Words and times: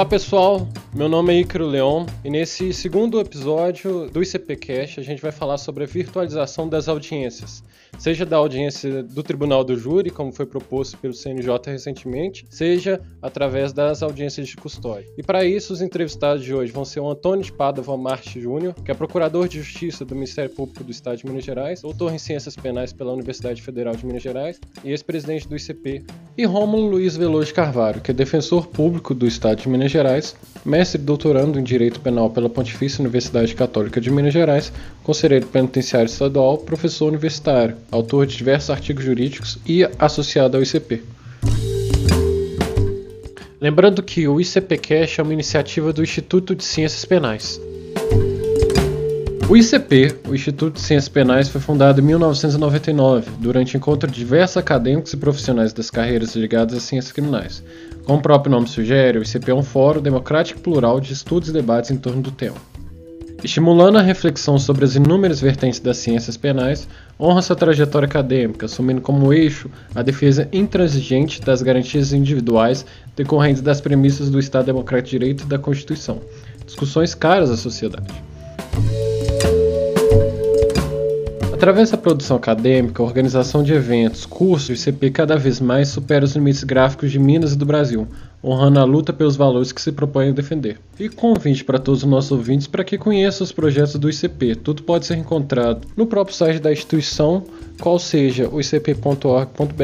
Olá 0.00 0.08
pessoal, 0.08 0.66
meu 0.94 1.10
nome 1.10 1.34
é 1.34 1.40
Icaro 1.40 1.66
Leon 1.66 2.06
e 2.24 2.30
nesse 2.30 2.72
segundo 2.72 3.20
episódio 3.20 4.08
do 4.08 4.22
ICPcast 4.22 4.98
a 4.98 5.02
gente 5.02 5.20
vai 5.20 5.30
falar 5.30 5.58
sobre 5.58 5.84
a 5.84 5.86
virtualização 5.86 6.66
das 6.66 6.88
audiências, 6.88 7.62
seja 8.00 8.24
da 8.24 8.38
audiência 8.38 9.02
do 9.02 9.22
Tribunal 9.22 9.62
do 9.62 9.76
Júri, 9.76 10.08
como 10.08 10.32
foi 10.32 10.46
proposto 10.46 10.96
pelo 10.96 11.12
CNJ 11.12 11.50
recentemente, 11.66 12.46
seja 12.48 12.98
através 13.20 13.74
das 13.74 14.02
audiências 14.02 14.48
de 14.48 14.56
custódia. 14.56 15.06
E 15.18 15.22
para 15.22 15.44
isso, 15.44 15.74
os 15.74 15.82
entrevistados 15.82 16.42
de 16.42 16.54
hoje 16.54 16.72
vão 16.72 16.84
ser 16.84 17.00
o 17.00 17.10
Antônio 17.10 17.44
de 17.44 17.52
Padova 17.52 17.98
Júnior, 18.36 18.74
que 18.82 18.90
é 18.90 18.94
procurador 18.94 19.46
de 19.46 19.58
Justiça 19.60 20.02
do 20.02 20.14
Ministério 20.14 20.50
Público 20.50 20.82
do 20.82 20.90
Estado 20.90 21.18
de 21.18 21.26
Minas 21.26 21.44
Gerais, 21.44 21.82
doutor 21.82 22.14
em 22.14 22.18
Ciências 22.18 22.56
Penais 22.56 22.90
pela 22.90 23.12
Universidade 23.12 23.60
Federal 23.60 23.94
de 23.94 24.06
Minas 24.06 24.22
Gerais 24.22 24.58
e 24.82 24.90
ex-presidente 24.90 25.46
do 25.46 25.54
ICP, 25.54 26.02
e 26.38 26.46
Rômulo 26.46 26.88
Luiz 26.88 27.18
Veloso 27.18 27.52
Carvalho, 27.52 28.00
que 28.00 28.12
é 28.12 28.14
defensor 28.14 28.66
público 28.68 29.14
do 29.14 29.26
Estado 29.26 29.60
de 29.60 29.68
Minas 29.68 29.90
Gerais, 29.90 30.34
mestre 30.64 30.98
e 30.98 31.04
doutorando 31.04 31.58
em 31.58 31.62
Direito 31.62 32.00
Penal 32.00 32.30
pela 32.30 32.48
Pontifícia 32.48 33.02
Universidade 33.02 33.54
Católica 33.54 34.00
de 34.00 34.10
Minas 34.10 34.32
Gerais, 34.32 34.72
conselheiro 35.02 35.46
penitenciário 35.46 36.06
estadual, 36.06 36.56
professor 36.56 37.08
universitário, 37.08 37.76
autor 37.90 38.26
de 38.26 38.36
diversos 38.36 38.70
artigos 38.70 39.04
jurídicos 39.04 39.58
e 39.66 39.88
associado 39.98 40.56
ao 40.56 40.62
ICP. 40.62 41.02
Lembrando 43.60 44.02
que 44.02 44.26
o 44.26 44.40
ICPcast 44.40 45.20
é 45.20 45.22
uma 45.22 45.34
iniciativa 45.34 45.92
do 45.92 46.02
Instituto 46.02 46.54
de 46.54 46.64
Ciências 46.64 47.04
Penais. 47.04 47.60
O 49.50 49.56
ICP, 49.56 50.16
o 50.28 50.34
Instituto 50.34 50.74
de 50.74 50.80
Ciências 50.80 51.08
Penais, 51.08 51.48
foi 51.48 51.60
fundado 51.60 52.00
em 52.00 52.04
1999, 52.04 53.32
durante 53.40 53.76
encontro 53.76 54.08
de 54.08 54.16
diversos 54.16 54.56
acadêmicos 54.56 55.12
e 55.12 55.16
profissionais 55.16 55.72
das 55.72 55.90
carreiras 55.90 56.36
ligadas 56.36 56.76
às 56.76 56.84
ciências 56.84 57.12
criminais. 57.12 57.62
Como 58.04 58.20
o 58.20 58.22
próprio 58.22 58.52
nome 58.52 58.68
sugere, 58.68 59.18
o 59.18 59.22
ICP 59.22 59.50
é 59.50 59.54
um 59.54 59.62
fórum 59.62 60.00
democrático 60.00 60.60
e 60.60 60.62
plural 60.62 61.00
de 61.00 61.12
estudos 61.12 61.48
e 61.48 61.52
debates 61.52 61.90
em 61.90 61.96
torno 61.96 62.22
do 62.22 62.30
tema. 62.30 62.56
Estimulando 63.42 63.98
a 63.98 64.02
reflexão 64.02 64.58
sobre 64.58 64.84
as 64.84 64.94
inúmeras 64.94 65.40
vertentes 65.40 65.80
das 65.80 65.96
ciências 65.96 66.36
penais, 66.36 66.86
honra 67.20 67.42
sua 67.42 67.54
trajetória 67.54 68.06
acadêmica, 68.06 68.66
assumindo 68.66 69.00
como 69.00 69.32
eixo 69.32 69.70
a 69.94 70.02
defesa 70.02 70.48
intransigente 70.52 71.40
das 71.40 71.60
garantias 71.60 72.12
individuais 72.12 72.86
decorrentes 73.14 73.60
das 73.60 73.80
premissas 73.80 74.30
do 74.30 74.38
Estado 74.38 74.66
Democrático 74.66 75.10
de 75.10 75.18
Direito 75.18 75.44
e 75.44 75.46
da 75.46 75.58
Constituição, 75.58 76.20
discussões 76.64 77.14
caras 77.14 77.50
à 77.50 77.56
sociedade. 77.56 78.08
Através 81.52 81.90
da 81.90 81.98
produção 81.98 82.38
acadêmica, 82.38 83.02
organização 83.02 83.62
de 83.62 83.74
eventos, 83.74 84.24
cursos, 84.24 84.70
o 84.70 84.72
ICP 84.72 85.10
cada 85.10 85.36
vez 85.36 85.60
mais 85.60 85.88
supera 85.88 86.24
os 86.24 86.34
limites 86.34 86.64
gráficos 86.64 87.12
de 87.12 87.18
Minas 87.18 87.52
e 87.52 87.56
do 87.56 87.66
Brasil, 87.66 88.08
honrando 88.42 88.80
a 88.80 88.84
luta 88.84 89.12
pelos 89.12 89.36
valores 89.36 89.72
que 89.72 89.80
se 89.80 89.92
propõe 89.92 90.28
a 90.28 90.32
defender. 90.32 90.78
E 90.98 91.08
convite 91.08 91.64
para 91.64 91.78
todos 91.78 92.02
os 92.02 92.08
nossos 92.08 92.32
ouvintes 92.32 92.66
para 92.66 92.84
que 92.84 92.98
conheçam 92.98 93.44
os 93.44 93.52
projetos 93.52 93.96
do 93.96 94.08
ICP. 94.08 94.56
Tudo 94.56 94.82
pode 94.82 95.06
ser 95.06 95.16
encontrado 95.16 95.86
no 95.96 96.06
próprio 96.06 96.36
site 96.36 96.60
da 96.60 96.72
instituição, 96.72 97.44
qual 97.80 97.98
seja 97.98 98.48
o 98.48 98.60
icp.org.br, 98.60 99.82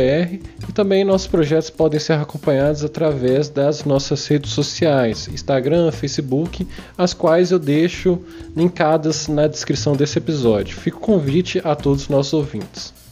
e 0.69 0.73
também 0.73 1.05
nossos 1.05 1.27
projetos 1.27 1.71
podem 1.71 2.01
ser 2.01 2.15
acompanhados 2.15 2.85
através 2.85 3.49
das 3.49 3.85
nossas 3.85 4.27
redes 4.27 4.53
sociais, 4.53 5.29
Instagram, 5.29 5.91
Facebook, 5.93 6.67
as 6.97 7.15
quais 7.15 7.51
eu 7.51 7.59
deixo 7.59 8.19
linkadas 8.55 9.29
na 9.29 9.47
descrição 9.47 9.97
desse 9.97 10.19
episódio. 10.19 10.77
Fico 10.77 11.01
convite 11.01 11.61
a 11.65 11.75
todos 11.75 12.03
os 12.03 12.09
nossos 12.09 12.33
ouvintes. 12.33 13.06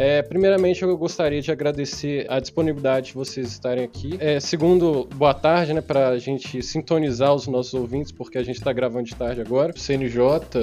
É, 0.00 0.22
primeiramente, 0.22 0.80
eu 0.80 0.96
gostaria 0.96 1.42
de 1.42 1.50
agradecer 1.50 2.24
a 2.30 2.38
disponibilidade 2.38 3.08
de 3.08 3.14
vocês 3.14 3.48
estarem 3.48 3.82
aqui. 3.82 4.16
É, 4.20 4.38
segundo, 4.38 5.08
boa 5.16 5.34
tarde, 5.34 5.74
né, 5.74 5.80
para 5.80 6.10
a 6.10 6.18
gente 6.20 6.62
sintonizar 6.62 7.34
os 7.34 7.48
nossos 7.48 7.74
ouvintes, 7.74 8.12
porque 8.12 8.38
a 8.38 8.44
gente 8.44 8.58
está 8.58 8.72
gravando 8.72 9.06
de 9.06 9.16
tarde 9.16 9.40
agora. 9.40 9.72
O 9.74 9.78
CNJ, 9.78 10.22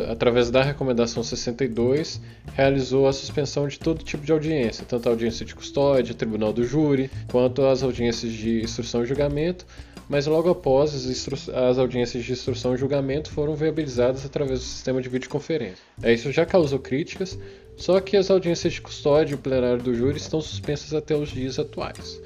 através 0.10 0.50
da 0.50 0.64
recomendação 0.64 1.22
62, 1.22 2.22
realizou 2.54 3.10
a 3.10 3.12
suspensão 3.12 3.68
de 3.68 3.78
todo 3.78 4.06
tipo 4.06 4.26
de 4.26 4.32
audiência, 4.32 4.86
tanto 4.88 5.10
a 5.10 5.12
audiência 5.12 5.46
de 5.46 5.54
custódia, 5.54 6.16
tribunal 6.16 6.54
do 6.54 6.64
júri, 6.64 7.12
quanto 7.30 7.66
as 7.66 7.84
audiências 7.84 8.32
de 8.32 8.64
instrução 8.64 9.04
e 9.04 9.06
julgamento 9.06 9.66
mas 10.08 10.28
logo 10.28 10.50
após 10.50 10.94
as, 10.94 11.50
as, 11.50 11.78
audiências 11.80 12.24
de 12.24 12.32
instrução 12.32 12.76
e 12.76 12.78
julgamento 12.78 13.32
foram 13.32 13.56
viabilizadas 13.56 14.26
através 14.26 14.60
do 14.60 14.66
sistema 14.66 15.02
de 15.02 15.10
videoconferência. 15.10 15.84
É, 16.02 16.14
isso 16.14 16.32
já 16.32 16.46
causou 16.46 16.80
críticas, 16.80 17.40
só 17.78 18.00
que 18.00 18.16
as 18.18 18.30
audiências 18.30 18.74
de 18.74 18.82
custódia 18.82 19.34
e 19.34 19.36
o 19.36 19.38
plenário 19.38 19.82
do 19.82 19.94
júri 19.94 20.18
estão 20.18 20.42
suspensas 20.42 20.94
até 20.94 21.16
os 21.16 21.30
dias 21.30 21.60
atuais. 21.60 22.22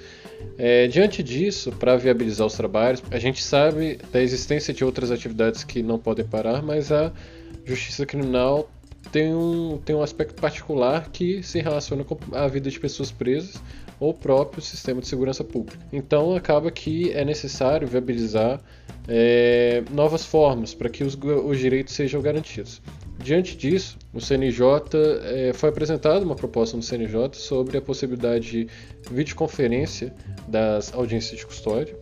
É, 0.57 0.87
diante 0.87 1.21
disso, 1.23 1.71
para 1.71 1.95
viabilizar 1.97 2.47
os 2.47 2.53
trabalhos, 2.53 3.03
a 3.11 3.19
gente 3.19 3.43
sabe 3.43 3.99
da 4.11 4.21
existência 4.21 4.73
de 4.73 4.83
outras 4.83 5.11
atividades 5.11 5.63
que 5.63 5.81
não 5.81 5.97
podem 5.97 6.25
parar, 6.25 6.61
mas 6.61 6.91
a 6.91 7.11
justiça 7.65 8.05
criminal 8.05 8.69
tem 9.11 9.33
um, 9.33 9.79
tem 9.83 9.95
um 9.95 10.01
aspecto 10.01 10.39
particular 10.39 11.09
que 11.11 11.41
se 11.41 11.59
relaciona 11.59 12.03
com 12.03 12.17
a 12.33 12.47
vida 12.47 12.69
de 12.69 12.79
pessoas 12.79 13.11
presas 13.11 13.61
ou 13.99 14.13
próprio 14.13 14.61
sistema 14.61 15.01
de 15.01 15.07
segurança 15.07 15.43
pública. 15.43 15.79
Então, 15.91 16.35
acaba 16.35 16.71
que 16.71 17.11
é 17.11 17.25
necessário 17.25 17.87
viabilizar 17.87 18.61
é, 19.07 19.83
novas 19.91 20.25
formas 20.25 20.73
para 20.73 20.89
que 20.89 21.03
os, 21.03 21.15
os 21.15 21.57
direitos 21.57 21.93
sejam 21.93 22.21
garantidos. 22.21 22.81
Diante 23.21 23.55
disso, 23.57 23.97
o 24.13 24.21
CNJ 24.21 24.63
é, 25.23 25.53
foi 25.53 25.69
apresentada 25.69 26.23
uma 26.23 26.35
proposta 26.35 26.77
no 26.77 26.81
CNJ 26.81 27.31
sobre 27.33 27.77
a 27.77 27.81
possibilidade 27.81 28.49
de 28.49 28.67
videoconferência 29.11 30.13
das 30.47 30.93
audiências 30.93 31.37
de 31.37 31.45
custódia 31.45 31.95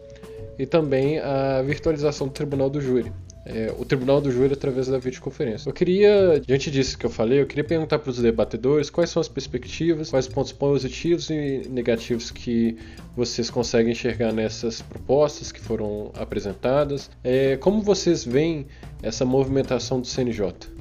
e 0.59 0.65
também 0.65 1.19
a 1.19 1.61
virtualização 1.63 2.27
do 2.27 2.33
tribunal 2.33 2.69
do 2.69 2.79
júri. 2.79 3.11
É, 3.45 3.73
o 3.79 3.85
tribunal 3.85 4.19
do 4.19 4.29
júri 4.29 4.53
através 4.53 4.87
da 4.87 4.97
videoconferência. 4.97 5.69
Eu 5.69 5.73
queria, 5.73 6.39
diante 6.45 6.69
disso 6.69 6.97
que 6.97 7.05
eu 7.05 7.09
falei, 7.09 7.41
eu 7.41 7.47
queria 7.47 7.63
perguntar 7.63 7.97
para 7.97 8.09
os 8.09 8.17
debatedores 8.17 8.89
quais 8.89 9.09
são 9.09 9.21
as 9.21 9.29
perspectivas, 9.29 10.09
quais 10.09 10.27
pontos 10.27 10.51
positivos 10.51 11.29
e 11.29 11.61
negativos 11.69 12.29
que 12.29 12.77
vocês 13.15 13.49
conseguem 13.49 13.93
enxergar 13.93 14.33
nessas 14.33 14.81
propostas 14.81 15.51
que 15.51 15.61
foram 15.61 16.11
apresentadas. 16.15 17.09
É, 17.23 17.55
como 17.55 17.81
vocês 17.81 18.25
veem 18.25 18.67
essa 19.01 19.23
movimentação 19.23 20.01
do 20.01 20.07
CNJ? 20.07 20.76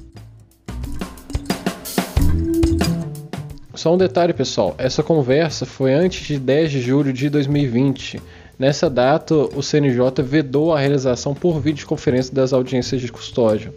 Só 3.77 3.93
um 3.93 3.97
detalhe, 3.97 4.33
pessoal: 4.33 4.73
essa 4.79 5.03
conversa 5.03 5.63
foi 5.63 5.93
antes 5.93 6.25
de 6.25 6.39
10 6.39 6.71
de 6.71 6.81
julho 6.81 7.13
de 7.13 7.29
2020. 7.29 8.19
Nessa 8.57 8.89
data, 8.89 9.35
o 9.35 9.61
CNJ 9.61 10.23
vedou 10.23 10.73
a 10.73 10.79
realização 10.79 11.35
por 11.35 11.61
videoconferência 11.61 12.33
das 12.33 12.53
audiências 12.53 12.99
de 12.99 13.11
custódia. 13.11 13.71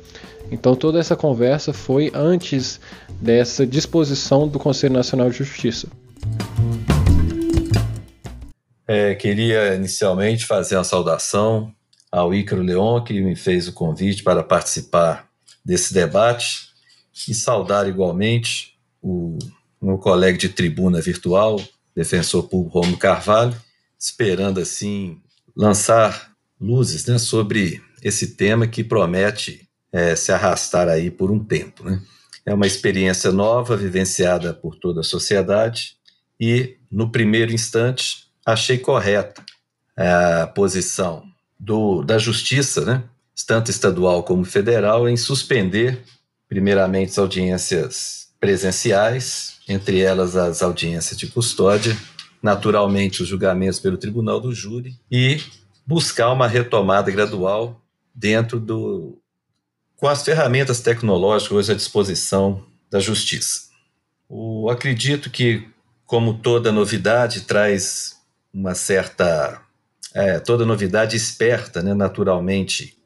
Então, 0.50 0.74
toda 0.74 0.98
essa 0.98 1.14
conversa 1.14 1.74
foi 1.74 2.10
antes 2.14 2.80
dessa 3.20 3.66
disposição 3.66 4.48
do 4.48 4.58
Conselho 4.58 4.94
Nacional 4.94 5.28
de 5.28 5.36
Justiça. 5.36 5.86
É, 8.88 9.14
queria 9.14 9.74
inicialmente 9.74 10.46
fazer 10.46 10.76
uma 10.76 10.84
saudação 10.84 11.70
ao 12.10 12.34
Ícaro 12.34 12.62
Leon, 12.62 13.04
que 13.04 13.20
me 13.20 13.36
fez 13.36 13.68
o 13.68 13.74
convite 13.74 14.22
para 14.22 14.42
participar 14.42 15.28
desse 15.62 15.92
debate, 15.92 16.70
e 17.28 17.34
saudar 17.34 17.86
igualmente 17.86 18.78
o 19.02 19.36
meu 19.80 19.98
colega 19.98 20.36
de 20.36 20.48
tribuna 20.48 21.00
virtual, 21.00 21.60
defensor 21.94 22.48
público 22.48 22.80
Romulo 22.80 22.98
Carvalho, 22.98 23.56
esperando 23.98 24.60
assim 24.60 25.20
lançar 25.56 26.32
luzes 26.60 27.06
né, 27.06 27.18
sobre 27.18 27.82
esse 28.02 28.28
tema 28.36 28.66
que 28.66 28.84
promete 28.84 29.68
é, 29.92 30.14
se 30.14 30.32
arrastar 30.32 30.88
aí 30.88 31.10
por 31.10 31.30
um 31.30 31.42
tempo. 31.42 31.84
Né? 31.84 32.00
É 32.44 32.54
uma 32.54 32.66
experiência 32.66 33.32
nova, 33.32 33.76
vivenciada 33.76 34.52
por 34.52 34.76
toda 34.76 35.00
a 35.00 35.04
sociedade, 35.04 35.96
e 36.38 36.76
no 36.90 37.10
primeiro 37.10 37.52
instante 37.52 38.28
achei 38.44 38.78
correta 38.78 39.44
a 39.96 40.46
posição 40.46 41.24
do, 41.58 42.02
da 42.02 42.16
justiça, 42.16 42.84
né, 42.84 43.02
tanto 43.46 43.70
estadual 43.70 44.22
como 44.22 44.44
federal, 44.44 45.08
em 45.08 45.16
suspender, 45.16 46.02
primeiramente, 46.48 47.10
as 47.10 47.18
audiências 47.18 48.28
presenciais, 48.38 49.58
entre 49.70 50.00
elas 50.00 50.34
as 50.34 50.62
audiências 50.62 51.16
de 51.16 51.28
custódia, 51.28 51.96
naturalmente 52.42 53.22
os 53.22 53.28
julgamentos 53.28 53.78
pelo 53.78 53.96
tribunal 53.96 54.40
do 54.40 54.52
júri 54.52 54.98
e 55.10 55.40
buscar 55.86 56.32
uma 56.32 56.48
retomada 56.48 57.10
gradual 57.10 57.80
dentro 58.12 58.58
do 58.58 59.16
com 59.94 60.08
as 60.08 60.24
ferramentas 60.24 60.80
tecnológicas 60.80 61.52
hoje 61.52 61.72
à 61.72 61.74
disposição 61.74 62.64
da 62.90 62.98
justiça. 62.98 63.68
Acredito 64.70 65.30
que, 65.30 65.68
como 66.06 66.38
toda 66.38 66.72
novidade, 66.72 67.42
traz 67.42 68.16
uma 68.52 68.74
certa. 68.74 69.60
É, 70.12 70.40
toda 70.40 70.66
novidade 70.66 71.16
esperta, 71.16 71.82
né, 71.82 71.94
naturalmente, 71.94 72.96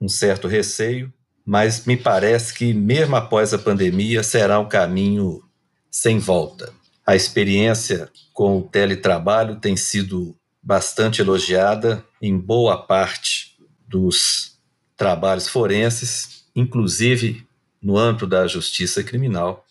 um 0.00 0.08
certo 0.08 0.48
receio, 0.48 1.12
mas 1.44 1.84
me 1.84 1.96
parece 1.96 2.54
que, 2.54 2.72
mesmo 2.72 3.16
após 3.16 3.52
a 3.52 3.58
pandemia, 3.58 4.22
será 4.22 4.58
um 4.58 4.68
caminho 4.68 5.42
sem 5.90 6.18
volta. 6.18 6.72
A 7.06 7.16
experiência 7.16 8.08
com 8.32 8.58
o 8.58 8.62
teletrabalho 8.62 9.56
tem 9.56 9.76
sido 9.76 10.36
bastante 10.62 11.20
elogiada 11.20 12.04
em 12.20 12.38
boa 12.38 12.76
parte 12.78 13.56
dos 13.88 14.58
trabalhos 14.96 15.48
forenses, 15.48 16.44
inclusive 16.54 17.46
no 17.82 17.96
âmbito 17.96 18.26
da 18.26 18.46
justiça 18.46 19.02
criminal. 19.02 19.64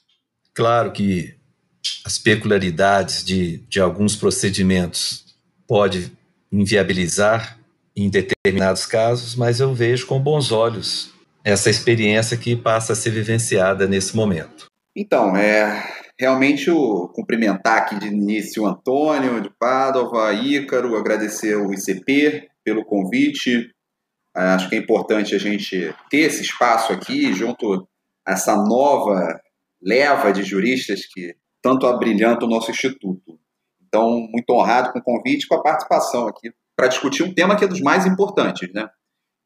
Claro 0.53 0.91
que 0.91 1.35
as 2.03 2.17
peculiaridades 2.17 3.23
de, 3.23 3.57
de 3.69 3.79
alguns 3.79 4.15
procedimentos 4.15 5.25
pode 5.67 6.11
inviabilizar 6.51 7.57
em 7.95 8.09
determinados 8.09 8.85
casos, 8.85 9.35
mas 9.35 9.59
eu 9.59 9.73
vejo 9.73 10.07
com 10.07 10.19
bons 10.19 10.51
olhos 10.51 11.11
essa 11.43 11.69
experiência 11.69 12.35
que 12.35 12.55
passa 12.55 12.93
a 12.93 12.95
ser 12.95 13.11
vivenciada 13.11 13.87
nesse 13.87 14.15
momento. 14.15 14.65
Então, 14.95 15.37
é 15.37 16.08
realmente 16.19 16.69
o 16.69 17.07
cumprimentar 17.07 17.77
aqui 17.77 17.97
de 17.97 18.07
início 18.07 18.63
o 18.63 18.67
Antônio 18.67 19.41
de 19.41 19.49
Padova, 19.57 20.33
Ícaro, 20.33 20.97
agradecer 20.97 21.55
o 21.55 21.73
ICP 21.73 22.49
pelo 22.63 22.83
convite. 22.83 23.71
Acho 24.35 24.69
que 24.69 24.75
é 24.75 24.79
importante 24.79 25.33
a 25.33 25.39
gente 25.39 25.95
ter 26.09 26.19
esse 26.19 26.41
espaço 26.41 26.91
aqui 26.91 27.33
junto 27.33 27.87
a 28.27 28.33
essa 28.33 28.55
nova 28.55 29.39
leva 29.81 30.31
de 30.31 30.43
juristas 30.43 31.05
que 31.05 31.35
tanto 31.61 31.87
abrilhanta 31.87 32.45
o 32.45 32.49
nosso 32.49 32.69
instituto. 32.69 33.39
Então, 33.81 34.27
muito 34.31 34.49
honrado 34.51 34.91
com 34.91 34.99
o 34.99 35.03
convite 35.03 35.47
com 35.47 35.55
a 35.55 35.63
participação 35.63 36.27
aqui 36.27 36.51
para 36.75 36.87
discutir 36.87 37.23
um 37.23 37.33
tema 37.33 37.55
que 37.55 37.63
é 37.63 37.67
dos 37.67 37.81
mais 37.81 38.05
importantes, 38.05 38.71
né? 38.73 38.87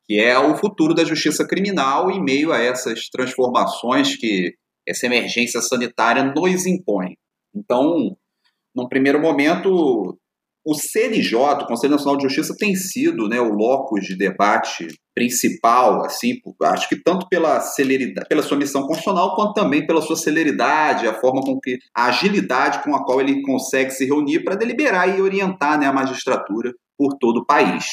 que 0.06 0.20
é 0.20 0.38
o 0.38 0.56
futuro 0.58 0.94
da 0.94 1.06
justiça 1.06 1.48
criminal 1.48 2.12
em 2.12 2.22
meio 2.22 2.52
a 2.52 2.60
essas 2.60 3.08
transformações 3.08 4.18
que 4.18 4.54
essa 4.88 5.06
emergência 5.06 5.62
sanitária 5.62 6.24
nos 6.24 6.66
impõe. 6.66 7.16
Então, 7.56 8.16
num 8.76 8.88
primeiro 8.88 9.22
momento, 9.22 10.18
o 10.66 10.74
CNJ, 10.74 11.36
o 11.36 11.68
Conselho 11.68 11.92
Nacional 11.92 12.18
de 12.18 12.24
Justiça, 12.24 12.56
tem 12.58 12.74
sido 12.76 13.28
né, 13.28 13.40
o 13.40 13.54
locus 13.54 14.06
de 14.06 14.18
debate 14.18 14.88
principal, 15.14 16.04
assim, 16.06 16.40
acho 16.64 16.90
que 16.90 16.96
tanto 17.04 17.28
pela 17.30 17.60
celeridade, 17.60 18.28
pela 18.28 18.42
sua 18.42 18.58
missão 18.58 18.82
constitucional, 18.84 19.36
quanto 19.36 19.54
também 19.54 19.86
pela 19.86 20.02
sua 20.02 20.16
celeridade, 20.16 21.08
a 21.08 21.14
forma 21.14 21.42
com 21.42 21.60
que 21.60 21.78
a 21.96 22.08
agilidade 22.08 22.82
com 22.82 22.96
a 22.96 23.06
qual 23.06 23.22
ele 23.22 23.42
consegue 23.44 23.92
se 23.92 24.06
reunir 24.06 24.44
para 24.44 24.56
deliberar 24.56 25.08
e 25.08 25.22
orientar 25.22 25.80
né, 25.80 25.86
a 25.86 25.94
magistratura 25.94 26.74
por 26.98 27.18
todo 27.20 27.42
o 27.42 27.46
país. 27.46 27.86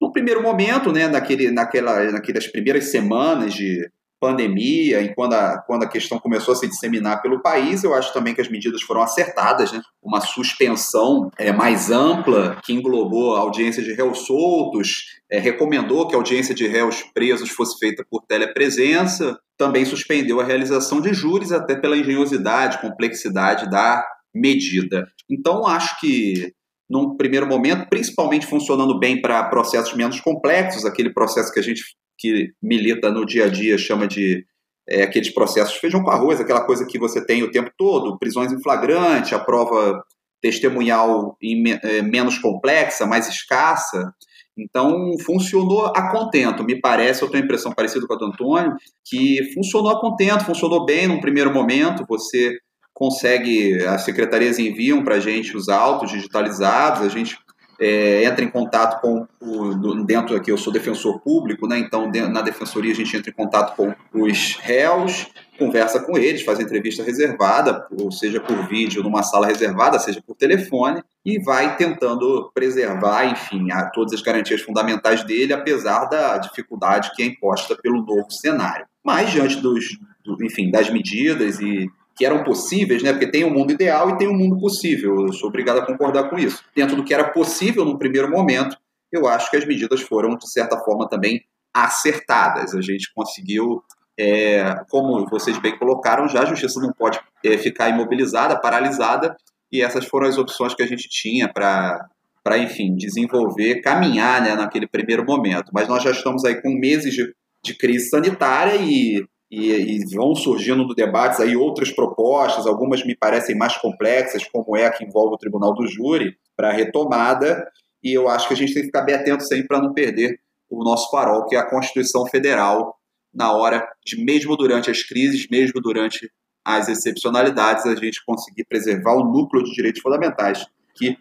No 0.00 0.10
primeiro 0.10 0.42
momento, 0.42 0.90
né, 0.90 1.06
naquele, 1.06 1.50
naquela, 1.50 2.10
naquelas 2.10 2.46
primeiras 2.46 2.90
semanas 2.90 3.54
de 3.54 3.88
pandemia 4.24 5.02
e 5.02 5.14
quando 5.14 5.34
a, 5.34 5.58
quando 5.66 5.82
a 5.82 5.88
questão 5.88 6.18
começou 6.18 6.52
a 6.52 6.56
se 6.56 6.66
disseminar 6.66 7.20
pelo 7.20 7.42
país, 7.42 7.84
eu 7.84 7.92
acho 7.92 8.10
também 8.14 8.34
que 8.34 8.40
as 8.40 8.48
medidas 8.48 8.80
foram 8.80 9.02
acertadas, 9.02 9.70
né? 9.70 9.82
Uma 10.02 10.22
suspensão 10.22 11.28
é, 11.38 11.52
mais 11.52 11.90
ampla 11.90 12.58
que 12.64 12.72
englobou 12.72 13.36
a 13.36 13.40
audiência 13.40 13.82
de 13.82 13.92
réus 13.92 14.20
soltos, 14.20 15.04
é, 15.30 15.38
recomendou 15.38 16.08
que 16.08 16.14
a 16.14 16.18
audiência 16.18 16.54
de 16.54 16.66
réus 16.66 17.02
presos 17.12 17.50
fosse 17.50 17.78
feita 17.78 18.02
por 18.10 18.24
telepresença, 18.26 19.38
também 19.58 19.84
suspendeu 19.84 20.40
a 20.40 20.44
realização 20.44 21.02
de 21.02 21.12
júris 21.12 21.52
até 21.52 21.76
pela 21.76 21.98
engenhosidade, 21.98 22.80
complexidade 22.80 23.68
da 23.68 24.02
medida. 24.34 25.06
Então, 25.28 25.66
acho 25.66 26.00
que 26.00 26.50
num 26.88 27.14
primeiro 27.16 27.46
momento, 27.46 27.88
principalmente 27.90 28.46
funcionando 28.46 28.98
bem 28.98 29.20
para 29.20 29.44
processos 29.44 29.94
menos 29.94 30.18
complexos, 30.20 30.86
aquele 30.86 31.12
processo 31.12 31.52
que 31.52 31.60
a 31.60 31.62
gente 31.62 31.82
que 32.24 32.54
milita 32.62 33.10
no 33.10 33.26
dia 33.26 33.44
a 33.44 33.48
dia 33.48 33.76
chama 33.76 34.08
de 34.08 34.46
é, 34.88 35.02
aqueles 35.02 35.28
processos 35.28 35.76
feijão 35.76 36.02
com 36.02 36.10
arroz, 36.10 36.40
aquela 36.40 36.64
coisa 36.64 36.86
que 36.86 36.98
você 36.98 37.22
tem 37.24 37.42
o 37.42 37.50
tempo 37.50 37.70
todo, 37.76 38.18
prisões 38.18 38.50
em 38.50 38.62
flagrante, 38.62 39.34
a 39.34 39.38
prova 39.38 40.02
testemunhal 40.40 41.36
em, 41.42 41.72
é, 41.82 42.00
menos 42.00 42.38
complexa, 42.38 43.04
mais 43.04 43.28
escassa. 43.28 44.10
Então, 44.56 45.12
funcionou 45.22 45.86
a 45.94 46.10
contento, 46.10 46.64
me 46.64 46.80
parece, 46.80 47.20
eu 47.20 47.28
tenho 47.28 47.42
a 47.42 47.44
impressão 47.44 47.72
parecida 47.74 48.06
com 48.06 48.14
a 48.14 48.16
do 48.16 48.26
Antônio, 48.26 48.72
que 49.04 49.52
funcionou 49.52 49.90
a 49.90 50.00
contento, 50.00 50.46
funcionou 50.46 50.86
bem 50.86 51.06
num 51.06 51.20
primeiro 51.20 51.52
momento, 51.52 52.06
você 52.08 52.56
consegue, 52.94 53.84
as 53.84 54.02
secretarias 54.02 54.58
enviam 54.58 55.04
para 55.04 55.16
a 55.16 55.20
gente 55.20 55.54
os 55.54 55.68
autos 55.68 56.10
digitalizados, 56.10 57.02
a 57.02 57.08
gente 57.08 57.36
é, 57.78 58.24
entra 58.24 58.44
em 58.44 58.50
contato 58.50 59.00
com 59.00 59.26
o, 59.40 60.04
dentro 60.04 60.36
aqui 60.36 60.50
eu 60.50 60.58
sou 60.58 60.72
defensor 60.72 61.20
público, 61.20 61.66
né? 61.66 61.78
Então 61.78 62.10
na 62.30 62.42
defensoria 62.42 62.92
a 62.92 62.94
gente 62.94 63.16
entra 63.16 63.30
em 63.30 63.34
contato 63.34 63.76
com 63.76 63.94
os 64.12 64.56
réus, 64.56 65.26
conversa 65.58 66.00
com 66.00 66.16
eles, 66.16 66.42
faz 66.42 66.60
entrevista 66.60 67.02
reservada, 67.02 67.86
ou 67.98 68.10
seja 68.10 68.40
por 68.40 68.66
vídeo 68.66 69.02
numa 69.02 69.22
sala 69.22 69.46
reservada, 69.46 69.98
seja 69.98 70.22
por 70.24 70.34
telefone, 70.34 71.02
e 71.24 71.38
vai 71.42 71.76
tentando 71.76 72.50
preservar, 72.52 73.26
enfim, 73.26 73.70
a, 73.70 73.90
todas 73.90 74.12
as 74.12 74.22
garantias 74.22 74.60
fundamentais 74.60 75.24
dele, 75.24 75.52
apesar 75.52 76.06
da 76.06 76.38
dificuldade 76.38 77.12
que 77.14 77.22
é 77.22 77.26
imposta 77.26 77.76
pelo 77.76 78.04
novo 78.04 78.30
cenário. 78.30 78.86
Mas 79.02 79.30
diante 79.30 79.60
dos, 79.60 79.98
do, 80.24 80.42
enfim, 80.44 80.70
das 80.70 80.90
medidas 80.90 81.60
e 81.60 81.88
que 82.16 82.24
eram 82.24 82.44
possíveis, 82.44 83.02
né? 83.02 83.12
Porque 83.12 83.30
tem 83.30 83.44
um 83.44 83.50
mundo 83.50 83.72
ideal 83.72 84.10
e 84.10 84.18
tem 84.18 84.28
um 84.28 84.36
mundo 84.36 84.58
possível. 84.58 85.26
Eu 85.26 85.32
sou 85.32 85.48
obrigado 85.48 85.78
a 85.78 85.86
concordar 85.86 86.30
com 86.30 86.38
isso. 86.38 86.62
Dentro 86.74 86.96
do 86.96 87.04
que 87.04 87.12
era 87.12 87.30
possível 87.30 87.84
no 87.84 87.98
primeiro 87.98 88.30
momento, 88.30 88.76
eu 89.12 89.26
acho 89.26 89.50
que 89.50 89.56
as 89.56 89.66
medidas 89.66 90.00
foram, 90.00 90.36
de 90.36 90.50
certa 90.50 90.78
forma, 90.78 91.08
também 91.08 91.42
acertadas. 91.72 92.74
A 92.74 92.80
gente 92.80 93.12
conseguiu, 93.14 93.82
é, 94.18 94.76
como 94.88 95.26
vocês 95.28 95.58
bem 95.58 95.76
colocaram, 95.76 96.28
já 96.28 96.42
a 96.42 96.46
justiça 96.46 96.80
não 96.80 96.92
pode 96.92 97.20
é, 97.44 97.58
ficar 97.58 97.88
imobilizada, 97.88 98.60
paralisada, 98.60 99.36
e 99.72 99.82
essas 99.82 100.06
foram 100.06 100.28
as 100.28 100.38
opções 100.38 100.74
que 100.74 100.82
a 100.82 100.86
gente 100.86 101.08
tinha 101.08 101.52
para 101.52 102.08
para, 102.44 102.58
enfim, 102.58 102.94
desenvolver, 102.94 103.80
caminhar 103.80 104.42
né, 104.42 104.54
naquele 104.54 104.86
primeiro 104.86 105.24
momento. 105.24 105.70
Mas 105.72 105.88
nós 105.88 106.02
já 106.02 106.10
estamos 106.10 106.44
aí 106.44 106.60
com 106.60 106.68
meses 106.68 107.14
de, 107.14 107.34
de 107.64 107.74
crise 107.74 108.10
sanitária 108.10 108.76
e 108.76 109.26
e, 109.54 109.70
e, 109.70 110.14
vão 110.14 110.34
surgindo 110.34 110.84
no 110.84 110.94
debates 110.94 111.38
aí 111.38 111.56
outras 111.56 111.90
propostas, 111.90 112.66
algumas 112.66 113.04
me 113.04 113.16
parecem 113.16 113.56
mais 113.56 113.76
complexas, 113.76 114.46
como 114.48 114.76
é 114.76 114.86
a 114.86 114.90
que 114.90 115.04
envolve 115.04 115.34
o 115.34 115.38
Tribunal 115.38 115.72
do 115.72 115.86
Júri, 115.86 116.36
para 116.56 116.72
retomada, 116.72 117.66
e 118.02 118.12
eu 118.12 118.28
acho 118.28 118.48
que 118.48 118.54
a 118.54 118.56
gente 118.56 118.74
tem 118.74 118.82
que 118.82 118.88
ficar 118.88 119.02
bem 119.02 119.14
atento 119.14 119.44
sempre 119.44 119.68
para 119.68 119.80
não 119.80 119.92
perder 119.92 120.40
o 120.68 120.82
nosso 120.82 121.10
farol, 121.10 121.46
que 121.46 121.54
é 121.54 121.58
a 121.58 121.68
Constituição 121.68 122.26
Federal, 122.26 122.96
na 123.32 123.52
hora 123.52 123.86
de, 124.04 124.22
mesmo 124.24 124.56
durante 124.56 124.90
as 124.90 125.02
crises, 125.02 125.48
mesmo 125.48 125.80
durante 125.80 126.30
as 126.64 126.88
excepcionalidades, 126.88 127.86
a 127.86 127.94
gente 127.94 128.24
conseguir 128.24 128.64
preservar 128.64 129.14
o 129.14 129.24
núcleo 129.24 129.62
de 129.62 129.72
direitos 129.72 130.00
fundamentais, 130.00 130.66
que 130.94 131.16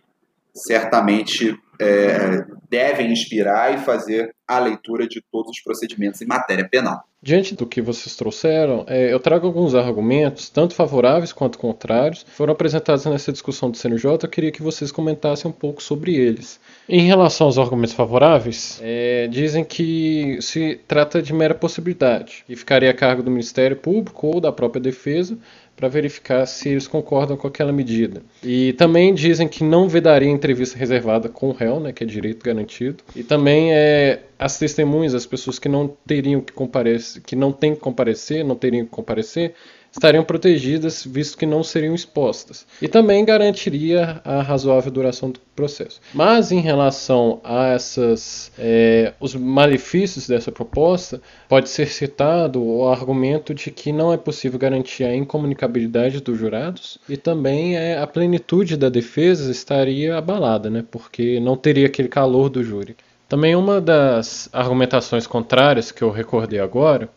certamente 0.54 1.58
é, 1.80 2.46
devem 2.70 3.12
inspirar 3.12 3.74
e 3.74 3.84
fazer 3.84 4.34
a 4.48 4.60
leitura 4.60 5.08
de 5.08 5.22
todos 5.32 5.52
os 5.52 5.62
procedimentos 5.62 6.22
em 6.22 6.26
matéria 6.26 6.68
penal. 6.68 7.04
Diante 7.24 7.56
do 7.56 7.66
que 7.66 7.82
vocês 7.82 8.18
trouxeram, 8.18 8.84
é, 8.86 9.14
eu 9.14 9.18
trago 9.18 9.48
alguns 9.48 9.74
argumentos, 9.74 10.50
tanto 10.50 10.76
favoráveis 10.76 11.32
quanto 11.32 11.58
contrários, 11.58 12.26
foram 12.28 12.52
apresentados 12.52 13.06
nessa 13.06 13.32
discussão 13.32 13.72
do 13.72 13.78
CNJ. 13.78 14.12
Eu 14.24 14.28
queria 14.28 14.52
que 14.52 14.62
vocês 14.62 14.92
comentassem 14.92 15.50
um 15.50 15.54
pouco 15.54 15.82
sobre 15.82 16.16
eles. 16.16 16.60
Em 16.90 17.08
relação 17.08 17.48
aos 17.48 17.58
argumentos 17.58 17.94
favoráveis, 17.94 18.78
é, 18.84 19.30
dizem 19.32 19.64
que 19.64 20.38
se 20.42 20.82
trata 20.86 21.22
de 21.22 21.32
mera 21.32 21.56
possibilidade 21.56 22.44
e 22.50 22.58
ficaria 22.58 22.92
a 22.92 22.94
cargo 22.94 23.24
do 23.24 23.32
Ministério 23.32 23.78
Público 23.78 24.28
ou 24.28 24.42
da 24.42 24.52
própria 24.52 24.82
Defesa 24.82 25.38
para 25.76 25.88
verificar 25.88 26.46
se 26.46 26.70
eles 26.70 26.88
concordam 26.88 27.36
com 27.36 27.48
aquela 27.48 27.72
medida. 27.72 28.22
E 28.44 28.74
também 28.74 29.14
dizem 29.14 29.48
que 29.48 29.64
não 29.64 29.90
vedaria 29.90 30.30
entrevista 30.30 30.78
reservada 30.78 31.28
com 31.28 31.50
o 31.50 31.52
réu, 31.52 31.80
né, 31.80 31.92
que 31.92 32.04
é 32.04 32.08
direito 32.08 32.44
garantido. 32.44 33.04
E 33.16 33.24
também 33.24 33.74
é, 33.74 34.22
as 34.38 34.58
testemunhas, 34.58 35.14
as 35.14 35.26
pessoas 35.26 35.58
que 35.58 35.68
não 35.68 35.88
teriam 36.06 36.42
que 36.42 36.54
comparecer, 36.54 37.22
que 37.24 37.36
não 37.36 37.52
têm 37.52 37.74
que 37.74 37.82
comparecer, 37.82 38.46
não 38.46 38.56
teriam 38.56 38.86
que 38.86 38.92
comparecer, 38.92 39.54
estariam 39.94 40.24
protegidas, 40.24 41.06
visto 41.06 41.38
que 41.38 41.46
não 41.46 41.64
seriam 41.64 41.94
expostas. 41.94 42.66
E 42.82 42.88
também 42.88 43.24
garantiria 43.24 44.20
a 44.26 44.42
razoável 44.42 44.92
duração 44.92 45.30
do 45.30 45.40
processo. 45.56 46.02
Mas 46.14 46.52
em 46.52 46.60
relação 46.60 47.40
a 47.44 47.68
essas, 47.68 48.52
é, 48.58 49.14
os 49.20 49.36
malefícios 49.36 50.28
dessa 50.28 50.52
proposta, 50.52 51.22
pode 51.48 51.70
ser 51.70 51.88
citado 51.88 52.62
o 52.62 52.90
argumento 52.90 53.54
de 53.54 53.70
que 53.70 53.92
não 53.92 54.12
é 54.12 54.18
possível 54.18 54.58
garantir 54.58 55.04
a 55.04 55.16
incomunicabilidade 55.16 56.20
dos 56.22 56.40
jurados 56.40 56.98
e 57.08 57.16
também 57.16 57.78
é, 57.78 58.00
a 58.00 58.08
plenitude 58.08 58.76
da 58.76 58.90
defesa 58.90 59.52
estaria 59.52 60.18
abalada, 60.18 60.72
né, 60.72 60.84
porque 60.90 61.40
não 61.40 61.56
teria 61.56 61.86
aquele 61.86 62.08
calor 62.08 62.50
do 62.50 62.64
júri. 62.64 62.96
Também 63.30 63.56
uma 63.56 63.80
das 63.80 64.50
argumentações 64.52 65.28
contrárias 65.28 65.92
que 65.92 66.02
eu 66.02 66.10
recordei 66.10 66.60
agora 66.60 67.10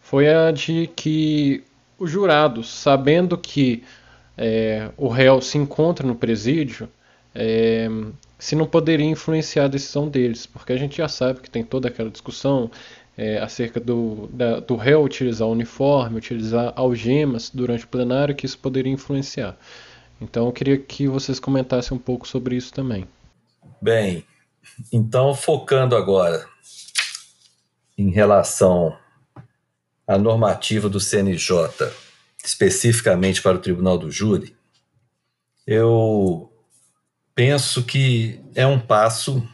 foi 0.00 0.28
a 0.28 0.50
de 0.50 0.90
que 0.94 1.62
os 2.02 2.10
jurados, 2.10 2.68
sabendo 2.68 3.38
que 3.38 3.84
é, 4.36 4.90
o 4.96 5.06
réu 5.06 5.40
se 5.40 5.56
encontra 5.56 6.04
no 6.04 6.16
presídio, 6.16 6.88
é, 7.32 7.88
se 8.36 8.56
não 8.56 8.66
poderia 8.66 9.06
influenciar 9.06 9.66
a 9.66 9.68
decisão 9.68 10.08
deles, 10.08 10.44
porque 10.44 10.72
a 10.72 10.76
gente 10.76 10.96
já 10.96 11.06
sabe 11.06 11.40
que 11.40 11.48
tem 11.48 11.62
toda 11.62 11.86
aquela 11.86 12.10
discussão 12.10 12.68
é, 13.16 13.38
acerca 13.38 13.78
do, 13.78 14.28
da, 14.32 14.58
do 14.58 14.74
réu 14.74 15.04
utilizar 15.04 15.46
uniforme, 15.46 16.18
utilizar 16.18 16.72
algemas 16.74 17.50
durante 17.54 17.84
o 17.84 17.88
plenário, 17.88 18.34
que 18.34 18.46
isso 18.46 18.58
poderia 18.58 18.92
influenciar. 18.92 19.56
Então 20.20 20.46
eu 20.46 20.52
queria 20.52 20.78
que 20.78 21.06
vocês 21.06 21.38
comentassem 21.38 21.96
um 21.96 22.00
pouco 22.00 22.26
sobre 22.26 22.56
isso 22.56 22.72
também. 22.72 23.06
Bem, 23.80 24.24
então 24.92 25.34
focando 25.34 25.94
agora 25.94 26.46
em 27.96 28.10
relação 28.10 28.96
à 30.12 30.18
normativa 30.18 30.88
do 30.88 31.00
CNJ, 31.00 31.68
especificamente 32.44 33.40
para 33.40 33.56
o 33.56 33.60
Tribunal 33.60 33.96
do 33.96 34.10
Júri, 34.10 34.54
eu 35.66 36.52
penso 37.34 37.84
que 37.84 38.40
é 38.54 38.66
um 38.66 38.78
passo 38.78 39.46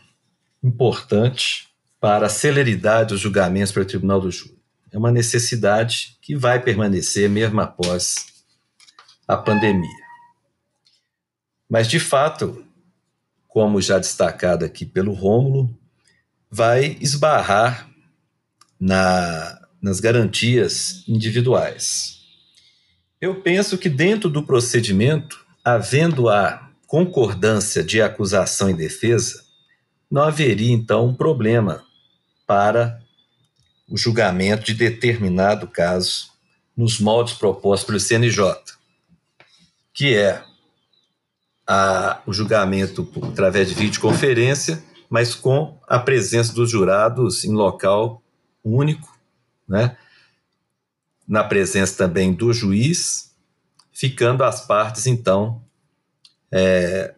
importante 0.62 1.68
para 2.00 2.26
a 2.26 2.30
celeridade 2.30 3.10
dos 3.10 3.20
julgamentos 3.20 3.72
para 3.72 3.82
o 3.82 3.86
Tribunal 3.86 4.20
do 4.20 4.30
Júri. 4.30 4.58
É 4.90 4.98
uma 4.98 5.12
necessidade 5.12 6.16
que 6.22 6.34
vai 6.34 6.60
permanecer 6.60 7.28
mesmo 7.28 7.60
após 7.60 8.26
a 9.26 9.36
pandemia. 9.36 10.08
Mas, 11.68 11.86
de 11.86 12.00
fato, 12.00 12.64
como 13.46 13.80
já 13.80 13.98
destacado 13.98 14.64
aqui 14.64 14.86
pelo 14.86 15.12
Rômulo, 15.12 15.78
vai 16.50 16.96
esbarrar 17.00 17.88
na, 18.80 19.57
nas 19.80 20.00
garantias 20.00 21.04
individuais. 21.08 22.18
Eu 23.20 23.40
penso 23.40 23.76
que, 23.76 23.88
dentro 23.88 24.30
do 24.30 24.42
procedimento, 24.42 25.44
havendo 25.64 26.28
a 26.28 26.70
concordância 26.86 27.82
de 27.82 28.00
acusação 28.00 28.70
e 28.70 28.74
defesa, 28.74 29.44
não 30.10 30.22
haveria 30.22 30.72
então 30.72 31.06
um 31.06 31.14
problema 31.14 31.84
para 32.46 33.00
o 33.90 33.96
julgamento 33.96 34.64
de 34.64 34.74
determinado 34.74 35.66
caso 35.66 36.28
nos 36.76 37.00
moldes 37.00 37.34
propostos 37.34 37.86
pelo 37.86 38.00
CNJ, 38.00 38.54
que 39.92 40.14
é 40.14 40.42
a, 41.66 42.22
o 42.24 42.32
julgamento 42.32 43.06
através 43.30 43.68
de 43.68 43.74
videoconferência, 43.74 44.82
mas 45.10 45.34
com 45.34 45.78
a 45.86 45.98
presença 45.98 46.52
dos 46.52 46.70
jurados 46.70 47.44
em 47.44 47.52
local 47.52 48.22
único, 48.62 49.17
né? 49.68 49.96
na 51.28 51.44
presença 51.44 51.96
também 51.96 52.32
do 52.32 52.52
juiz, 52.54 53.34
ficando 53.92 54.42
as 54.42 54.66
partes, 54.66 55.06
então, 55.06 55.62
é, 56.50 57.14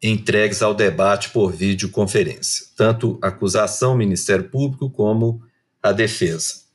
entregues 0.00 0.62
ao 0.62 0.72
debate 0.72 1.30
por 1.30 1.50
videoconferência, 1.50 2.66
tanto 2.76 3.18
a 3.20 3.28
acusação, 3.28 3.96
Ministério 3.96 4.48
Público, 4.48 4.88
como 4.88 5.42
a 5.82 5.90
defesa. 5.90 6.66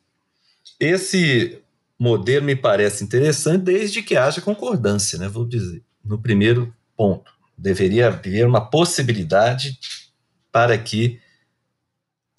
Esse 0.77 1.61
modelo 1.97 2.45
me 2.45 2.55
parece 2.55 3.03
interessante 3.03 3.63
desde 3.63 4.01
que 4.01 4.17
haja 4.17 4.41
concordância, 4.41 5.17
né? 5.17 5.29
Vou 5.29 5.45
dizer, 5.45 5.83
no 6.03 6.17
primeiro 6.17 6.73
ponto. 6.97 7.31
Deveria 7.57 8.07
haver 8.07 8.45
uma 8.47 8.69
possibilidade 8.69 9.79
para 10.51 10.75
que 10.77 11.19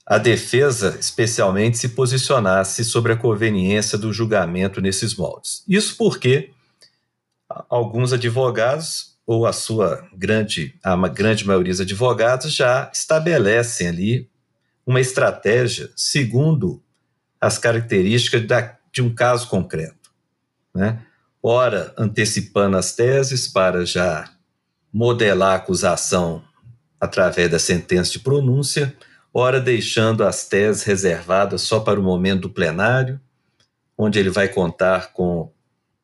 a 0.06 0.18
defesa, 0.18 0.96
especialmente, 0.98 1.78
se 1.78 1.90
posicionasse 1.90 2.84
sobre 2.84 3.12
a 3.12 3.16
conveniência 3.16 3.96
do 3.96 4.12
julgamento 4.12 4.80
nesses 4.80 5.14
moldes. 5.14 5.62
Isso 5.68 5.96
porque 5.96 6.50
alguns 7.68 8.12
advogados, 8.12 9.16
ou 9.26 9.46
a 9.46 9.52
sua 9.52 10.08
grande, 10.14 10.74
a 10.82 10.96
grande 11.08 11.46
maioria 11.46 11.72
dos 11.72 11.80
advogados, 11.80 12.52
já 12.52 12.90
estabelecem 12.92 13.88
ali 13.88 14.30
uma 14.84 15.00
estratégia 15.00 15.90
segundo 15.96 16.82
as 17.40 17.58
características 17.58 18.46
da, 18.46 18.76
de 18.92 19.02
um 19.02 19.14
caso 19.14 19.48
concreto. 19.48 20.10
Né? 20.74 21.00
Ora, 21.42 21.92
antecipando 21.96 22.76
as 22.76 22.94
teses 22.94 23.48
para 23.48 23.84
já 23.84 24.30
modelar 24.92 25.52
a 25.52 25.56
acusação 25.56 26.42
através 27.00 27.50
da 27.50 27.58
sentença 27.58 28.12
de 28.12 28.20
pronúncia, 28.20 28.94
ora 29.32 29.60
deixando 29.60 30.24
as 30.24 30.46
teses 30.46 30.82
reservadas 30.82 31.62
só 31.62 31.80
para 31.80 31.98
o 31.98 32.02
momento 32.02 32.42
do 32.42 32.50
plenário, 32.50 33.20
onde 33.96 34.18
ele 34.18 34.30
vai 34.30 34.48
contar 34.48 35.12
com, 35.12 35.50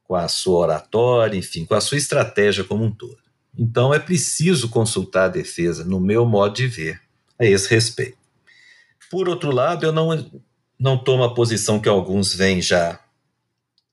com 0.05 0.15
a 0.15 0.29
sua 0.29 0.59
oratória, 0.59 1.37
enfim, 1.37 1.65
com 1.65 1.75
a 1.75 1.81
sua 1.81 1.99
estratégia 1.99 2.65
como 2.65 2.85
um 2.85 2.91
todo. 2.91 3.19
Então 3.57 3.93
é 3.93 3.99
preciso 3.99 4.69
consultar 4.69 5.25
a 5.25 5.29
defesa, 5.29 5.85
no 5.85 6.01
meu 6.01 6.25
modo 6.25 6.55
de 6.55 6.67
ver, 6.67 7.01
a 7.39 7.45
esse 7.45 7.69
respeito. 7.69 8.19
Por 9.11 9.29
outro 9.29 9.51
lado, 9.51 9.85
eu 9.85 9.93
não, 9.93 10.31
não 10.79 10.97
tomo 10.97 11.25
a 11.25 11.35
posição 11.35 11.81
que 11.81 11.89
alguns 11.89 12.35
vêm 12.35 12.63
já 12.63 13.01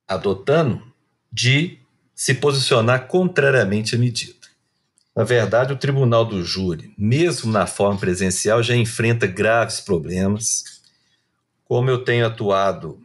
adotando 0.08 0.94
de 1.32 1.80
se 2.14 2.34
posicionar 2.36 3.08
contrariamente 3.08 3.96
à 3.96 3.98
medida. 3.98 4.35
Na 5.16 5.24
verdade, 5.24 5.72
o 5.72 5.78
tribunal 5.78 6.26
do 6.26 6.44
júri, 6.44 6.94
mesmo 6.98 7.50
na 7.50 7.66
forma 7.66 7.98
presencial, 7.98 8.62
já 8.62 8.76
enfrenta 8.76 9.26
graves 9.26 9.80
problemas. 9.80 10.82
Como 11.64 11.90
eu 11.90 12.04
tenho 12.04 12.28
atuado 12.28 13.02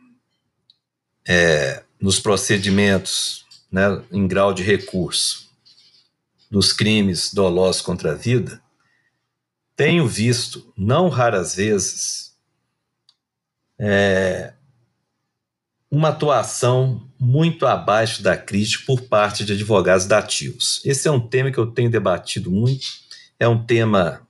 é, 1.26 1.84
nos 2.00 2.18
procedimentos 2.18 3.46
né, 3.70 4.02
em 4.10 4.26
grau 4.26 4.52
de 4.52 4.64
recurso 4.64 5.48
dos 6.50 6.72
crimes 6.72 7.32
dolosos 7.32 7.80
contra 7.80 8.10
a 8.10 8.16
vida, 8.16 8.60
tenho 9.76 10.06
visto, 10.06 10.72
não 10.76 11.08
raras 11.08 11.54
vezes, 11.54 12.36
é, 13.78 14.52
uma 15.88 16.08
atuação 16.08 17.09
muito 17.20 17.66
abaixo 17.66 18.22
da 18.22 18.34
crítica 18.34 18.84
por 18.86 19.02
parte 19.02 19.44
de 19.44 19.52
advogados 19.52 20.06
dativos. 20.06 20.80
Esse 20.86 21.06
é 21.06 21.10
um 21.10 21.20
tema 21.20 21.50
que 21.50 21.58
eu 21.58 21.66
tenho 21.66 21.90
debatido 21.90 22.50
muito, 22.50 22.86
é 23.38 23.46
um 23.46 23.62
tema 23.62 24.26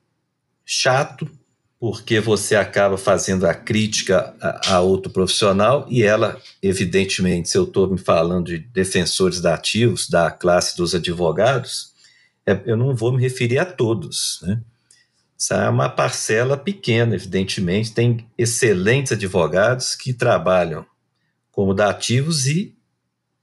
chato, 0.67 1.31
porque 1.79 2.19
você 2.19 2.57
acaba 2.57 2.99
fazendo 2.99 3.47
a 3.47 3.55
crítica 3.55 4.35
a, 4.41 4.75
a 4.75 4.81
outro 4.81 5.11
profissional 5.11 5.87
e 5.89 6.03
ela, 6.03 6.39
evidentemente, 6.61 7.49
se 7.49 7.57
eu 7.57 7.65
estou 7.65 7.89
me 7.89 7.97
falando 7.97 8.47
de 8.47 8.59
defensores 8.59 9.41
dativos, 9.41 10.09
da 10.09 10.31
classe 10.31 10.77
dos 10.77 10.93
advogados, 10.93 11.93
é, 12.45 12.61
eu 12.67 12.77
não 12.77 12.95
vou 12.95 13.13
me 13.13 13.23
referir 13.23 13.59
a 13.59 13.65
todos, 13.65 14.41
né? 14.43 14.61
Essa 15.39 15.55
é 15.55 15.69
uma 15.71 15.89
parcela 15.89 16.55
pequena, 16.55 17.15
evidentemente. 17.15 17.93
Tem 17.93 18.27
excelentes 18.37 19.13
advogados 19.13 19.95
que 19.95 20.13
trabalham 20.13 20.85
como 21.51 21.73
dativos 21.73 22.47
e 22.47 22.77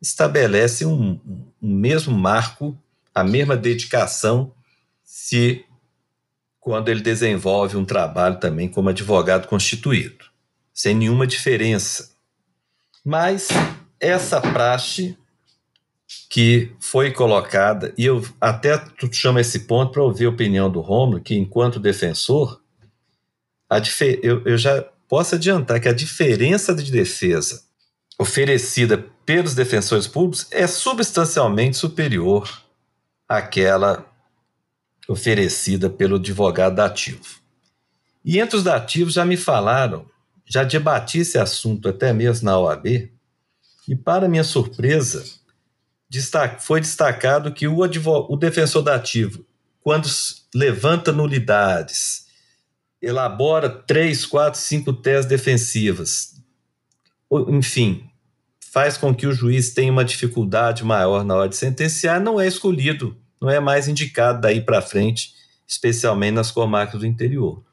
estabelece 0.01 0.86
um, 0.86 1.20
um 1.62 1.74
mesmo 1.74 2.18
marco, 2.18 2.77
a 3.13 3.24
mesma 3.24 3.58
dedicação, 3.58 4.51
se 5.04 5.66
quando 6.60 6.89
ele 6.89 7.01
desenvolve 7.01 7.77
um 7.77 7.86
trabalho 7.86 8.39
também 8.39 8.68
como 8.68 8.89
advogado 8.89 9.48
constituído, 9.48 10.25
sem 10.74 10.94
nenhuma 10.94 11.25
diferença. 11.25 12.12
Mas 13.04 13.48
essa 14.00 14.42
praxe 14.42 15.18
que 16.30 16.72
foi 16.80 17.12
colocada, 17.12 17.94
e 17.98 18.06
eu 18.06 18.24
até 18.39 18.82
chamo 19.12 19.39
esse 19.39 19.62
ponto 19.62 19.92
para 19.92 20.04
ouvir 20.04 20.25
a 20.25 20.30
opinião 20.30 20.70
do 20.70 20.82
Romulo, 20.82 21.22
que 21.22 21.36
enquanto 21.36 21.80
defensor, 21.80 22.62
eu, 24.22 24.44
eu 24.46 24.58
já 24.58 24.82
posso 25.08 25.36
adiantar 25.36 25.80
que 25.80 25.88
a 25.88 25.94
diferença 25.94 26.75
de 26.75 26.92
defesa 26.92 27.66
oferecida 28.19 28.97
pelos 29.25 29.53
defensores 29.53 30.07
públicos 30.07 30.47
é 30.51 30.65
substancialmente 30.65 31.77
superior 31.77 32.50
àquela 33.27 34.05
oferecida 35.07 35.89
pelo 35.89 36.15
advogado 36.15 36.75
dativo. 36.75 37.39
E 38.24 38.39
entre 38.39 38.57
os 38.57 38.63
dativos 38.63 39.13
já 39.13 39.24
me 39.24 39.38
falaram, 39.38 40.05
já 40.45 40.63
debati 40.63 41.19
esse 41.19 41.38
assunto 41.38 41.88
até 41.88 42.12
mesmo 42.12 42.45
na 42.45 42.57
OAB, 42.57 43.12
e 43.88 43.95
para 43.95 44.27
minha 44.27 44.43
surpresa, 44.43 45.24
foi 46.59 46.81
destacado 46.81 47.53
que 47.53 47.67
o, 47.67 47.77
o 47.79 48.36
defensor 48.36 48.81
dativo, 48.81 49.45
quando 49.81 50.09
levanta 50.53 51.12
nulidades, 51.12 52.27
elabora 53.01 53.69
três, 53.69 54.25
quatro, 54.25 54.59
cinco 54.59 54.91
teses 54.91 55.25
defensivas, 55.25 56.36
enfim, 57.50 58.07
faz 58.77 58.96
com 58.96 59.12
que 59.12 59.25
o 59.25 59.34
juiz 59.34 59.72
tenha 59.72 59.91
uma 59.91 60.05
dificuldade 60.05 60.84
maior 60.84 61.25
na 61.25 61.34
hora 61.34 61.50
de 61.50 61.55
sentenciar, 61.55 62.22
não 62.22 62.39
é 62.39 62.46
escolhido, 62.46 63.17
não 63.41 63.50
é 63.50 63.60
mais 63.60 63.88
indicado 63.88 64.39
daí 64.39 64.62
para 64.62 64.84
frente, 64.84 65.34
especialmente 65.67 66.36
nas 66.36 66.51
comarcas 66.51 67.00
do 67.00 67.07
interior. 67.07 67.63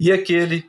E 0.00 0.10
aquele 0.10 0.64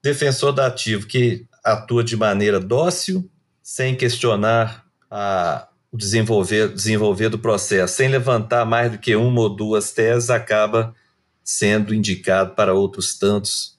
defensor 0.00 0.52
dativo 0.52 1.08
que 1.08 1.44
atua 1.64 2.04
de 2.04 2.16
maneira 2.16 2.60
dócil, 2.60 3.28
sem 3.60 3.96
questionar 3.96 4.86
a, 5.10 5.66
o 5.90 5.96
desenvolver, 5.96 6.72
desenvolver 6.72 7.28
do 7.28 7.40
processo, 7.40 7.96
sem 7.96 8.06
levantar 8.06 8.64
mais 8.64 8.92
do 8.92 8.98
que 8.98 9.16
uma 9.16 9.40
ou 9.40 9.48
duas 9.48 9.90
teses, 9.90 10.30
acaba 10.30 10.94
sendo 11.42 11.92
indicado 11.92 12.54
para 12.54 12.74
outros 12.74 13.18
tantos 13.18 13.76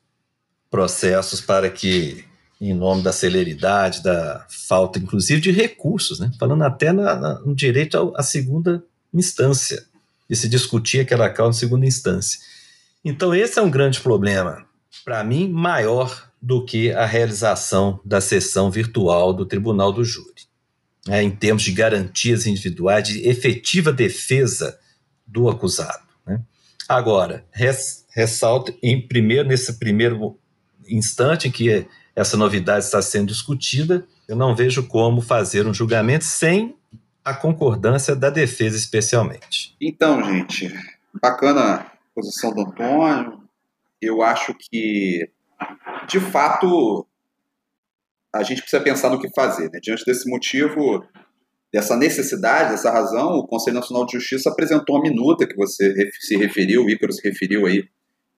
processos 0.69 1.39
para 1.39 1.69
que 1.69 2.25
em 2.59 2.73
nome 2.73 3.03
da 3.03 3.11
celeridade, 3.11 4.01
da 4.01 4.45
falta, 4.49 4.97
inclusive, 4.97 5.39
de 5.39 5.51
recursos, 5.51 6.19
né? 6.19 6.31
falando 6.39 6.63
até 6.63 6.91
na, 6.91 7.15
na, 7.15 7.39
no 7.39 7.55
direito 7.55 8.13
à 8.15 8.23
segunda 8.23 8.83
instância, 9.13 9.85
e 10.29 10.35
se 10.35 10.49
discutir 10.49 10.99
aquela 10.99 11.29
causa 11.29 11.57
em 11.57 11.59
segunda 11.59 11.85
instância. 11.85 12.39
Então, 13.05 13.33
esse 13.33 13.57
é 13.57 13.61
um 13.61 13.69
grande 13.69 14.01
problema, 14.01 14.65
para 15.05 15.23
mim, 15.23 15.47
maior 15.47 16.29
do 16.41 16.65
que 16.65 16.91
a 16.91 17.05
realização 17.05 17.99
da 18.03 18.19
sessão 18.19 18.69
virtual 18.69 19.33
do 19.33 19.45
Tribunal 19.45 19.93
do 19.93 20.03
Júri, 20.03 20.47
né, 21.07 21.23
em 21.23 21.31
termos 21.31 21.63
de 21.63 21.71
garantias 21.71 22.45
individuais, 22.45 23.07
de 23.07 23.27
efetiva 23.27 23.93
defesa 23.93 24.77
do 25.25 25.49
acusado. 25.49 26.03
Né? 26.25 26.41
Agora, 26.87 27.45
res, 27.51 28.05
ressalto 28.13 28.77
em 28.83 29.05
primeiro, 29.07 29.47
nesse 29.47 29.73
primeiro 29.79 30.37
instante 30.87 31.47
em 31.47 31.51
que 31.51 31.87
essa 32.17 32.35
novidade 32.35 32.83
está 32.83 32.99
sendo 32.99 33.27
discutida, 33.27 34.03
eu 34.27 34.35
não 34.35 34.55
vejo 34.55 34.87
como 34.87 35.21
fazer 35.21 35.67
um 35.67 35.73
julgamento 35.73 36.25
sem 36.25 36.75
a 37.23 37.31
concordância 37.31 38.15
da 38.15 38.31
defesa, 38.31 38.75
especialmente. 38.75 39.75
Então, 39.79 40.23
gente, 40.23 40.73
bacana 41.21 41.73
a 41.75 41.91
posição 42.15 42.51
do 42.51 42.61
Antônio. 42.61 43.39
Eu 44.01 44.23
acho 44.23 44.55
que, 44.55 45.29
de 46.07 46.19
fato, 46.19 47.05
a 48.33 48.41
gente 48.41 48.61
precisa 48.61 48.81
pensar 48.81 49.11
no 49.11 49.21
que 49.21 49.29
fazer. 49.35 49.69
Né? 49.71 49.79
Diante 49.79 50.03
desse 50.03 50.27
motivo, 50.27 51.05
dessa 51.71 51.95
necessidade, 51.95 52.71
dessa 52.71 52.89
razão, 52.89 53.33
o 53.33 53.47
Conselho 53.47 53.75
Nacional 53.75 54.07
de 54.07 54.13
Justiça 54.13 54.49
apresentou 54.49 54.95
uma 54.95 55.03
minuta 55.03 55.47
que 55.47 55.55
você 55.55 55.93
se 56.19 56.35
referiu, 56.35 56.83
o 56.83 56.89
Ícaro 56.89 57.13
se 57.13 57.21
referiu 57.27 57.67
aí 57.67 57.87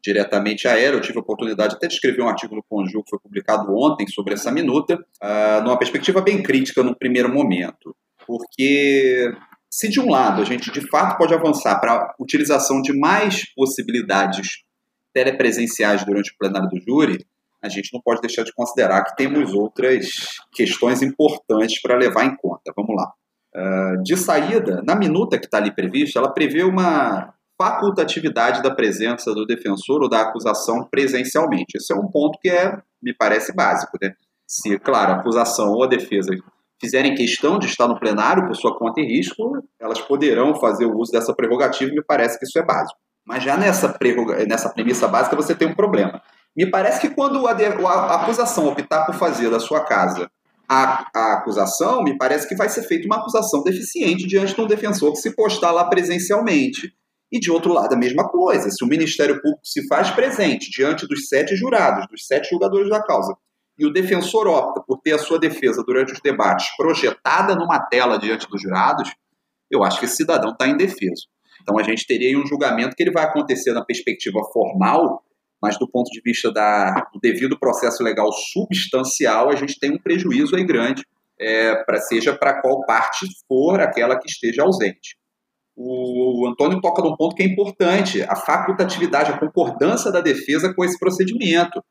diretamente 0.04 0.68
a 0.68 0.78
ela. 0.78 0.96
Eu 0.96 1.02
tive 1.02 1.18
a 1.18 1.22
oportunidade 1.22 1.76
até 1.76 1.88
de 1.88 1.94
escrever 1.94 2.22
um 2.22 2.30
artigo 2.30 2.56
no 2.56 2.64
Conjur 2.64 3.04
que 3.04 3.10
foi 3.10 3.20
publicado 3.20 3.74
ontem 3.76 4.08
sobre 4.08 4.34
essa 4.34 4.52
minuta, 4.52 4.96
uh, 4.96 5.64
numa 5.64 5.78
perspectiva 5.78 6.22
bem 6.22 6.42
crítica 6.42 6.84
no 6.84 6.98
primeiro 6.98 7.32
momento. 7.32 7.96
Porque 8.26 9.32
se 9.70 9.90
de 9.90 10.00
um 10.00 10.10
lado 10.10 10.42
a 10.42 10.46
gente 10.46 10.72
de 10.72 10.82
fato 10.88 11.18
pode 11.18 11.34
avançar 11.34 11.80
para 11.80 11.94
a 11.94 12.16
utilização 12.20 12.82
de 12.82 12.98
mais 12.98 13.54
possibilidades 13.54 14.64
telepresenciais 15.14 16.06
durante 16.06 16.32
o 16.32 16.38
plenário 16.38 16.70
do 16.70 16.80
júri, 16.80 17.26
a 17.62 17.68
gente 17.68 17.94
não 17.94 18.02
pode 18.02 18.22
deixar 18.22 18.44
de 18.44 18.54
considerar 18.54 19.04
que 19.04 19.16
temos 19.16 19.54
outras 19.54 20.08
questões 20.54 21.02
importantes 21.02 21.82
para 21.82 21.98
levar 21.98 22.26
em 22.26 22.36
conta. 22.36 22.72
Vamos 22.76 22.96
lá. 22.96 23.12
Uh, 23.54 24.04
de 24.04 24.16
saída, 24.16 24.82
na 24.86 24.96
minuta 24.96 25.38
que 25.38 25.46
está 25.46 25.58
ali 25.58 25.74
prevista, 25.74 26.20
ela 26.20 26.32
prevê 26.32 26.64
uma 26.64 27.34
facultatividade 27.60 28.64
da 28.64 28.74
presença 28.74 29.34
do 29.34 29.46
defensor 29.46 30.02
ou 30.02 30.10
da 30.10 30.22
acusação 30.22 30.88
presencialmente. 30.90 31.76
Esse 31.76 31.92
é 31.92 31.96
um 31.96 32.08
ponto 32.08 32.40
que 32.40 32.50
é, 32.50 32.78
me 33.04 33.14
parece 33.14 33.54
básico. 33.54 33.98
Né? 34.02 34.14
Se, 34.48 34.80
claro, 34.80 35.12
a 35.12 35.16
acusação 35.18 35.74
ou 35.74 35.84
a 35.84 35.88
defesa 35.88 36.32
fizerem 36.80 37.14
questão 37.14 37.60
de 37.60 37.66
estar 37.66 37.90
no 37.90 38.00
plenário 38.00 38.48
por 38.48 38.56
sua 38.56 38.78
conta 38.78 39.02
e 39.02 39.06
risco, 39.06 39.62
elas 39.78 40.00
poderão 40.00 40.56
fazer 40.56 40.86
o 40.86 40.98
uso 40.98 41.12
dessa 41.12 41.34
prerrogativa 41.34 41.92
me 41.92 42.02
parece 42.02 42.40
que 42.40 42.46
isso 42.46 42.58
é 42.58 42.64
básico. 42.64 42.98
Mas 43.28 43.44
já 43.44 43.58
nessa, 43.58 43.94
nessa 44.48 44.70
premissa 44.70 45.08
básica 45.08 45.36
você 45.36 45.54
tem 45.54 45.68
um 45.68 45.76
problema. 45.76 46.22
Me 46.56 46.66
parece 46.66 47.02
que 47.02 47.14
quando 47.14 47.46
a, 47.46 47.52
a 47.52 48.24
acusação 48.24 48.68
optar 48.68 49.06
por 49.06 49.16
fazer 49.16 49.52
da 49.52 49.60
sua 49.60 49.82
casa 49.82 50.32
a, 50.68 51.06
a, 51.14 51.34
acusação, 51.34 52.04
me 52.04 52.18
parece 52.18 52.48
que 52.48 52.56
vai 52.56 52.70
ser 52.70 52.84
feita 52.84 53.06
uma 53.06 53.18
acusação 53.18 53.62
deficiente 53.64 54.26
diante 54.26 54.56
de 54.56 54.62
um 54.62 54.68
defensor 54.68 55.12
que 55.12 55.20
se 55.20 55.36
postar 55.36 55.72
lá 55.72 55.84
presencialmente. 55.86 56.94
E 57.32 57.40
de 57.40 57.52
outro 57.52 57.72
lado, 57.72 57.94
a 57.94 57.98
mesma 57.98 58.28
coisa. 58.28 58.70
Se 58.72 58.84
o 58.84 58.88
Ministério 58.88 59.40
Público 59.42 59.62
se 59.64 59.88
faz 59.88 60.10
presente 60.10 60.72
diante 60.72 61.08
dos 61.08 61.28
sete 61.28 61.56
jurados, 61.56 62.08
dos 62.10 62.26
sete 62.26 62.50
julgadores 62.50 62.90
da 62.90 63.04
causa, 63.04 63.36
e 63.78 63.86
o 63.86 63.94
defensor 63.94 64.48
opta 64.48 64.82
por 64.86 65.00
ter 65.00 65.14
a 65.14 65.20
sua 65.20 65.40
defesa 65.40 65.84
durante 65.86 66.12
os 66.12 66.20
debates 66.20 66.76
projetada 66.76 67.56
numa 67.56 67.80
tela 67.80 68.18
diante 68.18 68.48
dos 68.50 68.62
jurados, 68.62 69.10
eu 69.72 69.84
acho 69.84 70.00
que 70.00 70.06
esse 70.06 70.18
cidadão 70.18 70.52
está 70.52 70.68
indefeso. 70.68 71.28
Então 71.62 71.78
a 71.78 71.84
gente 71.84 72.06
teria 72.06 72.38
um 72.38 72.46
julgamento 72.46 72.96
que 72.96 73.04
ele 73.04 73.12
vai 73.12 73.26
acontecer 73.26 73.72
na 73.72 73.86
perspectiva 73.86 74.40
formal, 74.52 75.24
mas 75.62 75.78
do 75.78 75.90
ponto 75.90 76.10
de 76.10 76.20
vista 76.22 76.52
da, 76.52 77.08
do 77.14 77.20
devido 77.22 77.60
processo 77.60 78.02
legal 78.04 78.32
substancial, 78.32 79.50
a 79.50 79.56
gente 79.56 79.80
tem 79.80 79.92
um 79.92 80.00
prejuízo 80.00 80.56
aí 80.56 80.64
grande, 80.64 81.06
é, 81.40 81.76
pra, 81.84 82.02
seja 82.02 82.36
para 82.36 82.60
qual 82.62 82.86
parte 82.86 83.26
for 83.48 83.80
aquela 83.80 84.18
que 84.20 84.28
esteja 84.28 84.64
ausente 84.64 85.19
o 85.82 86.46
Antônio 86.46 86.82
toca 86.82 87.02
num 87.02 87.16
ponto 87.16 87.34
que 87.34 87.42
é 87.42 87.46
importante, 87.46 88.22
a 88.24 88.36
facultatividade, 88.36 89.32
a 89.32 89.40
concordância 89.40 90.12
da 90.12 90.20
defesa 90.20 90.74
com 90.74 90.84
esse 90.84 91.00
procedimento. 91.00 91.82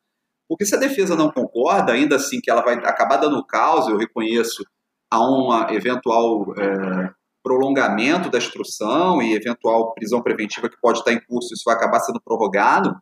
Porque 0.46 0.66
se 0.66 0.74
a 0.74 0.78
defesa 0.78 1.16
não 1.16 1.30
concorda, 1.30 1.92
ainda 1.92 2.16
assim 2.16 2.38
que 2.38 2.50
ela 2.50 2.60
vai 2.60 2.74
acabar 2.74 3.16
dando 3.16 3.42
causa, 3.46 3.90
eu 3.90 3.96
reconheço, 3.96 4.62
a 5.10 5.18
um 5.18 5.70
eventual 5.70 6.54
é, 6.58 7.10
prolongamento 7.42 8.28
da 8.28 8.36
instrução 8.36 9.22
e 9.22 9.32
eventual 9.32 9.94
prisão 9.94 10.20
preventiva 10.20 10.68
que 10.68 10.78
pode 10.82 10.98
estar 10.98 11.14
em 11.14 11.24
curso, 11.24 11.54
isso 11.54 11.62
vai 11.64 11.74
acabar 11.74 12.00
sendo 12.00 12.20
prorrogado, 12.20 12.94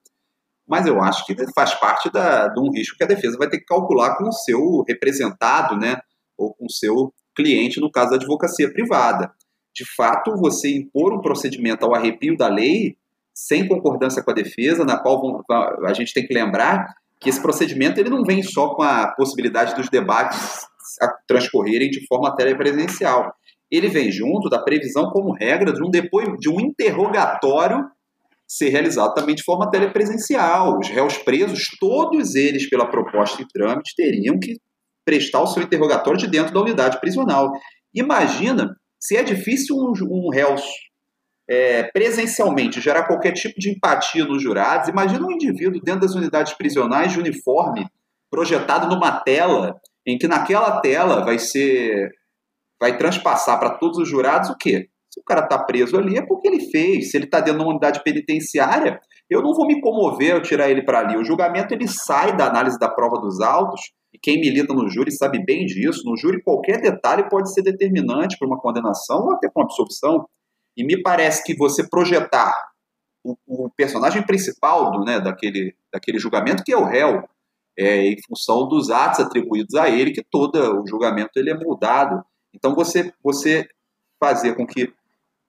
mas 0.68 0.87
eu 0.87 1.03
acho 1.03 1.27
que 1.27 1.35
faz 1.53 1.75
parte 1.75 2.09
da, 2.11 2.46
de 2.46 2.61
um 2.61 2.70
risco 2.70 2.96
que 2.96 3.03
a 3.03 3.09
defesa 3.09 3.37
vai 3.37 3.49
ter 3.49 3.59
que 3.59 3.64
calcular 3.64 4.16
com 4.16 4.29
o 4.29 4.33
seu 4.33 4.85
representado, 4.87 5.77
né, 5.77 5.99
ou 6.38 6.55
com 6.55 6.66
o 6.66 6.70
seu 6.70 7.12
cliente, 7.35 7.81
no 7.81 7.90
caso 7.90 8.11
da 8.11 8.16
advocacia 8.16 8.72
privada 8.72 9.33
de 9.77 9.85
fato, 9.95 10.35
você 10.37 10.75
impor 10.75 11.12
um 11.12 11.21
procedimento 11.21 11.85
ao 11.85 11.95
arrepio 11.95 12.35
da 12.35 12.49
lei, 12.49 12.97
sem 13.35 13.69
concordância 13.69 14.23
com 14.23 14.31
a 14.31 14.35
defesa, 14.35 14.85
na 14.87 14.99
qual 14.99 15.45
a 15.85 15.93
gente 15.93 16.15
tem 16.15 16.27
que 16.27 16.33
lembrar 16.33 16.95
que 17.21 17.29
esse 17.29 17.41
procedimento 17.41 18.01
ele 18.01 18.09
não 18.09 18.25
vem 18.25 18.43
só 18.43 18.75
com 18.75 18.83
a 18.83 19.09
possibilidade 19.09 19.75
dos 19.75 19.91
debates 19.91 20.67
transcorrerem 21.29 21.91
de 21.91 22.07
forma 22.07 22.35
telepresencial. 22.35 23.35
Ele 23.71 23.89
vem 23.89 24.11
junto 24.11 24.49
da 24.49 24.62
previsão 24.62 25.11
como 25.11 25.35
regra 25.35 25.75
de 25.75 25.83
um 25.83 25.91
depois 25.91 26.27
de 26.39 26.49
um 26.49 26.59
interrogatório 26.59 27.85
ser 28.49 28.71
realizado 28.71 29.12
também 29.12 29.35
de 29.35 29.43
forma 29.43 29.71
telepresencial. 29.71 30.79
Os 30.79 30.89
réus 30.89 31.19
presos, 31.19 31.69
todos 31.79 32.35
eles 32.35 32.71
pela 32.71 32.89
proposta 32.89 33.43
em 33.43 33.47
trâmite, 33.49 33.95
teriam 33.95 34.39
que 34.39 34.57
prestar 35.05 35.43
o 35.43 35.47
seu 35.47 35.62
interrogatório 35.62 36.19
de 36.19 36.29
dentro 36.29 36.55
da 36.55 36.61
unidade 36.61 36.99
prisional. 37.01 37.51
Imagina 37.93 38.75
se 39.01 39.17
é 39.17 39.23
difícil 39.23 39.77
um, 39.77 39.93
um 40.11 40.31
réu 40.31 40.55
é, 41.49 41.85
presencialmente 41.85 42.81
gerar 42.81 43.05
qualquer 43.05 43.33
tipo 43.33 43.59
de 43.59 43.71
empatia 43.71 44.25
nos 44.25 44.43
jurados, 44.43 44.89
imagina 44.89 45.27
um 45.27 45.33
indivíduo 45.33 45.81
dentro 45.81 46.01
das 46.01 46.15
unidades 46.15 46.53
prisionais 46.55 47.13
de 47.13 47.21
uniforme, 47.21 47.87
projetado 48.31 48.89
numa 48.89 49.21
tela, 49.21 49.77
em 50.07 50.19
que 50.19 50.27
naquela 50.27 50.81
tela 50.81 51.25
vai 51.25 51.39
ser. 51.39 52.11
vai 52.81 52.97
transpassar 52.99 53.59
para 53.59 53.79
todos 53.79 53.99
os 53.99 54.09
jurados 54.09 54.51
o 54.51 54.57
quê? 54.57 54.89
Se 55.11 55.21
o 55.21 55.25
cara 55.25 55.43
está 55.43 55.59
preso 55.59 55.97
ali 55.97 56.19
é 56.19 56.27
porque 56.27 56.49
ele 56.49 56.71
fez. 56.71 57.11
Se 57.11 57.17
ele 57.17 57.25
está 57.25 57.39
dentro 57.41 57.59
de 57.59 57.65
uma 57.65 57.71
unidade 57.71 58.03
penitenciária, 58.03 59.01
eu 59.31 59.41
não 59.41 59.55
vou 59.55 59.67
me 59.67 59.81
comover 59.81 60.35
ao 60.35 60.43
tirar 60.43 60.69
ele 60.69 60.83
para 60.83 60.99
ali. 60.99 61.17
O 61.17 61.25
julgamento 61.25 61.73
ele 61.73 61.89
sai 61.89 62.37
da 62.37 62.47
análise 62.47 62.79
da 62.79 62.89
prova 62.89 63.19
dos 63.19 63.41
autos 63.41 63.81
e 64.12 64.19
quem 64.19 64.40
milita 64.40 64.73
no 64.73 64.88
júri 64.88 65.12
sabe 65.12 65.45
bem 65.45 65.66
disso. 65.66 66.03
No 66.05 66.16
júri, 66.16 66.42
qualquer 66.42 66.81
detalhe 66.81 67.29
pode 67.29 67.53
ser 67.53 67.62
determinante 67.62 68.38
para 68.38 68.47
uma 68.47 68.59
condenação 68.59 69.25
ou 69.25 69.33
até 69.33 69.49
para 69.49 69.62
uma 69.62 69.66
absolvição. 69.66 70.27
E 70.77 70.85
me 70.85 71.03
parece 71.03 71.45
que 71.45 71.57
você 71.57 71.87
projetar 71.88 72.55
o, 73.25 73.37
o 73.47 73.71
personagem 73.71 74.23
principal 74.23 74.90
do, 74.90 75.01
né, 75.05 75.21
daquele, 75.21 75.75
daquele 75.92 76.19
julgamento, 76.19 76.62
que 76.62 76.73
é 76.73 76.77
o 76.77 76.85
réu, 76.85 77.25
é, 77.79 78.07
em 78.07 78.16
função 78.27 78.69
dos 78.69 78.90
atos 78.90 79.21
atribuídos 79.21 79.75
a 79.75 79.88
ele, 79.88 80.12
que 80.12 80.25
todo 80.25 80.57
o 80.81 80.87
julgamento 80.87 81.33
ele 81.37 81.51
é 81.51 81.55
moldado. 81.55 82.25
Então, 82.55 82.75
você, 82.75 83.12
você 83.23 83.69
fazer 84.19 84.55
com 84.55 84.66
que 84.66 84.92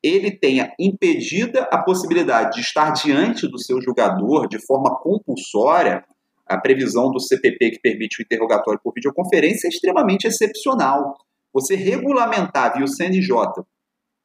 ele 0.03 0.31
tenha 0.31 0.73
impedida 0.79 1.63
a 1.71 1.81
possibilidade 1.81 2.55
de 2.55 2.61
estar 2.61 2.91
diante 2.91 3.47
do 3.47 3.57
seu 3.57 3.81
julgador 3.81 4.47
de 4.47 4.59
forma 4.65 4.95
compulsória, 4.99 6.03
a 6.47 6.57
previsão 6.57 7.11
do 7.11 7.19
CPP 7.19 7.71
que 7.71 7.79
permite 7.79 8.21
o 8.21 8.23
interrogatório 8.23 8.79
por 8.83 8.93
videoconferência 8.93 9.67
é 9.67 9.69
extremamente 9.69 10.27
excepcional. 10.27 11.15
Você 11.53 11.75
regulamentar 11.75 12.75
via 12.75 12.85
o 12.85 12.87
CNJ 12.87 13.31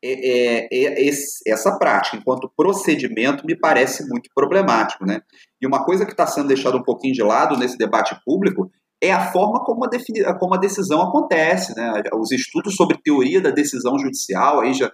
é, 0.05 0.67
é, 0.69 1.09
é, 1.09 1.11
essa 1.47 1.79
prática 1.79 2.17
enquanto 2.17 2.53
procedimento 2.57 3.47
me 3.47 3.57
parece 3.57 4.09
muito 4.09 4.29
problemático. 4.35 5.07
Né? 5.07 5.21
E 5.61 5.67
uma 5.67 5.85
coisa 5.85 6.05
que 6.05 6.11
está 6.13 6.27
sendo 6.27 6.49
deixada 6.49 6.77
um 6.77 6.83
pouquinho 6.83 7.15
de 7.15 7.23
lado 7.23 7.57
nesse 7.57 7.79
debate 7.79 8.17
público 8.25 8.71
é 9.01 9.13
a 9.13 9.33
forma 9.33 9.65
como 9.65 9.85
a, 9.85 10.35
como 10.39 10.55
a 10.55 10.59
decisão 10.59 11.01
acontece. 11.03 11.75
Né? 11.77 12.03
Os 12.15 12.33
estudos 12.33 12.75
sobre 12.75 13.01
teoria 13.03 13.41
da 13.41 13.51
decisão 13.51 13.99
judicial, 13.99 14.61
aí 14.61 14.75
já 14.75 14.91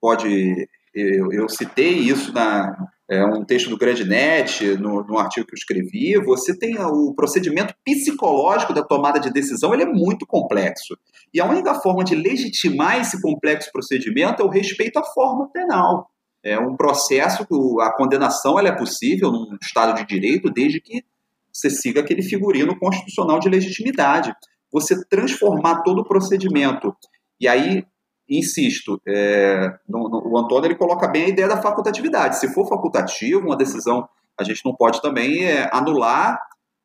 pode. 0.00 0.68
Eu, 0.94 1.30
eu 1.32 1.48
citei 1.48 1.92
isso 1.92 2.32
na, 2.32 2.76
é 3.10 3.24
um 3.24 3.42
texto 3.42 3.70
do 3.70 3.78
GrandNet, 3.78 4.76
no, 4.76 5.02
no 5.02 5.18
artigo 5.18 5.46
que 5.46 5.54
eu 5.54 5.58
escrevi, 5.58 6.18
você 6.22 6.56
tem 6.56 6.78
o 6.78 7.14
procedimento 7.14 7.74
psicológico 7.82 8.74
da 8.74 8.82
tomada 8.82 9.18
de 9.18 9.32
decisão, 9.32 9.72
ele 9.72 9.84
é 9.84 9.86
muito 9.86 10.26
complexo. 10.26 10.94
E 11.32 11.40
a 11.40 11.46
única 11.46 11.74
forma 11.74 12.04
de 12.04 12.14
legitimar 12.14 13.00
esse 13.00 13.20
complexo 13.22 13.72
procedimento 13.72 14.42
é 14.42 14.44
o 14.44 14.50
respeito 14.50 14.98
à 14.98 15.04
forma 15.04 15.50
penal. 15.50 16.10
É 16.44 16.58
um 16.58 16.76
processo, 16.76 17.46
a 17.80 17.92
condenação 17.96 18.58
ela 18.58 18.68
é 18.68 18.76
possível 18.76 19.32
num 19.32 19.56
Estado 19.60 19.96
de 19.96 20.06
Direito 20.06 20.50
desde 20.50 20.80
que 20.80 21.02
você 21.50 21.70
siga 21.70 22.00
aquele 22.00 22.22
figurino 22.22 22.78
constitucional 22.78 23.40
de 23.40 23.48
legitimidade. 23.48 24.34
Você 24.70 25.02
transformar 25.06 25.82
todo 25.82 26.00
o 26.00 26.04
procedimento 26.04 26.94
e 27.40 27.48
aí 27.48 27.84
insisto, 28.28 29.00
é, 29.06 29.74
no, 29.88 30.08
no, 30.08 30.32
o 30.32 30.38
Antônio 30.38 30.66
ele 30.66 30.74
coloca 30.74 31.08
bem 31.08 31.24
a 31.24 31.28
ideia 31.28 31.48
da 31.48 31.62
facultatividade. 31.62 32.38
Se 32.38 32.52
for 32.52 32.68
facultativo, 32.68 33.46
uma 33.46 33.56
decisão, 33.56 34.08
a 34.38 34.44
gente 34.44 34.62
não 34.64 34.74
pode 34.74 35.00
também 35.00 35.44
é, 35.44 35.68
anular 35.72 36.38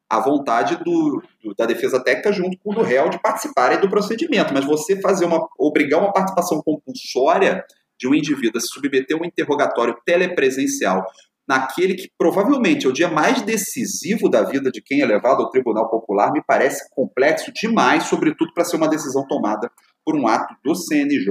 a 0.09 0.19
vontade 0.19 0.77
do, 0.83 1.23
do, 1.43 1.55
da 1.55 1.65
defesa 1.65 1.99
técnica 1.99 2.31
junto 2.31 2.57
com 2.63 2.71
o 2.71 2.75
do 2.75 2.81
réu 2.81 3.09
de 3.09 3.19
participarem 3.19 3.79
do 3.79 3.89
procedimento. 3.89 4.53
Mas 4.53 4.65
você 4.65 4.99
fazer 5.01 5.25
uma 5.25 5.47
obrigar 5.57 5.99
uma 5.99 6.13
participação 6.13 6.61
compulsória 6.61 7.63
de 7.99 8.07
um 8.07 8.13
indivíduo 8.13 8.57
a 8.57 8.61
se 8.61 8.67
submeter 8.67 9.17
a 9.17 9.21
um 9.21 9.25
interrogatório 9.25 9.95
telepresencial 10.05 11.03
naquele 11.47 11.95
que 11.95 12.09
provavelmente 12.17 12.85
é 12.85 12.89
o 12.89 12.93
dia 12.93 13.09
mais 13.09 13.41
decisivo 13.41 14.29
da 14.29 14.43
vida 14.43 14.71
de 14.71 14.81
quem 14.81 15.01
é 15.01 15.05
levado 15.05 15.41
ao 15.41 15.49
Tribunal 15.49 15.89
Popular, 15.89 16.31
me 16.31 16.41
parece 16.45 16.89
complexo 16.91 17.51
demais, 17.53 18.03
sobretudo 18.03 18.53
para 18.53 18.63
ser 18.63 18.77
uma 18.77 18.87
decisão 18.87 19.27
tomada 19.27 19.69
por 20.05 20.15
um 20.15 20.27
ato 20.27 20.53
do 20.63 20.75
CNJ, 20.75 21.27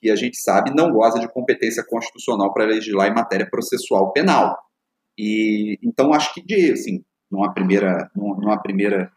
que 0.00 0.10
a 0.10 0.16
gente 0.16 0.36
sabe 0.36 0.74
não 0.74 0.92
goza 0.92 1.18
de 1.18 1.28
competência 1.32 1.84
constitucional 1.88 2.52
para 2.52 2.64
legislar 2.64 3.08
em 3.08 3.14
matéria 3.14 3.48
processual 3.48 4.12
penal. 4.12 4.58
E 5.18 5.78
então 5.82 6.12
acho 6.12 6.32
que 6.34 6.42
de 6.42 6.72
assim, 6.72 7.04
numa 7.30 7.52
primeira, 7.52 8.10
numa 8.14 8.60
primeira 8.60 9.10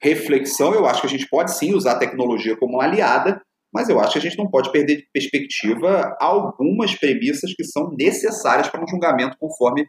reflexão, 0.00 0.74
eu 0.74 0.86
acho 0.86 1.00
que 1.00 1.06
a 1.06 1.10
gente 1.10 1.28
pode 1.28 1.56
sim 1.56 1.74
usar 1.74 1.92
a 1.92 1.98
tecnologia 1.98 2.56
como 2.56 2.80
aliada, 2.80 3.40
mas 3.72 3.88
eu 3.88 4.00
acho 4.00 4.12
que 4.12 4.18
a 4.18 4.22
gente 4.22 4.38
não 4.38 4.48
pode 4.48 4.70
perder 4.70 4.96
de 4.96 5.08
perspectiva 5.12 6.16
algumas 6.20 6.94
premissas 6.94 7.52
que 7.54 7.64
são 7.64 7.90
necessárias 7.98 8.68
para 8.68 8.82
um 8.82 8.88
julgamento 8.88 9.36
conforme 9.38 9.86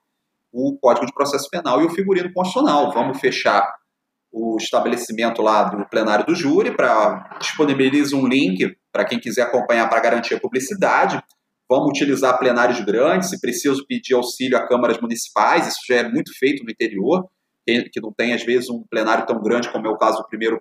o 0.52 0.78
Código 0.82 1.06
de 1.06 1.14
Processo 1.14 1.48
Penal 1.50 1.82
e 1.82 1.86
o 1.86 1.92
figurino 1.92 2.34
constitucional. 2.34 2.92
Vamos 2.92 3.20
fechar 3.20 3.72
o 4.32 4.58
estabelecimento 4.58 5.42
lá 5.42 5.64
do 5.64 5.88
plenário 5.90 6.26
do 6.26 6.36
júri 6.36 6.76
para 6.76 7.38
disponibilizar 7.40 8.20
um 8.20 8.28
link 8.28 8.76
para 8.92 9.06
quem 9.06 9.20
quiser 9.20 9.44
acompanhar 9.44 9.90
para 9.90 10.00
garantir 10.00 10.36
a 10.36 10.40
publicidade. 10.40 11.22
Vamos 11.70 11.90
utilizar 11.90 12.38
plenários 12.38 12.80
grandes, 12.82 13.30
se 13.30 13.40
preciso 13.40 13.86
pedir 13.88 14.16
auxílio 14.16 14.58
a 14.58 14.68
câmaras 14.68 15.00
municipais, 15.00 15.68
isso 15.68 15.82
já 15.88 15.98
é 15.98 16.10
muito 16.10 16.32
feito 16.38 16.64
no 16.64 16.72
interior, 16.72 17.28
que 17.66 18.02
não 18.02 18.12
tem 18.12 18.34
às 18.34 18.44
vezes 18.44 18.70
um 18.70 18.84
plenário 18.90 19.26
tão 19.26 19.40
grande 19.42 19.72
como 19.72 19.86
é 19.88 19.90
o 19.90 19.98
caso 19.98 20.18
do 20.18 20.28
primeiro 20.28 20.60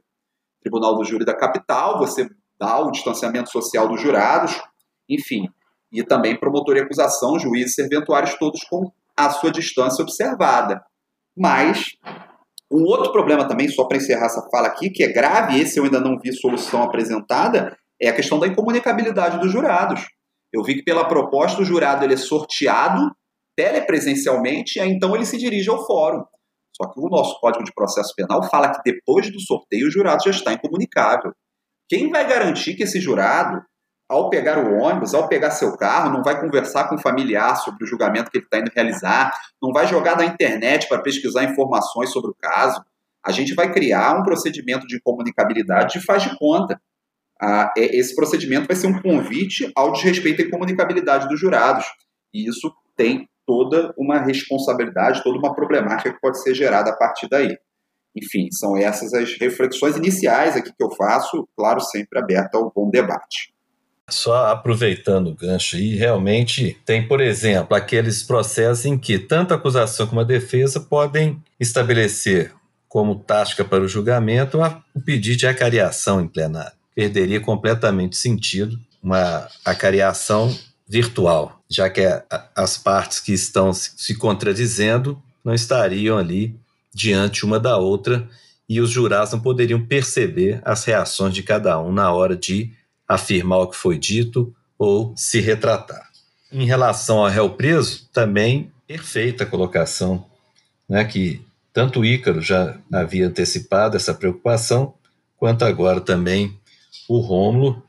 Tribunal 0.62 0.96
do 0.96 1.04
Júri 1.04 1.24
da 1.24 1.36
capital, 1.36 1.98
você 1.98 2.28
dá 2.58 2.78
o 2.80 2.90
distanciamento 2.90 3.50
social 3.50 3.88
dos 3.88 4.00
jurados, 4.00 4.60
enfim, 5.08 5.48
e 5.90 6.02
também 6.02 6.38
promotor 6.38 6.76
e 6.76 6.80
acusação, 6.80 7.38
juízes 7.38 7.74
serventuários 7.74 8.34
todos 8.34 8.60
com 8.64 8.92
a 9.16 9.30
sua 9.30 9.50
distância 9.50 10.02
observada. 10.02 10.82
Mas 11.36 11.96
um 12.70 12.82
outro 12.82 13.10
problema 13.12 13.48
também, 13.48 13.68
só 13.68 13.86
para 13.86 13.96
encerrar 13.96 14.26
essa 14.26 14.46
fala 14.50 14.68
aqui, 14.68 14.90
que 14.90 15.02
é 15.02 15.12
grave, 15.12 15.58
esse 15.58 15.78
eu 15.78 15.84
ainda 15.84 16.00
não 16.00 16.18
vi 16.18 16.32
solução 16.32 16.82
apresentada, 16.82 17.76
é 18.00 18.08
a 18.08 18.14
questão 18.14 18.38
da 18.38 18.46
incomunicabilidade 18.46 19.38
dos 19.38 19.50
jurados. 19.50 20.06
Eu 20.52 20.62
vi 20.62 20.76
que 20.76 20.82
pela 20.82 21.08
proposta 21.08 21.62
o 21.62 21.64
jurado 21.64 22.04
ele 22.04 22.14
é 22.14 22.16
sorteado 22.16 23.10
telepresencialmente, 23.56 24.78
e 24.78 24.80
aí 24.80 24.90
então 24.90 25.14
ele 25.14 25.24
se 25.24 25.38
dirige 25.38 25.68
ao 25.70 25.84
fórum. 25.84 26.22
Só 26.76 26.88
que 26.92 27.00
o 27.00 27.08
nosso 27.08 27.40
Código 27.40 27.64
de 27.64 27.72
Processo 27.74 28.14
Penal 28.14 28.42
fala 28.48 28.70
que 28.70 28.80
depois 28.84 29.32
do 29.32 29.40
sorteio 29.40 29.88
o 29.88 29.90
jurado 29.90 30.22
já 30.24 30.30
está 30.30 30.52
incomunicável. 30.52 31.32
Quem 31.88 32.10
vai 32.10 32.28
garantir 32.28 32.74
que 32.74 32.84
esse 32.84 33.00
jurado, 33.00 33.62
ao 34.08 34.30
pegar 34.30 34.58
o 34.58 34.78
ônibus, 34.78 35.12
ao 35.12 35.28
pegar 35.28 35.50
seu 35.50 35.76
carro, 35.76 36.10
não 36.10 36.22
vai 36.22 36.40
conversar 36.40 36.88
com 36.88 36.94
o 36.94 37.00
familiar 37.00 37.56
sobre 37.56 37.84
o 37.84 37.86
julgamento 37.86 38.30
que 38.30 38.38
ele 38.38 38.44
está 38.44 38.58
indo 38.58 38.70
realizar, 38.74 39.32
não 39.62 39.72
vai 39.72 39.86
jogar 39.86 40.16
na 40.16 40.24
internet 40.24 40.88
para 40.88 41.02
pesquisar 41.02 41.44
informações 41.44 42.10
sobre 42.10 42.30
o 42.30 42.34
caso? 42.34 42.82
A 43.24 43.30
gente 43.30 43.54
vai 43.54 43.70
criar 43.70 44.18
um 44.18 44.22
procedimento 44.22 44.86
de 44.86 45.00
comunicabilidade 45.00 45.98
de 45.98 46.04
faz 46.04 46.22
de 46.22 46.36
conta. 46.38 46.80
Ah, 47.40 47.72
esse 47.76 48.14
procedimento 48.14 48.66
vai 48.66 48.76
ser 48.76 48.86
um 48.86 49.00
convite 49.02 49.70
ao 49.76 49.92
desrespeito 49.92 50.42
à 50.42 50.50
comunicabilidade 50.50 51.28
dos 51.28 51.38
jurados. 51.38 51.84
E 52.32 52.48
isso 52.48 52.72
tem 52.96 53.28
toda 53.46 53.94
uma 53.98 54.18
responsabilidade, 54.18 55.22
toda 55.22 55.38
uma 55.38 55.54
problemática 55.54 56.12
que 56.12 56.20
pode 56.20 56.42
ser 56.42 56.54
gerada 56.54 56.90
a 56.90 56.96
partir 56.96 57.28
daí. 57.28 57.56
Enfim, 58.16 58.48
são 58.50 58.76
essas 58.76 59.12
as 59.12 59.38
reflexões 59.38 59.96
iniciais 59.96 60.56
aqui 60.56 60.72
que 60.72 60.82
eu 60.82 60.90
faço, 60.90 61.46
claro, 61.56 61.80
sempre 61.80 62.18
aberto 62.18 62.56
ao 62.56 62.72
bom 62.74 62.90
debate. 62.90 63.57
Só 64.08 64.46
aproveitando 64.46 65.28
o 65.28 65.34
gancho 65.34 65.76
aí, 65.76 65.94
realmente 65.94 66.76
tem, 66.84 67.06
por 67.06 67.20
exemplo, 67.20 67.76
aqueles 67.76 68.22
processos 68.22 68.86
em 68.86 68.96
que 68.96 69.18
tanto 69.18 69.52
a 69.52 69.56
acusação 69.56 70.06
como 70.06 70.20
a 70.20 70.24
defesa 70.24 70.80
podem 70.80 71.42
estabelecer 71.60 72.52
como 72.88 73.16
tática 73.16 73.64
para 73.64 73.84
o 73.84 73.88
julgamento 73.88 74.58
o 74.94 75.00
pedido 75.00 75.36
de 75.36 75.46
acariação 75.46 76.20
em 76.20 76.26
plenário. 76.26 76.72
Perderia 76.94 77.40
completamente 77.40 78.16
sentido 78.16 78.78
uma 79.02 79.46
acariação 79.64 80.56
virtual, 80.88 81.60
já 81.68 81.90
que 81.90 82.00
as 82.56 82.78
partes 82.78 83.20
que 83.20 83.32
estão 83.32 83.72
se 83.74 84.14
contradizendo 84.16 85.22
não 85.44 85.52
estariam 85.52 86.16
ali 86.16 86.58
diante 86.94 87.44
uma 87.44 87.60
da 87.60 87.76
outra 87.76 88.26
e 88.68 88.80
os 88.80 88.90
jurados 88.90 89.32
não 89.32 89.40
poderiam 89.40 89.84
perceber 89.84 90.60
as 90.64 90.84
reações 90.84 91.34
de 91.34 91.42
cada 91.42 91.80
um 91.80 91.92
na 91.92 92.12
hora 92.12 92.36
de 92.36 92.72
afirmar 93.08 93.60
o 93.60 93.68
que 93.68 93.76
foi 93.76 93.98
dito 93.98 94.54
ou 94.78 95.14
se 95.16 95.40
retratar. 95.40 96.10
Em 96.52 96.66
relação 96.66 97.18
ao 97.18 97.30
réu 97.30 97.50
preso, 97.50 98.08
também 98.12 98.70
perfeita 98.86 99.46
colocação, 99.46 100.26
né, 100.88 101.04
que 101.04 101.44
tanto 101.72 102.04
Ícaro 102.04 102.40
já 102.40 102.78
havia 102.92 103.26
antecipado 103.26 103.96
essa 103.96 104.14
preocupação, 104.14 104.94
quanto 105.36 105.64
agora 105.64 106.00
também 106.00 106.58
o 107.08 107.18
Rômulo, 107.18 107.82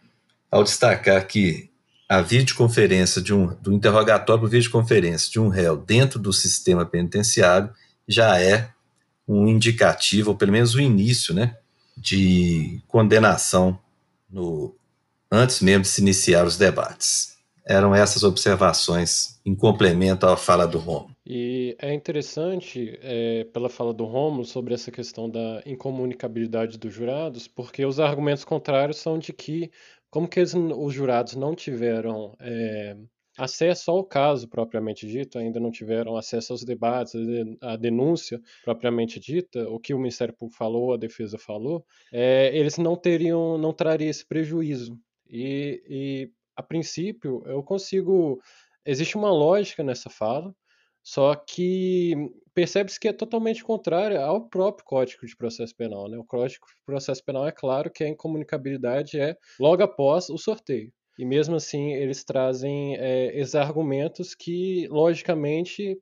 ao 0.51 0.63
destacar 0.63 1.25
que 1.27 1.69
a 2.08 2.21
videoconferência 2.21 3.21
de 3.21 3.34
um, 3.34 3.47
do 3.62 3.71
interrogatório 3.71 4.41
por 4.41 4.49
videoconferência 4.49 5.32
de 5.32 5.39
um 5.39 5.47
réu 5.47 5.77
dentro 5.77 6.19
do 6.19 6.34
sistema 6.34 6.86
penitenciário 6.86 7.69
já 8.08 8.39
é 8.41 8.69
um 9.27 9.47
indicativo, 9.47 10.32
ou 10.32 10.36
pelo 10.36 10.51
menos 10.51 10.73
o 10.73 10.82
início, 10.82 11.34
né, 11.34 11.55
de 11.95 12.82
condenação 12.88 13.79
no, 14.29 14.75
antes 15.32 15.62
mesmo 15.62 15.84
de 15.84 15.88
se 15.88 16.02
iniciar 16.02 16.46
os 16.46 16.58
debates. 16.58 17.38
Eram 17.65 17.94
essas 17.94 18.24
observações 18.24 19.39
em 19.46 19.56
complemento 19.56 20.26
à 20.26 20.36
fala 20.36 20.68
do 20.68 20.80
Romulo. 20.80 21.15
E 21.26 21.76
é 21.80 21.94
interessante, 21.94 22.98
é, 23.04 23.44
pela 23.54 23.70
fala 23.70 23.94
do 23.94 24.06
Romulo, 24.06 24.44
sobre 24.44 24.74
essa 24.74 24.89
questão 24.89 25.30
da 25.30 25.62
incomunicabilidade 25.65 26.80
dos 26.80 26.92
jurados, 26.92 27.48
porque 27.48 27.86
os 27.86 28.00
argumentos 28.00 28.44
contrários 28.44 28.98
são 28.98 29.20
de 29.20 29.32
que, 29.32 29.70
como 30.10 30.28
que 30.28 30.39
eles, 30.39 30.56
os 30.56 30.94
jurados 30.94 31.36
não 31.36 31.54
tiveram 31.54 32.36
é, 32.39 32.98
acesso 33.38 33.92
ao 33.92 34.04
caso 34.04 34.48
propriamente 34.48 35.08
dito, 35.08 35.38
ainda 35.38 35.60
não 35.60 35.72
tiveram 35.72 36.18
acesso 36.18 36.54
aos 36.54 36.63
debates, 36.63 37.13
à 37.62 37.76
denúncia 37.76 38.42
propriamente 38.63 39.20
dita, 39.20 39.70
o 39.70 39.80
que 39.80 39.94
o 39.94 39.98
Ministério 39.98 40.36
Público 40.36 40.58
falou, 40.58 40.94
a 40.94 40.98
defesa 40.98 41.38
falou, 41.38 41.86
é, 42.12 42.56
eles 42.58 42.78
não 42.78 42.96
teriam, 42.96 43.58
não 43.58 43.72
trariam 43.72 44.10
esse 44.10 44.26
prejuízo. 44.26 44.98
E, 45.30 45.84
e, 45.88 46.32
a 46.56 46.63
princípio, 46.63 47.44
eu 47.46 47.63
consigo. 47.63 48.42
Existe 48.86 49.15
uma 49.15 49.32
lógica 49.32 49.84
nessa 49.84 50.10
fala, 50.10 50.54
só 51.04 51.36
que 51.36 52.15
percebe-se 52.54 53.00
que 53.00 53.08
é 53.08 53.13
totalmente 53.13 53.63
contrária 53.63 54.22
ao 54.22 54.50
próprio 54.50 54.86
Código 54.86 55.26
de 55.26 55.36
Processo 55.36 55.76
Penal. 55.76 56.10
Né? 56.10 56.18
O 56.18 56.26
Código 56.26 56.65
de 56.65 56.84
Processo 56.86 57.24
Penal 57.24 57.48
é 57.48 57.52
claro 57.52 57.92
que 57.92 58.04
a 58.04 58.10
incomunicabilidade 58.10 59.20
é 59.20 59.38
logo 59.60 59.84
após 59.84 60.30
o 60.30 60.38
sorteio. 60.38 60.92
E 61.18 61.26
mesmo 61.26 61.56
assim, 61.56 61.94
eles 61.94 62.24
trazem 62.24 62.96
é, 62.96 63.38
esses 63.38 63.54
argumentos 63.54 64.34
que, 64.34 64.88
logicamente, 64.88 65.98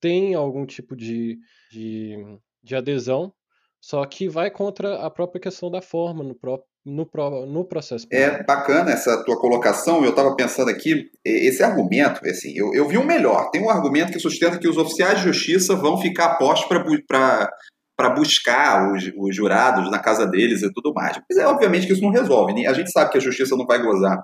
têm 0.00 0.34
algum 0.34 0.66
tipo 0.66 0.96
de, 0.96 1.38
de, 1.70 2.16
de, 2.62 2.74
adesão, 2.74 3.32
só 3.80 4.04
que 4.04 4.28
vai 4.28 4.50
contra 4.50 4.96
a 4.96 5.10
própria 5.10 5.40
questão 5.40 5.70
da 5.70 5.80
forma 5.80 6.24
no, 6.24 6.34
próprio, 6.34 6.68
no, 6.86 7.46
no 7.46 7.64
processo. 7.64 8.06
É 8.12 8.44
bacana 8.44 8.92
essa 8.92 9.24
tua 9.24 9.38
colocação. 9.38 10.04
Eu 10.04 10.10
estava 10.10 10.36
pensando 10.36 10.70
aqui, 10.70 11.10
esse 11.24 11.62
argumento, 11.62 12.24
assim, 12.24 12.56
eu, 12.56 12.72
eu 12.72 12.86
vi 12.86 12.96
um 12.96 13.04
melhor. 13.04 13.50
Tem 13.50 13.60
um 13.60 13.68
argumento 13.68 14.12
que 14.12 14.20
sustenta 14.20 14.58
que 14.58 14.68
os 14.68 14.76
oficiais 14.76 15.18
de 15.18 15.24
justiça 15.24 15.74
vão 15.74 15.98
ficar 15.98 16.36
postos 16.36 16.68
para 16.68 17.50
para 17.98 18.10
buscar 18.10 18.92
os, 18.92 19.10
os, 19.16 19.34
jurados 19.34 19.90
na 19.90 19.98
casa 19.98 20.26
deles 20.26 20.62
e 20.62 20.70
tudo 20.70 20.92
mais. 20.92 21.18
Mas 21.28 21.38
é 21.38 21.46
obviamente 21.46 21.86
que 21.86 21.94
isso 21.94 22.02
não 22.02 22.10
resolve. 22.10 22.52
Né? 22.52 22.66
A 22.66 22.74
gente 22.74 22.92
sabe 22.92 23.10
que 23.10 23.16
a 23.16 23.20
justiça 23.20 23.56
não 23.56 23.64
vai 23.64 23.82
gozar 23.82 24.22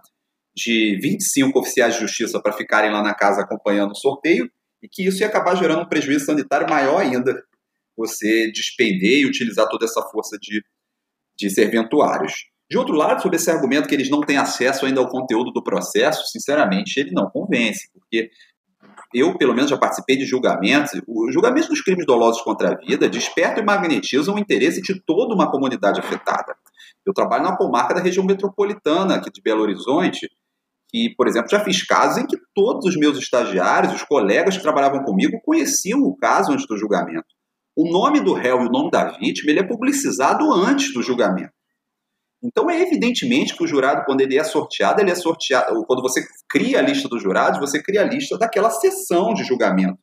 de 0.54 0.98
25 1.00 1.58
oficiais 1.58 1.94
de 1.94 2.00
justiça 2.00 2.38
para 2.38 2.52
ficarem 2.52 2.92
lá 2.92 3.02
na 3.02 3.14
casa 3.14 3.40
acompanhando 3.40 3.92
o 3.92 3.96
sorteio 3.96 4.50
e 4.82 4.88
que 4.88 5.06
isso 5.06 5.20
ia 5.22 5.26
acabar 5.26 5.56
gerando 5.56 5.84
um 5.84 5.88
prejuízo 5.88 6.26
sanitário 6.26 6.68
maior 6.68 7.00
ainda. 7.00 7.42
Você 7.96 8.52
despender 8.52 9.20
e 9.20 9.26
utilizar 9.26 9.66
toda 9.70 9.86
essa 9.86 10.02
força 10.02 10.36
de, 10.38 10.62
de 11.34 11.48
serventuários. 11.48 12.51
De 12.72 12.78
outro 12.78 12.94
lado, 12.94 13.20
sobre 13.20 13.36
esse 13.36 13.50
argumento 13.50 13.86
que 13.86 13.94
eles 13.94 14.08
não 14.08 14.22
têm 14.22 14.38
acesso 14.38 14.86
ainda 14.86 14.98
ao 14.98 15.06
conteúdo 15.06 15.52
do 15.52 15.62
processo, 15.62 16.24
sinceramente, 16.32 16.98
ele 16.98 17.10
não 17.12 17.28
convence, 17.28 17.86
porque 17.92 18.30
eu, 19.12 19.36
pelo 19.36 19.54
menos, 19.54 19.68
já 19.68 19.76
participei 19.76 20.16
de 20.16 20.24
julgamentos. 20.24 20.90
Os 21.06 21.34
julgamentos 21.34 21.68
dos 21.68 21.82
crimes 21.82 22.06
dolosos 22.06 22.40
contra 22.40 22.70
a 22.70 22.74
vida 22.74 23.10
despertam 23.10 23.62
e 23.62 23.66
magnetizam 23.66 24.36
o 24.36 24.38
interesse 24.38 24.80
de 24.80 24.98
toda 25.04 25.34
uma 25.34 25.50
comunidade 25.50 26.00
afetada. 26.00 26.56
Eu 27.04 27.12
trabalho 27.12 27.42
na 27.42 27.54
comarca 27.54 27.92
da 27.92 28.00
região 28.00 28.24
metropolitana 28.24 29.16
aqui 29.16 29.30
de 29.30 29.42
Belo 29.42 29.60
Horizonte, 29.60 30.26
e, 30.94 31.14
por 31.14 31.28
exemplo, 31.28 31.50
já 31.50 31.60
fiz 31.60 31.86
casos 31.86 32.22
em 32.22 32.26
que 32.26 32.38
todos 32.54 32.86
os 32.86 32.96
meus 32.96 33.18
estagiários, 33.18 33.92
os 33.92 34.02
colegas 34.02 34.56
que 34.56 34.62
trabalhavam 34.62 35.04
comigo, 35.04 35.38
conheciam 35.44 36.00
o 36.00 36.16
caso 36.16 36.52
antes 36.52 36.66
do 36.66 36.78
julgamento. 36.78 37.28
O 37.76 37.92
nome 37.92 38.20
do 38.20 38.32
réu 38.32 38.62
e 38.62 38.66
o 38.66 38.70
nome 38.70 38.90
da 38.90 39.10
vítima 39.18 39.50
ele 39.50 39.60
é 39.60 39.62
publicizado 39.62 40.50
antes 40.50 40.94
do 40.94 41.02
julgamento. 41.02 41.52
Então 42.42 42.68
é 42.68 42.80
evidentemente 42.80 43.56
que 43.56 43.62
o 43.62 43.66
jurado, 43.66 44.04
quando 44.04 44.20
ele 44.20 44.36
é 44.36 44.42
sorteado, 44.42 45.00
ele 45.00 45.10
é 45.10 45.14
sorteado. 45.14 45.84
Quando 45.86 46.02
você 46.02 46.24
cria 46.48 46.80
a 46.80 46.82
lista 46.82 47.08
dos 47.08 47.22
jurados, 47.22 47.60
você 47.60 47.80
cria 47.80 48.02
a 48.02 48.04
lista 48.04 48.36
daquela 48.36 48.70
sessão 48.70 49.32
de 49.32 49.44
julgamento. 49.44 49.98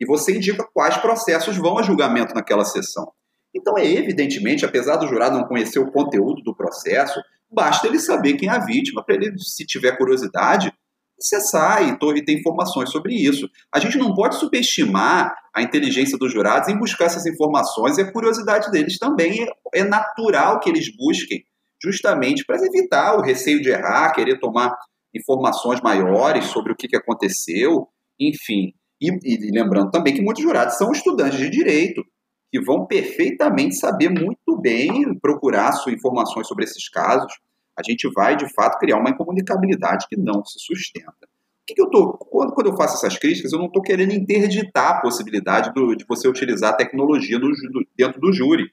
E 0.00 0.06
você 0.06 0.36
indica 0.36 0.66
quais 0.72 0.96
processos 0.98 1.56
vão 1.56 1.78
a 1.78 1.82
julgamento 1.82 2.34
naquela 2.34 2.64
sessão. 2.64 3.10
Então 3.54 3.76
é 3.76 3.84
evidentemente, 3.84 4.64
apesar 4.64 4.96
do 4.96 5.08
jurado 5.08 5.36
não 5.36 5.48
conhecer 5.48 5.80
o 5.80 5.90
conteúdo 5.90 6.42
do 6.42 6.54
processo, 6.54 7.20
basta 7.50 7.88
ele 7.88 7.98
saber 7.98 8.34
quem 8.34 8.48
é 8.48 8.52
a 8.52 8.64
vítima, 8.64 9.04
para 9.04 9.16
ele, 9.16 9.36
se 9.38 9.66
tiver 9.66 9.98
curiosidade, 9.98 10.72
acessar 11.20 11.82
e, 11.82 11.98
e 12.16 12.24
ter 12.24 12.32
informações 12.32 12.90
sobre 12.90 13.14
isso. 13.14 13.48
A 13.74 13.78
gente 13.78 13.98
não 13.98 14.14
pode 14.14 14.36
subestimar 14.36 15.34
a 15.54 15.60
inteligência 15.60 16.16
dos 16.16 16.32
jurados 16.32 16.68
em 16.68 16.78
buscar 16.78 17.06
essas 17.06 17.26
informações 17.26 17.98
e 17.98 18.02
a 18.02 18.10
curiosidade 18.12 18.70
deles 18.70 18.98
também 18.98 19.42
é, 19.42 19.80
é 19.80 19.84
natural 19.84 20.60
que 20.60 20.70
eles 20.70 20.86
busquem, 20.96 21.44
justamente 21.82 22.44
para 22.44 22.64
evitar 22.64 23.16
o 23.16 23.22
receio 23.22 23.60
de 23.60 23.70
errar, 23.70 24.12
querer 24.12 24.38
tomar 24.38 24.76
informações 25.14 25.80
maiores 25.80 26.46
sobre 26.46 26.72
o 26.72 26.76
que, 26.76 26.88
que 26.88 26.96
aconteceu, 26.96 27.88
enfim. 28.18 28.72
E, 29.00 29.08
e 29.22 29.50
lembrando 29.50 29.90
também 29.90 30.14
que 30.14 30.22
muitos 30.22 30.42
jurados 30.42 30.76
são 30.76 30.92
estudantes 30.92 31.38
de 31.38 31.48
direito, 31.48 32.04
que 32.52 32.60
vão 32.60 32.86
perfeitamente 32.86 33.76
saber 33.76 34.10
muito 34.10 34.60
bem 34.60 35.18
procurar 35.20 35.72
suas 35.72 35.94
informações 35.94 36.46
sobre 36.46 36.64
esses 36.64 36.88
casos 36.88 37.32
a 37.80 37.82
gente 37.82 38.08
vai, 38.12 38.36
de 38.36 38.52
fato, 38.52 38.78
criar 38.78 38.98
uma 38.98 39.10
incomunicabilidade 39.10 40.06
que 40.08 40.16
não 40.16 40.44
se 40.44 40.58
sustenta. 40.58 41.10
O 41.22 41.66
que, 41.66 41.74
que 41.74 41.82
eu 41.82 41.88
tô, 41.88 42.12
quando, 42.12 42.52
quando 42.52 42.66
eu 42.68 42.76
faço 42.76 42.96
essas 42.96 43.18
críticas, 43.18 43.52
eu 43.52 43.58
não 43.58 43.66
estou 43.66 43.82
querendo 43.82 44.12
interditar 44.12 44.96
a 44.96 45.00
possibilidade 45.00 45.72
do, 45.72 45.94
de 45.94 46.04
você 46.06 46.28
utilizar 46.28 46.72
a 46.72 46.76
tecnologia 46.76 47.38
do, 47.38 47.48
do, 47.48 47.86
dentro 47.96 48.20
do 48.20 48.32
júri. 48.32 48.70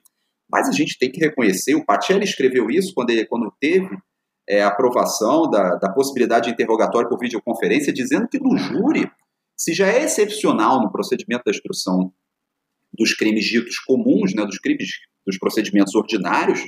Mas 0.50 0.68
a 0.70 0.72
gente 0.72 0.98
tem 0.98 1.12
que 1.12 1.20
reconhecer, 1.20 1.76
o 1.76 1.86
Pacelli 1.86 2.24
escreveu 2.24 2.70
isso 2.70 2.94
quando, 2.94 3.10
ele, 3.10 3.26
quando 3.26 3.54
teve 3.60 3.98
é, 4.48 4.64
aprovação 4.64 5.50
da, 5.50 5.76
da 5.76 5.92
possibilidade 5.92 6.46
de 6.48 6.54
interrogatório 6.54 7.10
por 7.10 7.20
videoconferência, 7.20 7.92
dizendo 7.92 8.28
que 8.28 8.40
no 8.40 8.58
júri, 8.58 9.12
se 9.58 9.74
já 9.74 9.88
é 9.88 10.04
excepcional 10.04 10.82
no 10.82 10.92
procedimento 10.92 11.44
da 11.46 11.52
instrução 11.52 12.14
dos 12.94 13.14
crimes 13.14 13.46
ditos 13.46 13.78
comuns, 13.80 14.34
né, 14.34 14.46
dos 14.46 14.58
crimes 14.58 14.90
dos 15.26 15.38
procedimentos 15.38 15.94
ordinários, 15.94 16.62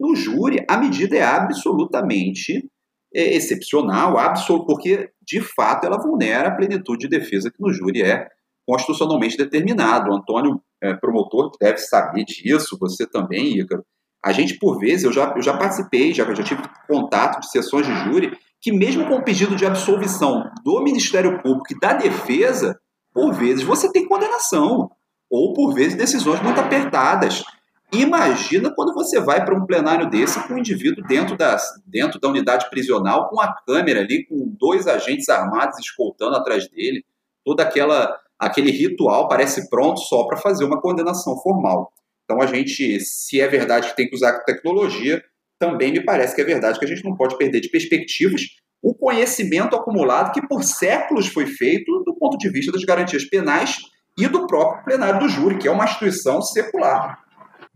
no 0.00 0.14
júri, 0.16 0.64
a 0.68 0.78
medida 0.78 1.16
é 1.16 1.22
absolutamente 1.22 2.70
é, 3.14 3.34
excepcional, 3.34 4.16
absoluto, 4.16 4.66
porque, 4.66 5.10
de 5.20 5.40
fato, 5.40 5.84
ela 5.86 6.00
vulnera 6.00 6.48
a 6.48 6.54
plenitude 6.54 7.08
de 7.08 7.08
defesa 7.08 7.50
que 7.50 7.60
no 7.60 7.72
júri 7.72 8.02
é 8.02 8.28
constitucionalmente 8.68 9.38
determinado. 9.38 10.10
O 10.10 10.14
Antônio, 10.14 10.60
é, 10.82 10.92
promotor, 10.92 11.50
deve 11.58 11.78
saber 11.78 12.24
disso, 12.24 12.76
você 12.78 13.06
também, 13.06 13.58
Ícaro. 13.58 13.82
A 14.22 14.30
gente, 14.30 14.58
por 14.58 14.78
vezes, 14.78 15.04
eu 15.04 15.12
já, 15.12 15.32
eu 15.34 15.40
já 15.40 15.56
participei, 15.56 16.12
já, 16.12 16.30
já 16.34 16.42
tive 16.42 16.62
contato 16.86 17.40
de 17.40 17.50
sessões 17.50 17.86
de 17.86 17.94
júri, 18.04 18.36
que 18.60 18.70
mesmo 18.70 19.06
com 19.06 19.14
o 19.14 19.24
pedido 19.24 19.56
de 19.56 19.64
absolvição 19.64 20.50
do 20.62 20.82
Ministério 20.82 21.40
Público 21.40 21.72
e 21.72 21.78
da 21.80 21.94
defesa, 21.94 22.78
por 23.14 23.32
vezes 23.32 23.64
você 23.64 23.90
tem 23.90 24.06
condenação, 24.06 24.90
ou 25.30 25.54
por 25.54 25.72
vezes 25.72 25.96
decisões 25.96 26.42
muito 26.42 26.60
apertadas. 26.60 27.42
Imagina 27.90 28.70
quando 28.74 28.92
você 28.92 29.18
vai 29.18 29.42
para 29.46 29.56
um 29.56 29.64
plenário 29.64 30.10
desse 30.10 30.46
com 30.46 30.54
um 30.54 30.58
indivíduo 30.58 31.02
dentro 31.04 31.38
da, 31.38 31.56
dentro 31.86 32.20
da 32.20 32.28
unidade 32.28 32.68
prisional, 32.68 33.30
com 33.30 33.40
a 33.40 33.54
câmera 33.66 34.00
ali, 34.00 34.26
com 34.26 34.54
dois 34.60 34.86
agentes 34.86 35.28
armados 35.30 35.78
escoltando 35.78 36.36
atrás 36.36 36.68
dele, 36.68 37.02
todo 37.48 37.60
aquela, 37.60 38.14
aquele 38.38 38.70
ritual 38.70 39.26
parece 39.26 39.70
pronto 39.70 40.00
só 40.00 40.24
para 40.24 40.36
fazer 40.36 40.64
uma 40.64 40.82
condenação 40.82 41.34
formal. 41.40 41.90
Então 42.24 42.42
a 42.42 42.46
gente, 42.46 43.00
se 43.00 43.40
é 43.40 43.48
verdade 43.48 43.88
que 43.88 43.96
tem 43.96 44.06
que 44.06 44.14
usar 44.14 44.40
tecnologia, 44.40 45.24
também 45.58 45.90
me 45.90 46.04
parece 46.04 46.34
que 46.34 46.42
é 46.42 46.44
verdade 46.44 46.78
que 46.78 46.84
a 46.84 46.88
gente 46.88 47.02
não 47.02 47.16
pode 47.16 47.38
perder 47.38 47.60
de 47.60 47.70
perspectivas 47.70 48.42
o 48.82 48.94
conhecimento 48.94 49.74
acumulado 49.74 50.32
que 50.32 50.46
por 50.46 50.62
séculos 50.62 51.26
foi 51.26 51.46
feito 51.46 52.04
do 52.04 52.14
ponto 52.14 52.36
de 52.36 52.50
vista 52.50 52.70
das 52.70 52.84
garantias 52.84 53.24
penais 53.24 53.78
e 54.16 54.28
do 54.28 54.46
próprio 54.46 54.84
plenário 54.84 55.20
do 55.20 55.28
júri, 55.28 55.56
que 55.56 55.66
é 55.66 55.70
uma 55.70 55.84
instituição 55.84 56.42
secular. 56.42 57.18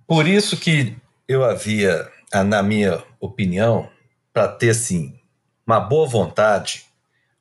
Por 0.06 0.28
isso 0.28 0.56
que 0.58 0.94
eu 1.26 1.42
havia, 1.42 2.08
na 2.44 2.62
minha 2.62 3.02
opinião, 3.18 3.88
para 4.35 4.48
ter 4.48 4.70
assim, 4.70 5.18
uma 5.66 5.80
boa 5.80 6.06
vontade 6.06 6.85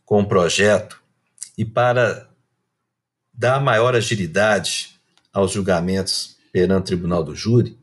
com 0.05 0.21
o 0.21 0.25
projeto 0.25 1.00
e 1.57 1.65
para 1.65 2.29
dar 3.33 3.59
maior 3.59 3.95
agilidade 3.95 4.99
aos 5.33 5.51
julgamentos 5.51 6.37
perante 6.51 6.81
o 6.81 6.85
tribunal 6.85 7.23
do 7.23 7.35
júri, 7.35 7.77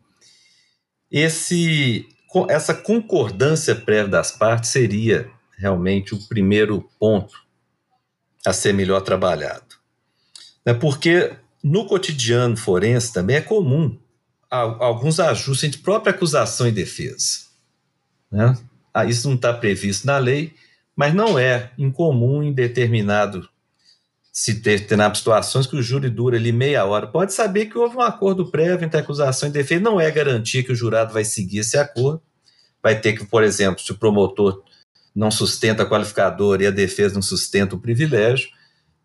esse, 1.11 2.07
essa 2.48 2.74
concordância 2.74 3.74
prévia 3.74 4.09
das 4.09 4.31
partes 4.31 4.70
seria 4.70 5.31
realmente 5.57 6.14
o 6.14 6.28
primeiro 6.28 6.88
ponto 6.98 7.35
a 8.46 8.52
ser 8.52 8.72
melhor 8.72 9.00
trabalhado. 9.00 9.76
Né, 10.64 10.74
porque 10.74 11.37
no 11.62 11.87
cotidiano 11.87 12.57
forense 12.57 13.12
também 13.12 13.37
é 13.37 13.40
comum 13.40 13.98
alguns 14.50 15.20
ajustes 15.20 15.64
entre 15.64 15.81
própria 15.81 16.12
acusação 16.12 16.66
e 16.66 16.72
defesa. 16.72 17.48
Né? 18.31 18.57
Ah, 18.94 19.04
isso 19.04 19.28
não 19.28 19.37
está 19.37 19.52
previsto 19.52 20.07
na 20.07 20.18
lei, 20.18 20.54
mas 20.96 21.14
não 21.14 21.38
é 21.38 21.70
incomum 21.76 22.42
em 22.42 22.52
determinado 22.52 23.48
se 24.38 24.53
determinadas 24.53 25.18
situações 25.18 25.66
que 25.66 25.74
o 25.74 25.83
júri 25.83 26.09
dura 26.09 26.37
ali 26.37 26.53
meia 26.53 26.85
hora. 26.85 27.09
Pode 27.09 27.35
saber 27.35 27.66
que 27.66 27.77
houve 27.77 27.96
um 27.96 28.01
acordo 28.01 28.48
prévio 28.48 28.87
entre 28.87 29.01
acusação 29.01 29.48
e 29.48 29.53
defesa, 29.53 29.83
não 29.83 30.01
é 30.01 30.09
garantia 30.12 30.62
que 30.62 30.70
o 30.70 30.77
jurado 30.77 31.12
vai 31.12 31.24
seguir 31.24 31.59
esse 31.59 31.77
acordo. 31.77 32.22
Vai 32.81 33.01
ter 33.01 33.14
que, 33.14 33.27
por 33.27 33.42
exemplo, 33.42 33.83
se 33.83 33.90
o 33.90 33.98
promotor 33.98 34.62
não 35.12 35.29
sustenta 35.29 35.83
a 35.83 35.90
qualificadora 35.90 36.62
e 36.62 36.66
a 36.68 36.70
defesa 36.70 37.16
não 37.16 37.22
sustenta 37.22 37.74
o 37.74 37.81
privilégio, 37.81 38.48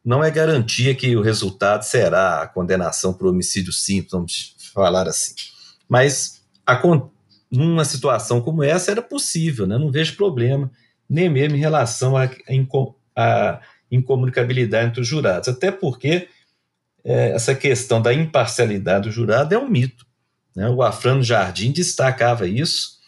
não 0.05 0.23
é 0.23 0.29
garantia 0.29 0.93
que 0.93 1.15
o 1.15 1.21
resultado 1.23 1.81
será 1.81 2.43
a 2.43 2.47
condenação 2.47 3.11
por 3.11 3.25
homicídio 3.25 3.73
simples, 3.73 4.11
vamos 4.11 4.55
falar 4.71 5.07
assim. 5.07 5.33
Mas 5.89 6.43
a, 6.63 6.79
numa 7.51 7.85
situação 7.85 8.39
como 8.39 8.61
essa 8.61 8.91
era 8.91 9.01
possível, 9.01 9.65
né? 9.65 9.79
não 9.79 9.89
vejo 9.89 10.15
problema, 10.15 10.69
nem 11.09 11.27
mesmo 11.27 11.55
em 11.55 11.59
relação 11.59 12.15
à 12.15 13.59
incomunicabilidade 13.95 14.87
entre 14.87 15.01
os 15.01 15.07
jurados. 15.07 15.47
Até 15.49 15.71
porque 15.71 16.27
é, 17.03 17.31
essa 17.31 17.53
questão 17.53 18.01
da 18.01 18.13
imparcialidade 18.13 19.07
do 19.07 19.11
jurado 19.11 19.53
é 19.53 19.57
um 19.57 19.69
mito. 19.69 20.05
Né? 20.55 20.69
O 20.69 20.81
Afrano 20.81 21.23
Jardim 21.23 21.71
destacava 21.71 22.47
isso, 22.47 22.99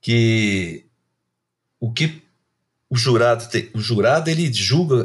que 0.00 0.86
o 1.80 1.92
que 1.92 2.22
o 2.90 2.96
jurado, 2.96 3.46
o 3.74 3.80
jurado 3.80 4.30
ele 4.30 4.52
julga 4.52 5.04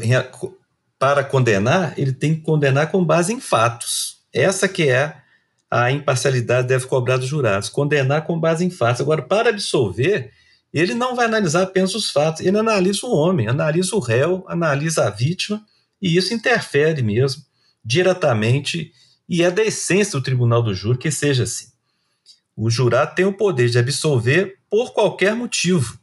para 0.98 1.24
condenar, 1.24 1.94
ele 1.98 2.14
tem 2.14 2.36
que 2.36 2.42
condenar 2.42 2.90
com 2.90 3.04
base 3.04 3.34
em 3.34 3.40
fatos. 3.40 4.22
Essa 4.34 4.68
que 4.68 4.90
é 4.90 5.18
a 5.70 5.92
imparcialidade 5.92 6.68
deve 6.68 6.86
cobrar 6.86 7.18
dos 7.18 7.28
jurados, 7.28 7.68
condenar 7.68 8.26
com 8.26 8.40
base 8.40 8.64
em 8.64 8.70
fatos. 8.70 9.02
Agora, 9.02 9.22
para 9.22 9.50
absolver, 9.50 10.32
ele 10.74 10.94
não 10.94 11.16
vai 11.16 11.26
analisar 11.26 11.64
apenas 11.64 11.94
os 11.94 12.10
fatos, 12.10 12.42
ele 12.42 12.58
analisa 12.58 13.06
o 13.06 13.16
homem, 13.16 13.48
analisa 13.48 13.96
o 13.96 14.00
réu, 14.00 14.44
analisa 14.48 15.08
a 15.08 15.10
vítima, 15.10 15.64
e 16.02 16.18
isso 16.18 16.34
interfere 16.34 17.02
mesmo 17.02 17.44
diretamente, 17.84 18.92
e 19.28 19.44
é 19.44 19.52
da 19.52 19.64
essência 19.64 20.20
do 20.20 20.24
tribunal 20.24 20.64
do 20.64 20.74
júri 20.74 20.98
que 20.98 21.12
seja 21.12 21.44
assim. 21.44 21.68
O 22.56 22.70
jurado 22.70 23.16
tem 23.16 23.26
o 23.26 23.34
poder 23.34 23.70
de 23.70 23.78
absolver 23.78 24.58
por 24.70 24.94
qualquer 24.94 25.36
motivo, 25.36 25.98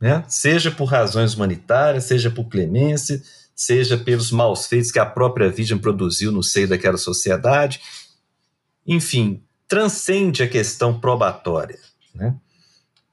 né? 0.00 0.24
seja 0.28 0.70
por 0.70 0.86
razões 0.86 1.34
humanitárias, 1.34 2.04
seja 2.04 2.30
por 2.30 2.44
clemência, 2.44 3.22
seja 3.54 3.96
pelos 3.96 4.30
maus 4.30 4.66
feitos 4.66 4.90
que 4.90 4.98
a 4.98 5.06
própria 5.06 5.48
vítima 5.48 5.80
produziu 5.80 6.32
no 6.32 6.42
seio 6.42 6.68
daquela 6.68 6.98
sociedade 6.98 7.80
enfim, 8.86 9.42
transcende 9.66 10.42
a 10.42 10.48
questão 10.48 10.98
probatória. 10.98 11.78
Né? 12.14 12.34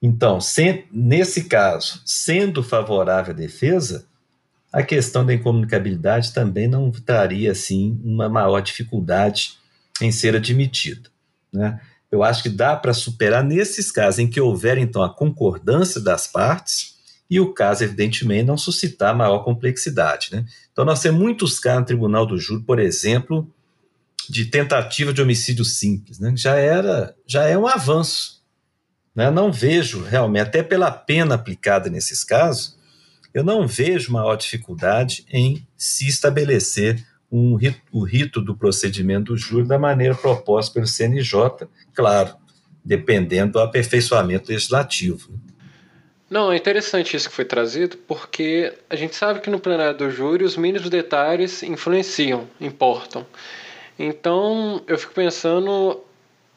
Então, 0.01 0.41
se, 0.41 0.85
nesse 0.91 1.43
caso, 1.43 2.01
sendo 2.05 2.63
favorável 2.63 3.33
à 3.33 3.37
defesa, 3.37 4.07
a 4.71 4.81
questão 4.81 5.25
da 5.25 5.33
incomunicabilidade 5.33 6.33
também 6.33 6.67
não 6.67 6.89
traria 6.91 7.51
assim 7.51 7.99
uma 8.03 8.29
maior 8.29 8.61
dificuldade 8.61 9.57
em 10.01 10.11
ser 10.11 10.35
admitida. 10.35 11.09
Né? 11.53 11.79
Eu 12.11 12.23
acho 12.23 12.41
que 12.41 12.49
dá 12.49 12.75
para 12.75 12.93
superar 12.93 13.43
nesses 13.43 13.91
casos 13.91 14.19
em 14.19 14.29
que 14.29 14.41
houver 14.41 14.77
então 14.77 15.03
a 15.03 15.13
concordância 15.13 16.01
das 16.01 16.25
partes 16.25 16.95
e 17.29 17.39
o 17.39 17.53
caso, 17.53 17.83
evidentemente, 17.83 18.43
não 18.43 18.57
suscitar 18.57 19.15
maior 19.15 19.39
complexidade. 19.39 20.29
Né? 20.31 20.45
Então, 20.71 20.83
nós 20.83 21.01
temos 21.01 21.21
muitos 21.21 21.59
casos 21.59 21.81
no 21.81 21.85
Tribunal 21.85 22.25
do 22.25 22.37
Júri, 22.37 22.63
por 22.63 22.79
exemplo, 22.79 23.49
de 24.29 24.45
tentativa 24.45 25.13
de 25.13 25.21
homicídio 25.21 25.63
simples, 25.63 26.19
né? 26.19 26.33
já 26.35 26.55
era, 26.55 27.15
já 27.25 27.45
é 27.45 27.57
um 27.57 27.67
avanço. 27.67 28.40
Né? 29.15 29.29
Não 29.29 29.51
vejo 29.51 30.03
realmente, 30.03 30.47
até 30.47 30.63
pela 30.63 30.91
pena 30.91 31.35
aplicada 31.35 31.89
nesses 31.89 32.23
casos, 32.23 32.77
eu 33.33 33.43
não 33.43 33.67
vejo 33.67 34.11
maior 34.11 34.35
dificuldade 34.35 35.25
em 35.31 35.65
se 35.77 36.07
estabelecer 36.07 37.05
um 37.31 37.55
rito, 37.55 37.79
o 37.91 38.03
rito 38.03 38.41
do 38.41 38.55
procedimento 38.55 39.31
do 39.31 39.37
júri 39.37 39.65
da 39.65 39.79
maneira 39.79 40.13
proposta 40.13 40.73
pelo 40.73 40.87
CNJ, 40.87 41.67
claro, 41.93 42.35
dependendo 42.83 43.53
do 43.53 43.59
aperfeiçoamento 43.59 44.51
legislativo. 44.51 45.31
Não, 46.29 46.51
é 46.51 46.55
interessante 46.55 47.15
isso 47.15 47.29
que 47.29 47.35
foi 47.35 47.45
trazido, 47.45 47.97
porque 48.07 48.73
a 48.89 48.95
gente 48.95 49.15
sabe 49.15 49.41
que 49.41 49.49
no 49.49 49.59
plenário 49.59 49.97
do 49.97 50.09
júri 50.09 50.43
os 50.43 50.55
mínimos 50.57 50.89
detalhes 50.89 51.61
influenciam, 51.61 52.47
importam. 52.59 53.25
Então, 53.99 54.81
eu 54.87 54.97
fico 54.97 55.13
pensando 55.13 56.01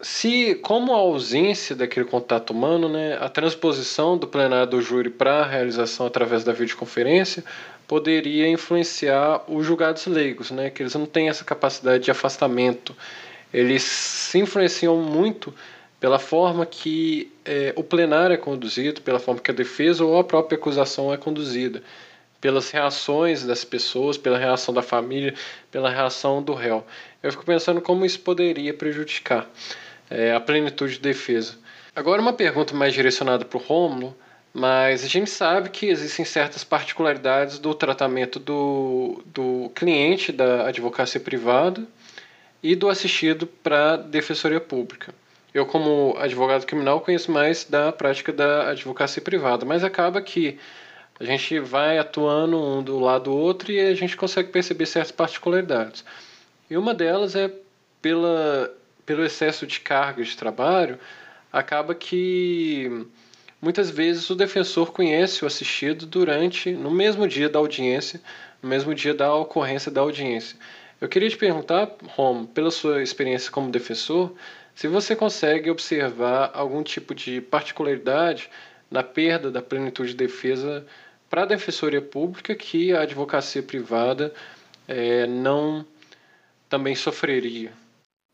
se, 0.05 0.55
como 0.57 0.93
a 0.93 0.97
ausência 0.97 1.75
daquele 1.75 2.05
contato 2.05 2.51
humano, 2.51 2.90
né, 2.90 3.17
a 3.19 3.29
transposição 3.31 4.19
do 4.19 4.27
plenário 4.27 4.67
do 4.67 4.83
júri 4.83 5.09
para 5.09 5.38
a 5.38 5.47
realização 5.47 6.05
através 6.05 6.45
da 6.45 6.53
videoconferência 6.53 7.43
poderia 7.88 8.47
influenciar 8.47 9.43
os 9.49 9.64
julgados 9.64 10.07
leigos, 10.07 10.51
né, 10.51 10.69
que 10.69 10.83
eles 10.83 10.95
não 10.95 11.07
têm 11.07 11.31
essa 11.31 11.43
capacidade 11.43 12.05
de 12.05 12.11
afastamento. 12.11 12.95
Eles 13.53 13.83
se 13.83 14.38
influenciam 14.38 14.99
muito 14.99 15.55
pela 15.99 16.19
forma 16.19 16.67
que 16.67 17.33
é, 17.43 17.73
o 17.75 17.83
plenário 17.83 18.35
é 18.35 18.37
conduzido, 18.37 19.01
pela 19.01 19.19
forma 19.19 19.40
que 19.40 19.51
a 19.51 19.55
defesa 19.55 20.05
ou 20.05 20.19
a 20.19 20.25
própria 20.25 20.57
acusação 20.57 21.14
é 21.14 21.17
conduzida, 21.17 21.83
pelas 22.43 22.71
reações 22.71 23.43
das 23.43 23.64
pessoas, 23.64 24.19
pela 24.19 24.37
reação 24.37 24.75
da 24.75 24.83
família, 24.83 25.33
pela 25.71 25.88
reação 25.88 26.43
do 26.43 26.53
réu. 26.53 26.85
Eu 27.23 27.31
fico 27.31 27.47
pensando 27.47 27.81
como 27.81 28.05
isso 28.05 28.21
poderia 28.21 28.75
prejudicar 28.75 29.49
é, 30.11 30.33
a 30.33 30.40
plenitude 30.40 30.95
de 30.95 31.01
defesa. 31.01 31.57
Agora, 31.95 32.21
uma 32.21 32.33
pergunta 32.33 32.75
mais 32.75 32.93
direcionada 32.93 33.45
para 33.45 33.57
o 33.57 33.61
Rômulo, 33.61 34.17
mas 34.53 35.05
a 35.05 35.09
gente 35.09 35.31
sabe 35.31 35.71
que 35.71 35.87
existem 35.87 36.25
certas 36.25 36.62
particularidades 36.62 37.59
do 37.59 37.75
tratamento 37.75 38.38
do, 38.38 39.23
do 39.27 39.71
cliente 39.75 40.31
da 40.31 40.69
advocacia 40.69 41.21
privada 41.21 41.85
e 42.62 42.75
do 42.75 42.88
assistido 42.88 43.47
para 43.47 43.95
a 43.95 43.97
defensoria 43.97 44.61
pública. 44.61 45.14
Eu, 45.53 45.67
como 45.67 46.17
advogado 46.19 46.67
criminal, 46.67 47.01
conheço 47.01 47.31
mais 47.31 47.64
da 47.64 47.93
prática 47.93 48.33
da 48.33 48.71
advocacia 48.71 49.23
privada, 49.23 49.64
mas 49.64 49.85
acaba 49.85 50.21
que 50.21 50.59
a 51.19 51.25
gente 51.25 51.61
vai 51.61 51.99
atuando 51.99 52.61
um 52.61 52.83
do 52.83 52.99
lado 52.99 53.25
do 53.25 53.37
outro 53.37 53.71
e 53.71 53.79
a 53.81 53.95
gente 53.95 54.17
consegue 54.17 54.51
perceber 54.51 54.87
certas 54.87 55.12
particularidades. 55.12 56.05
E 56.69 56.77
uma 56.77 56.93
delas 56.93 57.37
é 57.37 57.53
pela 58.03 58.73
pelo 59.05 59.25
excesso 59.25 59.67
de 59.67 59.81
carga 59.81 60.23
de 60.23 60.37
trabalho, 60.37 60.99
acaba 61.53 61.95
que 61.95 63.07
muitas 63.61 63.90
vezes 63.90 64.29
o 64.31 64.35
defensor 64.35 64.93
conhece 64.93 65.45
o 65.45 65.47
assistido 65.47 66.07
durante, 66.07 66.73
no 66.73 66.90
mesmo 66.90 67.29
dia 67.29 67.49
da 67.49 67.59
audiência, 67.59 68.21
no 68.62 68.69
mesmo 68.69 68.95
dia 68.95 69.14
da 69.14 69.35
ocorrência 69.35 69.90
da 69.90 70.01
audiência. 70.01 70.59
Eu 71.01 71.09
queria 71.09 71.29
te 71.29 71.37
perguntar, 71.37 71.90
Rom, 72.09 72.47
pela 72.47 72.71
sua 72.71 73.03
experiência 73.03 73.51
como 73.51 73.71
defensor, 73.71 74.33
se 74.75 74.88
você 74.88 75.14
consegue 75.14 75.71
observar 75.71 76.51
algum 76.55 76.83
tipo 76.83 77.14
de 77.14 77.40
particularidade 77.40 78.51
na 78.90 79.03
perda 79.03 79.51
da 79.51 79.62
plenitude 79.62 80.11
de 80.11 80.17
defesa 80.17 80.85
para 81.31 81.43
a 81.43 81.47
defensoria 81.47 82.03
pública 82.03 82.55
que 82.55 82.93
a 82.93 83.03
advocacia 83.03 83.62
privada 83.62 84.33
é, 84.88 85.27
não 85.27 85.85
também 86.69 86.95
sofreria. 86.95 87.73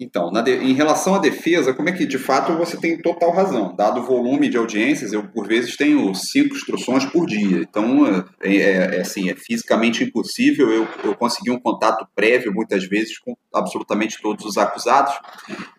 Então, 0.03 0.33
de, 0.33 0.53
em 0.53 0.73
relação 0.73 1.15
à 1.15 1.19
defesa, 1.19 1.75
como 1.75 1.91
é 1.91 1.93
que 1.93 2.07
de 2.07 2.17
fato 2.17 2.57
você 2.57 2.75
tem 2.79 2.97
total 3.03 3.33
razão? 3.33 3.77
Dado 3.77 4.01
o 4.01 4.03
volume 4.03 4.49
de 4.49 4.57
audiências, 4.57 5.13
eu 5.13 5.29
por 5.29 5.47
vezes 5.47 5.77
tenho 5.77 6.15
cinco 6.15 6.55
instruções 6.55 7.05
por 7.05 7.27
dia. 7.27 7.59
Então, 7.59 8.07
é, 8.41 8.57
é, 8.57 8.97
é 8.97 9.01
assim, 9.03 9.29
é 9.29 9.37
fisicamente 9.37 10.03
impossível 10.03 10.71
eu, 10.71 10.89
eu 11.05 11.15
conseguir 11.15 11.51
um 11.51 11.61
contato 11.61 12.09
prévio, 12.15 12.51
muitas 12.51 12.89
vezes, 12.89 13.19
com 13.19 13.37
absolutamente 13.55 14.19
todos 14.23 14.47
os 14.47 14.57
acusados. 14.57 15.13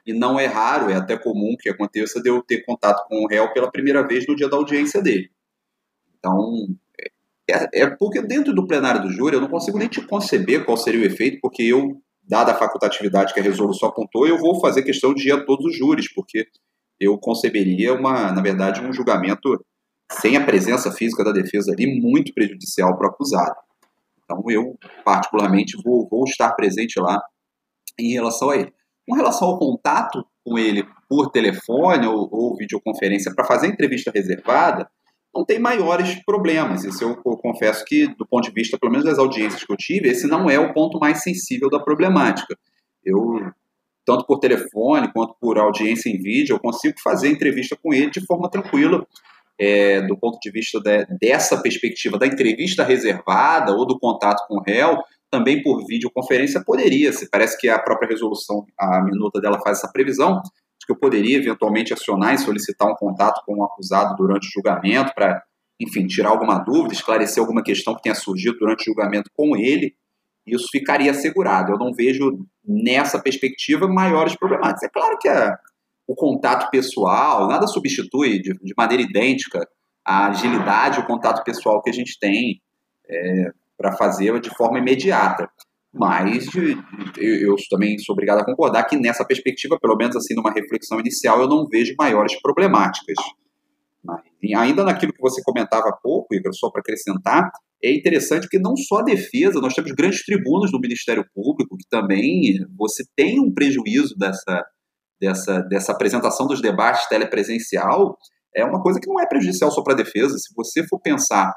E 0.05 0.13
não 0.13 0.39
é 0.39 0.45
raro, 0.45 0.91
é 0.91 0.93
até 0.93 1.17
comum 1.17 1.55
que 1.59 1.67
aconteça 1.67 2.21
de 2.21 2.29
eu 2.29 2.43
ter 2.43 2.63
contato 2.63 3.07
com 3.07 3.23
o 3.23 3.27
réu 3.27 3.51
pela 3.51 3.71
primeira 3.71 4.07
vez 4.07 4.27
no 4.27 4.35
dia 4.35 4.47
da 4.47 4.55
audiência 4.55 5.01
dele. 5.01 5.31
Então, 6.19 6.67
é, 7.49 7.81
é 7.81 7.87
porque 7.87 8.21
dentro 8.21 8.53
do 8.53 8.67
plenário 8.67 9.01
do 9.01 9.11
júri 9.11 9.33
eu 9.33 9.41
não 9.41 9.49
consigo 9.49 9.79
nem 9.79 9.87
te 9.87 9.99
conceber 10.05 10.63
qual 10.63 10.77
seria 10.77 11.01
o 11.01 11.05
efeito, 11.05 11.39
porque 11.41 11.63
eu 11.63 11.99
dada 12.23 12.51
a 12.51 12.57
facultatividade 12.57 13.33
que 13.33 13.39
a 13.39 13.43
resolução 13.43 13.89
apontou, 13.89 14.27
eu 14.27 14.37
vou 14.37 14.59
fazer 14.59 14.83
questão 14.83 15.13
de 15.13 15.27
ir 15.27 15.31
a 15.31 15.45
todos 15.45 15.65
os 15.65 15.77
júris, 15.77 16.11
porque 16.13 16.47
eu 16.99 17.17
conceberia 17.17 17.93
uma, 17.93 18.31
na 18.31 18.41
verdade, 18.41 18.81
um 18.81 18.93
julgamento 18.93 19.63
sem 20.11 20.35
a 20.35 20.45
presença 20.45 20.91
física 20.91 21.23
da 21.23 21.31
defesa 21.31 21.71
ali 21.71 21.99
muito 21.99 22.33
prejudicial 22.33 22.97
para 22.97 23.07
o 23.07 23.11
acusado. 23.11 23.55
Então 24.23 24.43
eu, 24.49 24.77
particularmente, 25.03 25.77
vou, 25.83 26.07
vou 26.09 26.23
estar 26.25 26.51
presente 26.53 26.99
lá 26.99 27.19
em 27.99 28.13
relação 28.13 28.49
a 28.49 28.57
ele. 28.57 28.73
Com 29.07 29.15
relação 29.15 29.47
ao 29.47 29.59
contato 29.59 30.25
com 30.45 30.57
ele 30.57 30.85
por 31.09 31.31
telefone 31.31 32.07
ou, 32.07 32.29
ou 32.31 32.55
videoconferência 32.55 33.33
para 33.33 33.45
fazer 33.45 33.67
entrevista 33.67 34.11
reservada, 34.13 34.89
não 35.33 35.45
tem 35.45 35.59
maiores 35.59 36.23
problemas. 36.25 36.83
Isso 36.83 37.03
eu, 37.03 37.09
eu, 37.09 37.37
confesso 37.37 37.83
que, 37.85 38.07
do 38.15 38.25
ponto 38.27 38.43
de 38.43 38.53
vista, 38.53 38.77
pelo 38.77 38.91
menos 38.91 39.05
das 39.05 39.17
audiências 39.17 39.63
que 39.63 39.71
eu 39.71 39.77
tive, 39.77 40.09
esse 40.09 40.27
não 40.27 40.49
é 40.49 40.59
o 40.59 40.73
ponto 40.73 40.99
mais 40.99 41.23
sensível 41.23 41.69
da 41.69 41.79
problemática. 41.79 42.57
Eu, 43.03 43.39
tanto 44.05 44.25
por 44.25 44.39
telefone 44.39 45.11
quanto 45.11 45.35
por 45.39 45.57
audiência 45.57 46.09
em 46.09 46.17
vídeo, 46.17 46.55
eu 46.55 46.59
consigo 46.59 46.95
fazer 47.03 47.29
entrevista 47.29 47.77
com 47.81 47.93
ele 47.93 48.11
de 48.11 48.25
forma 48.25 48.49
tranquila, 48.49 49.05
é, 49.59 50.01
do 50.01 50.17
ponto 50.17 50.39
de 50.39 50.51
vista 50.51 50.79
de, 50.79 51.05
dessa 51.19 51.61
perspectiva 51.61 52.17
da 52.17 52.27
entrevista 52.27 52.83
reservada 52.83 53.73
ou 53.73 53.85
do 53.85 53.99
contato 53.99 54.45
com 54.47 54.55
o 54.55 54.61
réu, 54.61 54.97
também 55.29 55.61
por 55.61 55.85
videoconferência 55.85 56.63
poderia, 56.65 57.13
se 57.13 57.29
parece 57.29 57.57
que 57.57 57.69
a 57.69 57.79
própria 57.79 58.09
resolução, 58.09 58.65
a 58.77 59.01
minuta 59.01 59.39
dela 59.39 59.61
faz 59.61 59.77
essa 59.77 59.91
previsão, 59.91 60.41
que 60.85 60.91
eu 60.91 60.95
poderia 60.95 61.37
eventualmente 61.37 61.93
acionar 61.93 62.33
e 62.33 62.37
solicitar 62.37 62.87
um 62.87 62.95
contato 62.95 63.41
com 63.45 63.55
o 63.55 63.59
um 63.59 63.63
acusado 63.63 64.15
durante 64.15 64.47
o 64.47 64.51
julgamento 64.51 65.13
para, 65.13 65.41
enfim, 65.79 66.07
tirar 66.07 66.29
alguma 66.29 66.59
dúvida, 66.59 66.93
esclarecer 66.93 67.41
alguma 67.41 67.63
questão 67.63 67.95
que 67.95 68.01
tenha 68.01 68.15
surgido 68.15 68.57
durante 68.59 68.81
o 68.81 68.85
julgamento 68.85 69.29
com 69.35 69.55
ele, 69.55 69.95
isso 70.45 70.67
ficaria 70.71 71.11
assegurado. 71.11 71.71
Eu 71.71 71.77
não 71.77 71.93
vejo 71.93 72.45
nessa 72.65 73.21
perspectiva 73.21 73.87
maiores 73.87 74.35
problemáticas. 74.35 74.83
É 74.83 74.89
claro 74.89 75.17
que 75.19 75.27
a, 75.27 75.57
o 76.07 76.15
contato 76.15 76.69
pessoal, 76.69 77.47
nada 77.47 77.67
substitui 77.67 78.41
de, 78.41 78.53
de, 78.53 78.73
maneira 78.77 79.03
idêntica 79.03 79.67
a 80.03 80.27
agilidade, 80.27 80.99
o 80.99 81.05
contato 81.05 81.43
pessoal 81.43 81.81
que 81.81 81.89
a 81.89 81.93
gente 81.93 82.17
tem 82.19 82.59
é, 83.07 83.51
para 83.77 83.95
fazer 83.95 84.39
de 84.39 84.49
forma 84.55 84.79
imediata. 84.79 85.49
Mas 85.93 86.47
eu, 87.17 87.55
também 87.69 87.97
sou 87.99 88.13
obrigado 88.13 88.39
a 88.39 88.45
concordar 88.45 88.85
que 88.85 88.95
nessa 88.95 89.25
perspectiva, 89.25 89.77
pelo 89.79 89.97
menos 89.97 90.15
assim 90.15 90.33
numa 90.33 90.51
reflexão 90.51 90.99
inicial, 90.99 91.41
eu 91.41 91.49
não 91.49 91.67
vejo 91.67 91.93
maiores 91.97 92.39
problemáticas. 92.41 93.17
Mas, 94.03 94.21
ainda 94.55 94.83
naquilo 94.83 95.13
que 95.13 95.21
você 95.21 95.41
comentava 95.43 95.89
há 95.89 95.93
pouco, 95.93 96.33
Igor, 96.33 96.53
só 96.55 96.71
para 96.71 96.79
acrescentar, 96.79 97.51
é 97.83 97.93
interessante 97.93 98.47
que 98.47 98.57
não 98.57 98.75
só 98.77 98.99
a 98.99 99.03
defesa, 99.03 99.59
nós 99.59 99.73
temos 99.73 99.91
grandes 99.91 100.23
tribunas 100.23 100.71
do 100.71 100.79
Ministério 100.79 101.25
Público, 101.33 101.75
que 101.77 101.87
também 101.89 102.57
você 102.77 103.03
tem 103.15 103.39
um 103.39 103.53
prejuízo 103.53 104.15
dessa, 104.17 104.65
dessa, 105.19 105.59
dessa 105.61 105.91
apresentação 105.91 106.47
dos 106.47 106.61
debates 106.61 107.07
telepresencial, 107.07 108.17
é 108.55 108.63
uma 108.63 108.81
coisa 108.81 108.99
que 108.99 109.07
não 109.07 109.19
é 109.19 109.27
prejudicial 109.27 109.71
só 109.71 109.81
para 109.83 109.93
a 109.93 109.97
defesa. 109.97 110.37
Se 110.37 110.53
você 110.55 110.85
for 110.87 110.99
pensar 110.99 111.53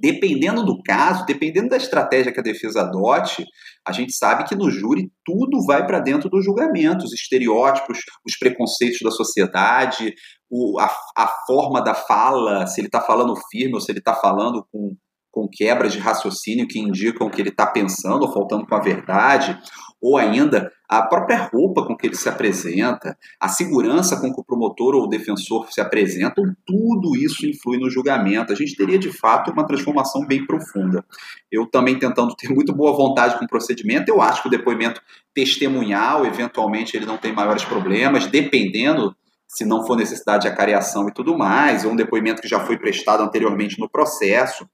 dependendo 0.00 0.64
do 0.64 0.82
caso, 0.82 1.24
dependendo 1.26 1.70
da 1.70 1.76
estratégia 1.76 2.32
que 2.32 2.40
a 2.40 2.42
defesa 2.42 2.82
adote, 2.82 3.44
a 3.86 3.92
gente 3.92 4.12
sabe 4.12 4.44
que 4.44 4.54
no 4.54 4.70
júri 4.70 5.10
tudo 5.24 5.64
vai 5.64 5.86
para 5.86 6.00
dentro 6.00 6.28
do 6.28 6.42
julgamento, 6.42 7.04
os 7.04 7.12
estereótipos, 7.12 7.98
os 8.26 8.36
preconceitos 8.38 8.98
da 9.02 9.10
sociedade, 9.10 10.14
o, 10.50 10.78
a, 10.78 10.92
a 11.16 11.28
forma 11.46 11.80
da 11.80 11.94
fala, 11.94 12.66
se 12.66 12.80
ele 12.80 12.88
está 12.88 13.00
falando 13.00 13.34
firme 13.50 13.74
ou 13.74 13.80
se 13.80 13.90
ele 13.90 13.98
está 13.98 14.14
falando 14.14 14.66
com, 14.72 14.96
com 15.30 15.48
quebras 15.50 15.92
de 15.92 15.98
raciocínio 15.98 16.68
que 16.68 16.78
indicam 16.78 17.28
que 17.30 17.40
ele 17.40 17.50
está 17.50 17.66
pensando 17.66 18.24
ou 18.24 18.32
faltando 18.32 18.66
com 18.66 18.74
a 18.74 18.80
verdade, 18.80 19.58
ou 20.00 20.16
ainda 20.16 20.70
a 20.88 21.02
própria 21.02 21.48
roupa 21.52 21.84
com 21.84 21.96
que 21.96 22.06
ele 22.06 22.14
se 22.14 22.28
apresenta, 22.28 23.18
a 23.40 23.48
segurança 23.48 24.20
com 24.20 24.32
que 24.32 24.40
o 24.40 24.44
promotor 24.44 24.94
ou 24.94 25.04
o 25.04 25.08
defensor 25.08 25.66
se 25.72 25.80
apresentam, 25.80 26.44
tudo 26.64 27.16
isso 27.16 27.46
influi 27.46 27.78
no 27.78 27.90
julgamento. 27.90 28.52
A 28.52 28.56
gente 28.56 28.76
teria 28.76 28.98
de 28.98 29.10
fato 29.10 29.50
uma 29.50 29.66
transformação 29.66 30.24
bem 30.24 30.46
profunda. 30.46 31.04
Eu 31.50 31.66
também 31.66 31.98
tentando 31.98 32.36
ter 32.36 32.48
muito 32.48 32.72
boa 32.72 32.92
vontade 32.92 33.38
com 33.38 33.44
o 33.44 33.48
procedimento, 33.48 34.08
eu 34.08 34.22
acho 34.22 34.42
que 34.42 34.48
o 34.48 34.50
depoimento 34.50 35.00
testemunhal, 35.34 36.24
eventualmente, 36.24 36.96
ele 36.96 37.06
não 37.06 37.18
tem 37.18 37.32
maiores 37.32 37.64
problemas, 37.64 38.26
dependendo 38.26 39.14
se 39.48 39.64
não 39.64 39.86
for 39.86 39.96
necessidade 39.96 40.42
de 40.42 40.48
acareação 40.48 41.08
e 41.08 41.12
tudo 41.12 41.36
mais, 41.36 41.84
ou 41.84 41.92
um 41.92 41.96
depoimento 41.96 42.42
que 42.42 42.48
já 42.48 42.60
foi 42.60 42.78
prestado 42.78 43.22
anteriormente 43.22 43.78
no 43.78 43.88
processo. 43.88 44.68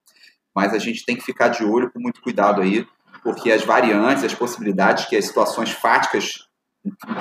Mas 0.54 0.74
a 0.74 0.78
gente 0.78 1.04
tem 1.04 1.16
que 1.16 1.22
ficar 1.22 1.48
de 1.48 1.64
olho 1.64 1.90
com 1.90 2.00
muito 2.00 2.20
cuidado 2.20 2.60
aí 2.60 2.86
porque 3.22 3.50
as 3.50 3.64
variantes, 3.64 4.24
as 4.24 4.34
possibilidades 4.34 5.06
que 5.06 5.16
as 5.16 5.24
situações 5.24 5.70
fáticas 5.70 6.48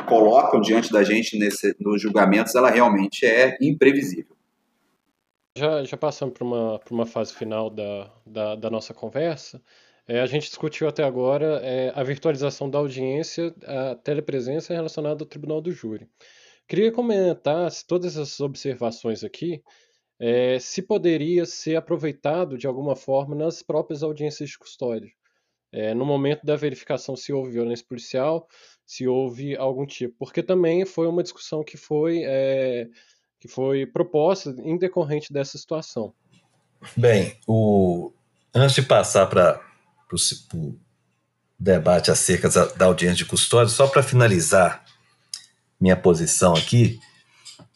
colocam 0.08 0.60
diante 0.60 0.92
da 0.92 1.04
gente 1.04 1.38
nesse, 1.38 1.76
nos 1.80 2.02
julgamentos, 2.02 2.56
ela 2.56 2.70
realmente 2.70 3.26
é 3.26 3.58
imprevisível. 3.62 4.36
Já, 5.58 5.84
já 5.84 5.98
passamos 5.98 6.34
para 6.34 6.44
uma, 6.46 6.80
uma 6.90 7.06
fase 7.06 7.34
final 7.34 7.70
da, 7.70 8.12
da, 8.26 8.56
da 8.56 8.70
nossa 8.70 8.94
conversa. 8.94 9.62
É, 10.08 10.20
a 10.22 10.26
gente 10.26 10.48
discutiu 10.48 10.88
até 10.88 11.04
agora 11.04 11.60
é, 11.64 11.92
a 11.94 12.04
virtualização 12.04 12.70
da 12.70 12.80
audiência, 12.80 13.54
a 13.66 13.96
telepresença 13.96 14.74
relacionada 14.74 15.24
ao 15.24 15.28
tribunal 15.28 15.62
do 15.62 15.72
júri. 15.72 16.10
Queria 16.68 16.92
comentar 16.92 17.70
se 17.70 17.86
todas 17.86 18.16
essas 18.16 18.40
observações 18.40 19.24
aqui, 19.24 19.62
é, 20.20 20.58
se 20.60 20.82
poderia 20.82 21.46
ser 21.46 21.76
aproveitado 21.76 22.58
de 22.58 22.66
alguma 22.66 22.96
forma 22.96 23.36
nas 23.36 23.62
próprias 23.62 24.04
audiências 24.04 24.50
de 24.50 24.58
custódia. 24.58 25.12
É, 25.72 25.94
no 25.94 26.06
momento 26.06 26.46
da 26.46 26.56
verificação 26.56 27.16
se 27.16 27.32
houve 27.32 27.52
violência 27.52 27.86
policial, 27.88 28.48
se 28.86 29.08
houve 29.08 29.56
algum 29.56 29.86
tipo. 29.86 30.16
Porque 30.20 30.44
também 30.44 30.86
foi 30.86 31.08
uma 31.08 31.24
discussão 31.24 31.64
que 31.64 31.78
foi, 31.78 32.24
é, 32.26 32.88
que 33.40 33.48
foi 33.48 33.86
proposta 33.86 34.54
em 34.60 34.78
decorrente 34.78 35.32
dessa 35.32 35.58
situação. 35.58 36.14
Bem, 36.98 37.38
o... 37.48 38.12
antes 38.54 38.76
de 38.76 38.82
passar 38.82 39.28
para 39.28 39.62
o 40.54 40.76
debate 41.58 42.12
acerca 42.12 42.50
da 42.50 42.86
audiência 42.86 43.18
de 43.18 43.26
custódia, 43.26 43.74
só 43.74 43.88
para 43.88 44.04
finalizar 44.04 44.84
minha 45.80 45.96
posição 45.96 46.54
aqui 46.54 47.00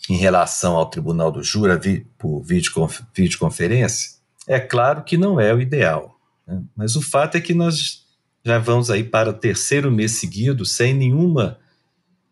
em 0.10 0.18
relação 0.18 0.76
ao 0.76 0.90
Tribunal 0.90 1.32
do 1.32 1.44
Jura 1.44 1.80
por 2.18 2.44
videoconferência, 2.44 4.20
é 4.48 4.60
claro 4.60 5.04
que 5.04 5.18
não 5.18 5.40
é 5.40 5.54
o 5.54 5.62
ideal. 5.62 6.15
Né? 6.48 6.62
Mas 6.76 6.96
o 6.96 7.02
fato 7.02 7.36
é 7.36 7.42
que 7.42 7.54
nós 7.54 8.06
já 8.44 8.60
vamos 8.60 8.90
aí 8.90 9.04
para 9.04 9.30
o 9.30 9.34
terceiro 9.34 9.92
mês 9.92 10.14
seguido 10.14 10.66
sem 10.66 10.94
nenhuma 10.94 11.58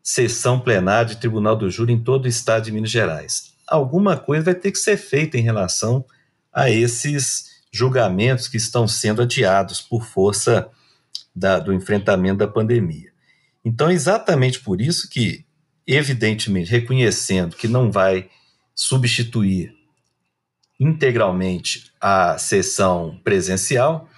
sessão 0.04 0.60
plenária 0.60 1.16
de 1.16 1.20
Tribunal 1.20 1.56
do 1.56 1.70
Júri 1.70 1.94
em 1.94 2.04
todo 2.04 2.26
o 2.26 2.28
estado 2.28 2.66
de 2.66 2.72
Minas 2.72 2.92
Gerais. 2.92 3.54
Alguma 3.68 4.18
coisa 4.18 4.44
vai 4.44 4.56
ter 4.56 4.72
que 4.72 4.78
ser 4.78 4.98
feita 4.98 5.38
em 5.38 5.42
relação 5.42 6.06
a 6.52 6.70
esses 6.70 7.54
julgamentos 7.72 8.48
que 8.48 8.58
estão 8.58 8.88
sendo 8.88 9.24
adiados 9.24 9.82
por 9.82 10.06
força 10.06 10.70
da, 11.36 11.58
do 11.58 11.74
enfrentamento 11.74 12.38
da 12.38 12.48
pandemia. 12.48 13.12
Então, 13.66 13.90
é 13.90 13.94
exatamente 13.94 14.60
por 14.60 14.82
isso 14.82 15.10
que, 15.10 15.46
evidentemente, 15.88 16.70
reconhecendo 16.70 17.56
que 17.56 17.68
não 17.68 17.92
vai 17.92 18.30
substituir 18.76 19.74
integralmente 20.84 21.92
a 22.00 22.38
sessão 22.38 23.20
presencial, 23.24 24.10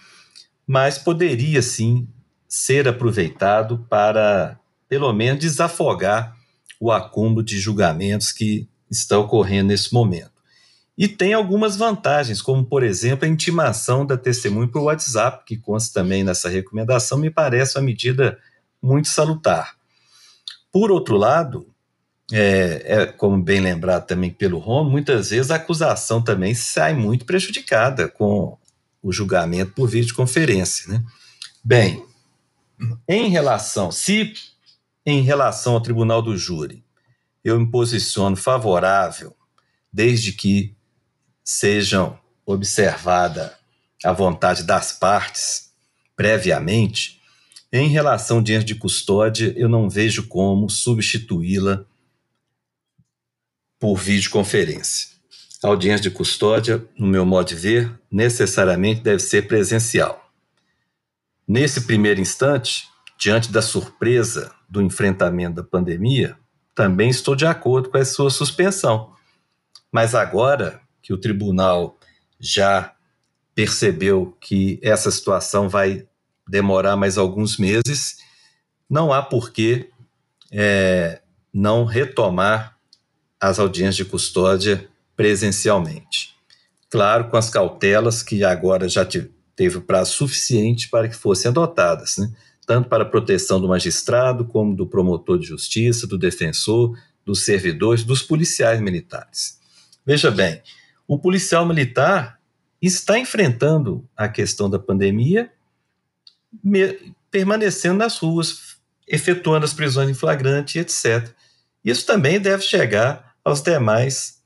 mas 0.65 0.97
poderia 0.97 1.61
sim 1.61 2.07
ser 2.47 2.87
aproveitado 2.87 3.85
para, 3.89 4.59
pelo 4.89 5.11
menos, 5.13 5.39
desafogar 5.39 6.35
o 6.79 6.91
acúmulo 6.91 7.43
de 7.43 7.59
julgamentos 7.59 8.31
que 8.31 8.67
está 8.89 9.17
ocorrendo 9.17 9.67
nesse 9.67 9.93
momento. 9.93 10.31
E 10.97 11.07
tem 11.07 11.33
algumas 11.33 11.75
vantagens, 11.75 12.41
como, 12.41 12.65
por 12.65 12.81
exemplo, 12.81 13.25
a 13.25 13.29
intimação 13.29 14.05
da 14.05 14.17
testemunha 14.17 14.67
por 14.67 14.81
WhatsApp, 14.83 15.43
que 15.45 15.57
consta 15.57 16.01
também 16.01 16.23
nessa 16.23 16.47
recomendação, 16.47 17.17
me 17.17 17.29
parece 17.29 17.77
uma 17.77 17.83
medida 17.83 18.39
muito 18.81 19.09
salutar. 19.09 19.75
Por 20.71 20.91
outro 20.91 21.17
lado, 21.17 21.67
é, 22.31 22.81
é, 22.85 23.05
como 23.05 23.41
bem 23.41 23.59
lembrado 23.59 24.07
também 24.07 24.31
pelo 24.31 24.57
Rom, 24.57 24.89
muitas 24.89 25.29
vezes 25.29 25.51
a 25.51 25.55
acusação 25.55 26.21
também 26.21 26.55
sai 26.55 26.93
muito 26.93 27.25
prejudicada 27.25 28.07
com 28.07 28.57
o 29.01 29.11
julgamento 29.11 29.73
por 29.73 29.87
videoconferência. 29.87 30.91
Né? 30.91 31.03
Bem, 31.63 32.03
em 33.07 33.29
relação, 33.29 33.91
se 33.91 34.33
em 35.05 35.21
relação 35.21 35.73
ao 35.73 35.81
tribunal 35.81 36.21
do 36.21 36.35
júri 36.35 36.83
eu 37.43 37.59
me 37.59 37.69
posiciono 37.69 38.35
favorável, 38.35 39.35
desde 39.93 40.31
que 40.33 40.75
sejam 41.43 42.17
observada 42.43 43.55
a 44.03 44.11
vontade 44.11 44.63
das 44.63 44.91
partes 44.91 45.71
previamente, 46.15 47.21
em 47.71 47.87
relação 47.89 48.41
diante 48.41 48.65
de 48.65 48.75
custódia, 48.75 49.53
eu 49.55 49.69
não 49.69 49.89
vejo 49.89 50.27
como 50.27 50.69
substituí-la 50.69 51.85
por 53.79 53.97
videoconferência. 53.97 55.15
A 55.63 55.67
audiência 55.67 56.03
de 56.03 56.11
custódia, 56.11 56.85
no 56.97 57.07
meu 57.07 57.25
modo 57.25 57.47
de 57.47 57.55
ver, 57.55 57.99
necessariamente 58.11 59.01
deve 59.01 59.19
ser 59.19 59.47
presencial. 59.47 60.31
Nesse 61.47 61.81
primeiro 61.81 62.19
instante, 62.19 62.87
diante 63.17 63.51
da 63.51 63.61
surpresa 63.61 64.53
do 64.69 64.81
enfrentamento 64.81 65.55
da 65.55 65.63
pandemia, 65.63 66.37
também 66.73 67.09
estou 67.09 67.35
de 67.35 67.45
acordo 67.45 67.89
com 67.89 67.97
a 67.97 68.05
sua 68.05 68.29
suspensão. 68.29 69.13
Mas 69.91 70.13
agora 70.13 70.81
que 71.01 71.13
o 71.13 71.17
tribunal 71.17 71.97
já 72.39 72.93
percebeu 73.55 74.37
que 74.41 74.79
essa 74.83 75.09
situação 75.09 75.69
vai 75.69 76.05
demorar 76.47 76.95
mais 76.95 77.17
alguns 77.17 77.57
meses, 77.57 78.17
não 78.89 79.13
há 79.13 79.21
por 79.21 79.51
que 79.51 79.89
é, 80.51 81.21
não 81.53 81.85
retomar 81.85 82.74
as 83.47 83.59
audiências 83.59 83.95
de 83.95 84.05
custódia 84.05 84.87
presencialmente. 85.15 86.35
Claro, 86.89 87.29
com 87.29 87.37
as 87.37 87.49
cautelas 87.49 88.23
que 88.23 88.43
agora 88.43 88.89
já 88.89 89.07
teve 89.55 89.79
prazo 89.81 90.13
suficiente 90.13 90.89
para 90.89 91.07
que 91.07 91.15
fossem 91.15 91.49
adotadas, 91.49 92.17
né? 92.17 92.31
tanto 92.65 92.89
para 92.89 93.03
a 93.03 93.07
proteção 93.07 93.61
do 93.61 93.67
magistrado, 93.67 94.45
como 94.45 94.75
do 94.75 94.87
promotor 94.87 95.37
de 95.37 95.45
justiça, 95.45 96.07
do 96.07 96.17
defensor, 96.17 96.97
dos 97.23 97.45
servidores, 97.45 98.03
dos 98.03 98.23
policiais 98.23 98.81
militares. 98.81 99.59
Veja 100.03 100.31
bem, 100.31 100.61
o 101.07 101.19
policial 101.19 101.65
militar 101.65 102.39
está 102.81 103.19
enfrentando 103.19 104.07
a 104.17 104.27
questão 104.27 104.69
da 104.69 104.79
pandemia, 104.79 105.51
permanecendo 107.29 107.99
nas 107.99 108.17
ruas, 108.17 108.77
efetuando 109.07 109.65
as 109.65 109.73
prisões 109.73 110.09
em 110.09 110.15
flagrante, 110.15 110.79
etc. 110.79 111.29
Isso 111.83 112.05
também 112.05 112.39
deve 112.39 112.63
chegar 112.63 113.24
aos 113.45 113.61
demais 113.61 114.41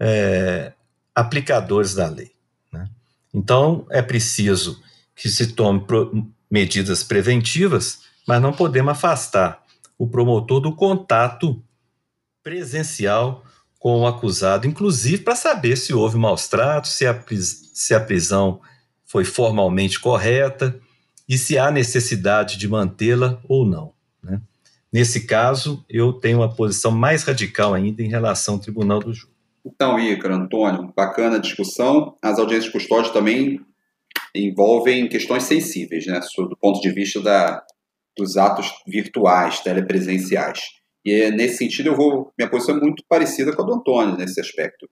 é, 0.00 0.72
aplicadores 1.14 1.94
da 1.94 2.08
lei. 2.08 2.32
Né? 2.72 2.90
Então, 3.32 3.86
é 3.88 4.02
preciso 4.02 4.82
que 5.14 5.28
se 5.28 5.52
tome 5.52 5.86
medidas 6.50 7.04
preventivas, 7.04 8.00
mas 8.26 8.42
não 8.42 8.52
podemos 8.52 8.92
afastar 8.92 9.64
o 9.96 10.08
promotor 10.08 10.60
do 10.60 10.74
contato 10.74 11.62
presencial 12.42 13.44
com 13.78 14.00
o 14.00 14.06
acusado, 14.06 14.66
inclusive 14.66 15.22
para 15.22 15.36
saber 15.36 15.76
se 15.76 15.94
houve 15.94 16.16
maus 16.16 16.48
tratos, 16.48 16.92
se 16.92 17.06
a, 17.06 17.24
se 17.30 17.94
a 17.94 18.00
prisão 18.00 18.60
foi 19.04 19.24
formalmente 19.24 20.00
correta 20.00 20.78
e 21.28 21.38
se 21.38 21.56
há 21.56 21.70
necessidade 21.70 22.56
de 22.56 22.66
mantê-la 22.66 23.40
ou 23.48 23.64
não. 23.64 23.92
Né? 24.22 24.40
Nesse 24.92 25.26
caso, 25.26 25.84
eu 25.88 26.12
tenho 26.12 26.38
uma 26.38 26.54
posição 26.54 26.90
mais 26.90 27.22
radical 27.22 27.74
ainda 27.74 28.02
em 28.02 28.08
relação 28.08 28.54
ao 28.54 28.60
Tribunal 28.60 29.00
do 29.00 29.12
Júri. 29.12 29.32
Então, 29.64 29.98
Ícaro, 29.98 30.34
Antônio, 30.34 30.92
bacana 30.96 31.36
a 31.36 31.40
discussão. 31.40 32.16
As 32.22 32.38
audiências 32.38 32.66
de 32.66 32.72
custódia 32.72 33.12
também 33.12 33.60
envolvem 34.34 35.08
questões 35.08 35.44
sensíveis, 35.44 36.06
né, 36.06 36.20
do 36.38 36.56
ponto 36.56 36.80
de 36.80 36.90
vista 36.90 37.20
da, 37.20 37.62
dos 38.16 38.36
atos 38.36 38.72
virtuais, 38.86 39.60
telepresenciais. 39.60 40.60
E 41.04 41.30
nesse 41.30 41.58
sentido, 41.58 41.88
eu 41.88 41.96
vou, 41.96 42.32
minha 42.38 42.50
posição 42.50 42.76
é 42.76 42.80
muito 42.80 43.02
parecida 43.08 43.54
com 43.54 43.62
a 43.62 43.64
do 43.64 43.74
Antônio 43.74 44.16
nesse 44.16 44.40
aspecto. 44.40 44.88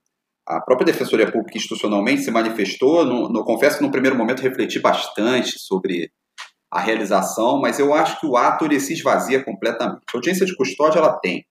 A 0.46 0.60
própria 0.60 0.86
Defensoria 0.86 1.30
Pública 1.30 1.58
institucionalmente 1.58 2.22
se 2.22 2.30
manifestou, 2.30 3.04
no, 3.04 3.28
no, 3.28 3.44
confesso 3.44 3.78
que 3.78 3.84
no 3.84 3.90
primeiro 3.90 4.16
momento 4.16 4.42
refleti 4.42 4.78
bastante 4.78 5.58
sobre 5.58 6.10
a 6.70 6.80
realização, 6.80 7.60
mas 7.60 7.78
eu 7.78 7.94
acho 7.94 8.20
que 8.20 8.26
o 8.26 8.36
ato 8.36 8.64
ele 8.64 8.80
se 8.80 8.92
esvazia 8.92 9.44
completamente. 9.44 10.02
A 10.12 10.16
audiência 10.16 10.44
de 10.44 10.56
custódia 10.56 10.98
ela 10.98 11.18
tem 11.18 11.44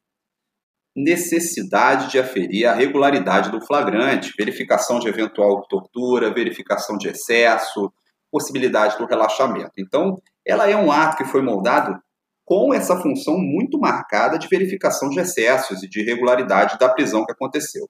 necessidade 0.95 2.09
de 2.09 2.18
aferir 2.18 2.66
a 2.68 2.74
regularidade 2.74 3.51
do 3.51 3.59
flagrante, 3.66 4.34
verificação 4.38 4.99
de 4.99 5.09
eventual 5.09 5.66
tortura, 5.68 6.34
verificação 6.34 6.97
de 6.97 7.09
excesso, 7.09 7.91
possibilidade 8.32 8.97
do 8.97 9.05
relaxamento. 9.05 9.72
Então, 9.78 10.22
ela 10.45 10.70
é 10.70 10.76
um 10.76 10.91
ato 10.91 11.18
que 11.18 11.26
foi 11.26 11.41
moldado 11.41 11.99
com 12.45 12.74
essa 12.74 12.95
função 13.01 13.38
muito 13.38 13.80
marcada 13.80 14.38
de 14.38 14.47
verificação 14.47 15.09
de 15.09 15.20
excessos 15.20 15.84
e 15.84 15.89
de 15.89 16.01
irregularidade 16.01 16.78
da 16.78 16.88
prisão 16.88 17.26
que 17.26 17.32
aconteceu. 17.32 17.88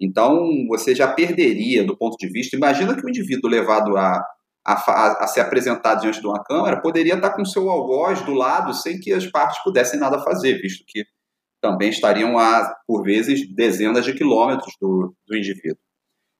Então, 0.00 0.38
você 0.68 0.94
já 0.94 1.12
perderia 1.12 1.84
do 1.84 1.96
ponto 1.96 2.16
de 2.16 2.28
vista. 2.28 2.56
Imagina 2.56 2.94
que 2.94 3.04
o 3.04 3.08
indivíduo 3.08 3.50
levado 3.50 3.96
a, 3.96 4.24
a, 4.64 5.24
a, 5.24 5.26
ser 5.26 5.40
apresentado 5.40 6.00
diante 6.00 6.20
de 6.20 6.26
uma 6.26 6.42
câmara 6.42 6.80
poderia 6.80 7.14
estar 7.14 7.30
com 7.30 7.44
seu 7.44 7.68
algoz 7.68 8.22
do 8.22 8.32
lado 8.32 8.72
sem 8.72 8.98
que 8.98 9.12
as 9.12 9.26
partes 9.26 9.62
pudessem 9.62 10.00
nada 10.00 10.22
fazer, 10.22 10.60
visto 10.60 10.84
que 10.86 11.04
também 11.60 11.90
estariam 11.90 12.38
a, 12.38 12.74
por 12.86 13.02
vezes, 13.02 13.46
dezenas 13.54 14.04
de 14.04 14.14
quilômetros 14.14 14.74
do, 14.80 15.14
do 15.26 15.36
indivíduo. 15.36 15.78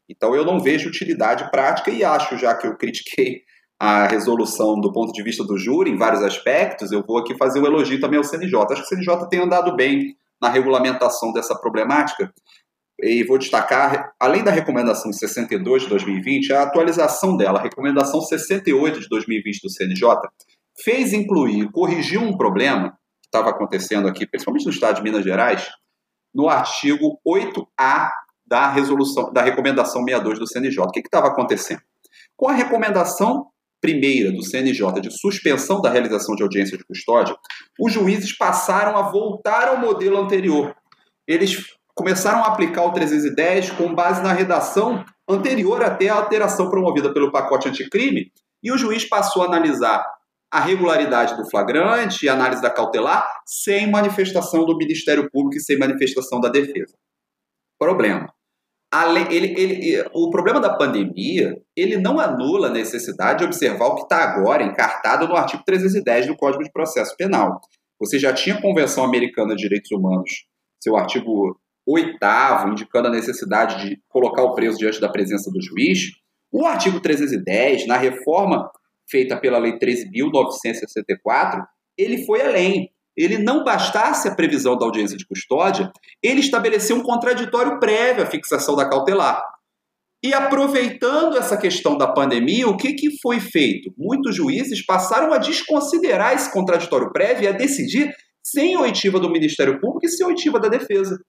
Então 0.08 0.34
eu 0.34 0.44
não 0.44 0.60
vejo 0.60 0.88
utilidade 0.88 1.50
prática 1.50 1.90
e 1.90 2.04
acho, 2.04 2.36
já 2.36 2.54
que 2.54 2.66
eu 2.66 2.76
critiquei 2.76 3.42
a 3.78 4.06
resolução 4.06 4.80
do 4.80 4.92
ponto 4.92 5.12
de 5.12 5.22
vista 5.22 5.44
do 5.44 5.58
júri 5.58 5.90
em 5.90 5.98
vários 5.98 6.22
aspectos, 6.22 6.92
eu 6.92 7.02
vou 7.06 7.18
aqui 7.18 7.36
fazer 7.36 7.60
um 7.60 7.66
elogio 7.66 8.00
também 8.00 8.18
ao 8.18 8.24
CNJ. 8.24 8.54
Acho 8.54 8.82
que 8.82 8.94
o 8.94 8.96
CNJ 8.96 9.28
tem 9.28 9.40
andado 9.40 9.74
bem 9.74 10.14
na 10.40 10.48
regulamentação 10.48 11.32
dessa 11.32 11.54
problemática. 11.58 12.32
E 13.01 13.24
vou 13.24 13.38
destacar, 13.38 14.12
além 14.20 14.45
da 14.45 14.51
recomendação 14.51 15.12
62 15.12 15.82
de 15.82 15.88
2020, 15.88 16.53
a 16.53 16.62
atualização 16.62 17.36
dela, 17.36 17.59
a 17.59 17.62
recomendação 17.62 18.20
68 18.20 19.01
de 19.01 19.09
2020 19.09 19.61
do 19.62 19.70
CNJ, 19.70 20.09
fez 20.82 21.12
incluir, 21.12 21.70
corrigiu 21.72 22.20
um 22.20 22.36
problema 22.36 22.90
que 23.20 23.28
estava 23.28 23.51
acontecendo 23.51 24.07
aqui, 24.07 24.26
principalmente 24.26 24.64
no 24.64 24.70
estado 24.70 24.97
de 24.97 25.03
Minas 25.03 25.24
Gerais, 25.24 25.68
no 26.34 26.49
artigo 26.49 27.20
8A 27.26 28.11
da 28.47 28.70
resolução, 28.70 29.32
da 29.32 29.42
recomendação 29.42 30.05
62 30.05 30.38
do 30.38 30.47
CNJ. 30.47 30.84
O 30.84 30.90
que 30.90 31.01
estava 31.01 31.28
acontecendo? 31.28 31.80
Com 32.36 32.49
a 32.49 32.53
recomendação 32.53 33.47
primeira 33.80 34.32
do 34.32 34.42
CNJ 34.42 35.01
de 35.01 35.11
suspensão 35.11 35.80
da 35.82 35.90
realização 35.90 36.34
de 36.34 36.42
audiência 36.42 36.78
de 36.78 36.84
custódia, 36.84 37.36
os 37.78 37.92
juízes 37.92 38.34
passaram 38.36 38.97
a 38.97 39.03
voltar 39.11 39.68
ao 39.68 39.78
modelo 39.78 40.18
anterior. 40.18 40.74
Eles 41.28 41.66
começaram 41.95 42.42
a 42.45 42.49
aplicar 42.49 42.84
o 42.84 42.92
310 42.92 43.70
com 43.72 43.95
base 43.95 44.22
na 44.22 44.32
redação 44.32 45.05
anterior 45.28 45.82
até 45.82 46.09
a 46.09 46.14
alteração 46.14 46.68
promovida 46.68 47.12
pelo 47.12 47.30
pacote 47.30 47.68
anticrime, 47.68 48.30
e 48.62 48.72
o 48.72 48.78
juiz 48.78 49.09
passou 49.09 49.42
a 49.42 49.47
analisar 49.47 50.05
a 50.51 50.61
regularidade 50.61 51.36
do 51.36 51.49
flagrante 51.49 52.24
e 52.24 52.28
análise 52.28 52.62
da 52.62 52.70
cautelar 52.70 53.28
sem 53.45 53.90
manifestação 53.90 54.64
do 54.64 54.76
Ministério 54.76 55.28
Público 55.30 55.57
e 55.57 55.61
sem 55.61 55.78
manifestação 55.78 56.40
da 56.40 56.49
defesa. 56.49 56.95
Problema. 57.78 58.32
Ele, 59.28 59.61
ele, 59.61 60.09
o 60.12 60.30
problema 60.30 60.61
da 60.61 60.76
pandemia, 60.76 61.61
ele 61.76 61.97
não 61.97 62.20
anula 62.20 62.68
a 62.68 62.70
necessidade 62.70 63.40
de 63.40 63.45
observar 63.45 63.86
o 63.86 63.97
que 63.97 64.03
está 64.03 64.18
agora 64.18 64.62
encartado 64.62 65.26
no 65.26 65.34
artigo 65.34 65.64
310 65.66 66.28
do 66.28 66.36
Código 66.36 66.62
de 66.62 66.70
Processo 66.70 67.16
Penal. 67.16 67.61
Você 68.01 68.20
já 68.20 68.32
tinha 68.32 68.55
a 68.55 68.62
Convenção 68.62 69.05
Americana 69.05 69.57
de 69.57 69.62
Direitos 69.62 69.90
Humanos, 69.90 70.47
seu 70.80 70.97
artigo 70.97 71.59
oitavo, 71.87 72.70
indicando 72.70 73.09
a 73.09 73.11
necessidade 73.11 73.87
de 73.87 74.01
colocar 74.09 74.43
o 74.43 74.55
preso 74.55 74.78
diante 74.78 75.01
da 75.01 75.09
presença 75.09 75.51
do 75.51 75.61
juiz. 75.62 76.11
O 76.51 76.64
artigo 76.64 77.01
310, 77.01 77.87
na 77.87 77.97
reforma 77.97 78.70
feita 79.09 79.37
pela 79.37 79.59
Lei 79.59 79.78
13.964, 79.78 81.62
ele 81.97 82.24
foi 82.24 82.41
além. 82.41 82.91
Ele 83.16 83.39
não 83.39 83.62
bastasse 83.62 84.26
a 84.26 84.35
previsão 84.35 84.76
da 84.76 84.85
audiência 84.85 85.16
de 85.16 85.26
custódia, 85.26 85.91
ele 86.22 86.41
estabeleceu 86.41 86.97
um 86.97 87.03
contraditório 87.03 87.78
prévio 87.78 88.24
à 88.24 88.26
fixação 88.26 88.74
da 88.74 88.89
cautelar. 88.89 89.41
E 90.24 90.32
aproveitando 90.32 91.37
essa 91.37 91.57
questão 91.57 91.99
da 91.99 92.11
pandemia, 92.11 92.66
o 92.66 92.76
que, 92.76 92.95
que 92.95 93.20
foi 93.20 93.39
feito? 93.41 93.93
Muitos 93.97 94.35
juízes 94.35 94.85
passaram 94.85 95.32
a 95.32 95.39
desconsiderar 95.39 96.35
esse 96.35 96.51
contraditório 96.51 97.12
prévio 97.12 97.45
e 97.45 97.49
a 97.49 97.53
decidir 97.53 98.11
sem 98.43 98.76
oitiva 98.76 99.20
do 99.20 99.30
Ministério 99.30 99.78
Público 99.78 100.07
e 100.07 100.09
sem 100.09 100.26
oitiva 100.26 100.59
da 100.59 100.68
defesa. 100.68 101.20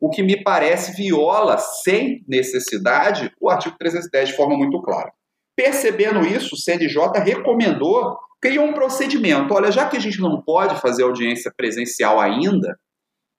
O 0.00 0.10
que 0.10 0.22
me 0.22 0.42
parece 0.42 0.94
viola, 0.96 1.56
sem 1.56 2.24
necessidade, 2.28 3.32
o 3.40 3.48
artigo 3.48 3.76
310 3.78 4.28
de 4.28 4.36
forma 4.36 4.56
muito 4.56 4.80
clara. 4.82 5.12
Percebendo 5.56 6.26
isso, 6.26 6.54
o 6.54 6.58
CNJ 6.58 7.18
recomendou, 7.24 8.18
criou 8.40 8.66
um 8.66 8.74
procedimento. 8.74 9.54
Olha, 9.54 9.70
já 9.70 9.88
que 9.88 9.96
a 9.96 10.00
gente 10.00 10.20
não 10.20 10.42
pode 10.42 10.78
fazer 10.80 11.02
audiência 11.02 11.50
presencial 11.56 12.20
ainda, 12.20 12.78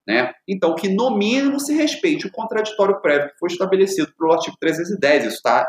né, 0.06 0.32
então 0.48 0.74
que 0.74 0.88
no 0.88 1.16
mínimo 1.16 1.60
se 1.60 1.72
respeite 1.74 2.26
o 2.26 2.32
contraditório 2.32 3.00
prévio 3.00 3.28
que 3.28 3.38
foi 3.38 3.50
estabelecido 3.50 4.12
pelo 4.18 4.32
artigo 4.32 4.56
310. 4.58 5.26
Isso 5.26 5.36
está 5.36 5.68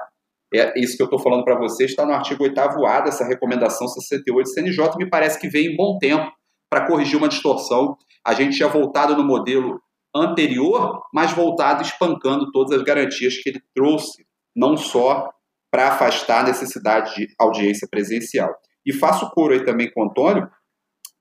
é 0.51 0.79
isso 0.79 0.97
que 0.97 1.03
eu 1.03 1.05
estou 1.05 1.19
falando 1.19 1.43
para 1.43 1.59
vocês 1.59 1.91
está 1.91 2.03
no 2.05 2.11
artigo 2.11 2.43
8A 2.43 3.03
dessa 3.03 3.23
recomendação 3.23 3.87
68 3.87 4.47
do 4.47 4.51
CNJ, 4.51 4.97
me 4.97 5.07
parece 5.07 5.39
que 5.39 5.47
veio 5.47 5.71
em 5.71 5.75
bom 5.75 5.99
tempo 5.99 6.31
para 6.67 6.87
corrigir 6.87 7.17
uma 7.17 7.27
distorção. 7.27 7.95
A 8.25 8.33
gente 8.33 8.57
tinha 8.57 8.67
voltado 8.67 9.15
no 9.15 9.23
modelo 9.23 9.79
anterior, 10.15 11.01
mas 11.13 11.31
voltado 11.31 11.83
espancando 11.83 12.51
todas 12.51 12.77
as 12.77 12.83
garantias 12.83 13.37
que 13.37 13.49
ele 13.49 13.61
trouxe, 13.75 14.25
não 14.55 14.75
só 14.75 15.29
para 15.71 15.89
afastar 15.89 16.41
a 16.41 16.47
necessidade 16.47 17.15
de 17.15 17.27
audiência 17.39 17.87
presencial. 17.89 18.53
E 18.85 18.93
faço 18.93 19.29
coro 19.31 19.53
aí 19.53 19.63
também 19.63 19.91
com 19.91 20.01
o 20.01 20.09
Antônio 20.09 20.49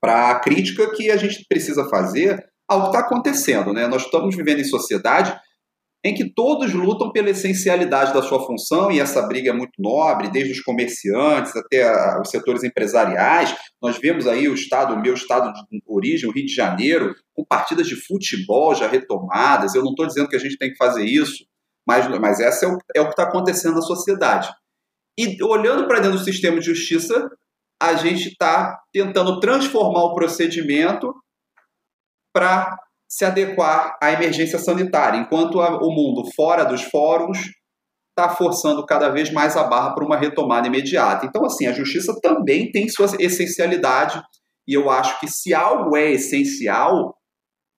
para 0.00 0.30
a 0.30 0.40
crítica 0.40 0.90
que 0.94 1.10
a 1.10 1.16
gente 1.16 1.44
precisa 1.48 1.88
fazer 1.88 2.42
ao 2.68 2.82
que 2.82 2.86
está 2.88 3.00
acontecendo. 3.00 3.72
Né? 3.72 3.86
Nós 3.86 4.04
estamos 4.04 4.34
vivendo 4.36 4.60
em 4.60 4.64
sociedade 4.64 5.38
em 6.04 6.14
que 6.14 6.32
todos 6.32 6.72
lutam 6.72 7.10
pela 7.10 7.30
essencialidade 7.30 8.14
da 8.14 8.22
sua 8.22 8.46
função, 8.46 8.90
e 8.90 9.00
essa 9.00 9.20
briga 9.22 9.50
é 9.50 9.52
muito 9.52 9.72
nobre, 9.78 10.30
desde 10.30 10.52
os 10.52 10.60
comerciantes 10.60 11.54
até 11.56 12.20
os 12.20 12.30
setores 12.30 12.62
empresariais. 12.62 13.54
Nós 13.82 13.98
vemos 13.98 14.26
aí 14.26 14.48
o 14.48 14.54
estado, 14.54 14.94
o 14.94 15.00
meu 15.00 15.14
estado 15.14 15.52
de 15.52 15.82
origem, 15.86 16.28
o 16.28 16.32
Rio 16.32 16.46
de 16.46 16.54
Janeiro, 16.54 17.14
com 17.34 17.44
partidas 17.44 17.88
de 17.88 17.96
futebol 17.96 18.74
já 18.74 18.86
retomadas. 18.86 19.74
Eu 19.74 19.82
não 19.82 19.90
estou 19.90 20.06
dizendo 20.06 20.28
que 20.28 20.36
a 20.36 20.40
gente 20.40 20.56
tem 20.56 20.70
que 20.70 20.76
fazer 20.76 21.04
isso, 21.04 21.44
mas, 21.86 22.06
mas 22.20 22.38
essa 22.38 22.66
é 22.66 22.68
o, 22.68 22.78
é 22.94 23.00
o 23.00 23.06
que 23.06 23.10
está 23.10 23.24
acontecendo 23.24 23.74
na 23.74 23.82
sociedade. 23.82 24.48
E 25.18 25.42
olhando 25.42 25.88
para 25.88 25.98
dentro 25.98 26.18
do 26.18 26.24
sistema 26.24 26.60
de 26.60 26.66
justiça, 26.66 27.28
a 27.82 27.94
gente 27.94 28.28
está 28.28 28.80
tentando 28.92 29.40
transformar 29.40 30.04
o 30.04 30.14
procedimento 30.14 31.12
para 32.32 32.76
se 33.08 33.24
adequar 33.24 33.96
à 34.02 34.12
emergência 34.12 34.58
sanitária, 34.58 35.18
enquanto 35.18 35.60
a, 35.60 35.78
o 35.82 35.90
mundo 35.90 36.28
fora 36.36 36.64
dos 36.64 36.82
fóruns 36.82 37.38
está 38.10 38.28
forçando 38.28 38.84
cada 38.84 39.08
vez 39.08 39.32
mais 39.32 39.56
a 39.56 39.64
barra 39.64 39.94
para 39.94 40.04
uma 40.04 40.16
retomada 40.16 40.66
imediata. 40.66 41.24
Então, 41.24 41.44
assim, 41.44 41.66
a 41.66 41.72
justiça 41.72 42.14
também 42.20 42.70
tem 42.70 42.88
sua 42.88 43.06
essencialidade, 43.18 44.20
e 44.66 44.74
eu 44.74 44.90
acho 44.90 45.18
que 45.20 45.28
se 45.28 45.54
algo 45.54 45.96
é 45.96 46.10
essencial, 46.10 47.16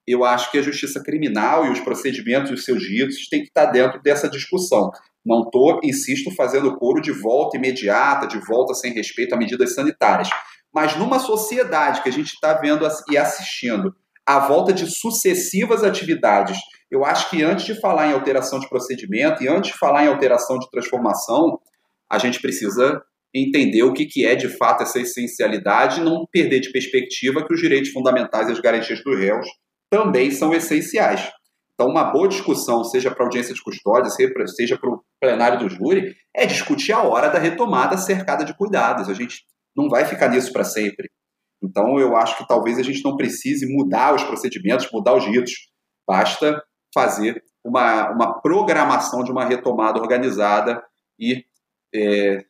eu 0.07 0.25
acho 0.25 0.51
que 0.51 0.59
a 0.59 0.63
justiça 0.63 1.01
criminal 1.03 1.67
e 1.67 1.71
os 1.71 1.79
procedimentos 1.79 2.51
e 2.51 2.55
os 2.55 2.65
seus 2.65 2.83
ritos 2.83 3.29
têm 3.29 3.43
que 3.43 3.49
estar 3.49 3.67
dentro 3.67 4.03
dessa 4.03 4.29
discussão. 4.29 4.91
Não 5.25 5.43
estou, 5.43 5.79
insisto, 5.85 6.35
fazendo 6.35 6.77
coro 6.79 7.01
de 7.01 7.13
volta 7.13 7.57
imediata, 7.57 8.27
de 8.27 8.39
volta 8.45 8.75
sem 8.75 8.93
respeito 8.93 9.35
a 9.35 9.39
medidas 9.39 9.75
sanitárias. 9.75 10.29
Mas 10.75 10.97
numa 10.97 11.19
sociedade 11.19 12.03
que 12.03 12.09
a 12.09 12.13
gente 12.13 12.33
está 12.33 12.55
vendo 12.55 12.89
e 13.09 13.17
assistindo 13.17 13.95
a 14.31 14.39
volta 14.39 14.73
de 14.73 14.87
sucessivas 14.87 15.83
atividades, 15.83 16.57
eu 16.89 17.05
acho 17.05 17.29
que 17.29 17.43
antes 17.43 17.65
de 17.65 17.75
falar 17.81 18.07
em 18.07 18.13
alteração 18.13 18.61
de 18.61 18.69
procedimento 18.69 19.43
e 19.43 19.49
antes 19.49 19.73
de 19.73 19.79
falar 19.79 20.05
em 20.05 20.09
alteração 20.09 20.57
de 20.57 20.71
transformação, 20.71 21.59
a 22.09 22.17
gente 22.17 22.41
precisa 22.41 23.03
entender 23.35 23.83
o 23.83 23.93
que, 23.93 24.07
que 24.07 24.25
é 24.25 24.37
de 24.37 24.49
fato 24.49 24.85
essa 24.85 25.01
essencialidade 25.01 26.01
e 26.01 26.05
não 26.05 26.27
perder 26.31 26.61
de 26.61 26.71
perspectiva 26.71 27.45
que 27.45 27.53
os 27.53 27.61
direitos 27.61 27.91
fundamentais 27.91 28.49
e 28.49 28.53
as 28.53 28.61
garantias 28.61 29.03
dos 29.03 29.19
réus 29.19 29.47
também 29.91 30.31
são 30.31 30.55
essenciais. 30.55 31.29
Então, 31.75 31.89
uma 31.89 32.05
boa 32.05 32.29
discussão, 32.29 32.85
seja 32.85 33.11
para 33.11 33.25
audiência 33.25 33.53
de 33.53 33.61
custódia, 33.61 34.11
seja 34.11 34.79
para 34.79 34.91
o 34.91 35.03
plenário 35.21 35.59
do 35.59 35.69
júri, 35.69 36.15
é 36.33 36.47
discutir 36.47 36.93
a 36.93 37.03
hora 37.03 37.31
da 37.31 37.39
retomada 37.41 37.97
cercada 37.97 38.45
de 38.45 38.57
cuidados. 38.57 39.09
A 39.09 39.15
gente 39.15 39.43
não 39.77 39.89
vai 39.89 40.05
ficar 40.05 40.29
nisso 40.29 40.53
para 40.53 40.63
sempre. 40.63 41.11
Então, 41.63 41.99
eu 41.99 42.17
acho 42.17 42.39
que 42.39 42.49
talvez 42.49 42.79
a 42.79 42.83
gente 42.83 43.05
não 43.05 43.17
precise 43.17 43.67
mudar 43.67 44.15
os 44.15 44.25
procedimentos, 44.25 44.89
mudar 44.93 45.15
os 45.15 45.25
ritos. 45.27 45.53
Basta 46.07 46.63
fazer 46.95 47.43
uma, 47.65 48.11
uma 48.11 48.41
programação 48.41 49.23
de 49.23 49.31
uma 49.31 49.45
retomada 49.45 50.01
organizada 50.01 50.83
e, 51.19 51.45
é, 51.95 52.45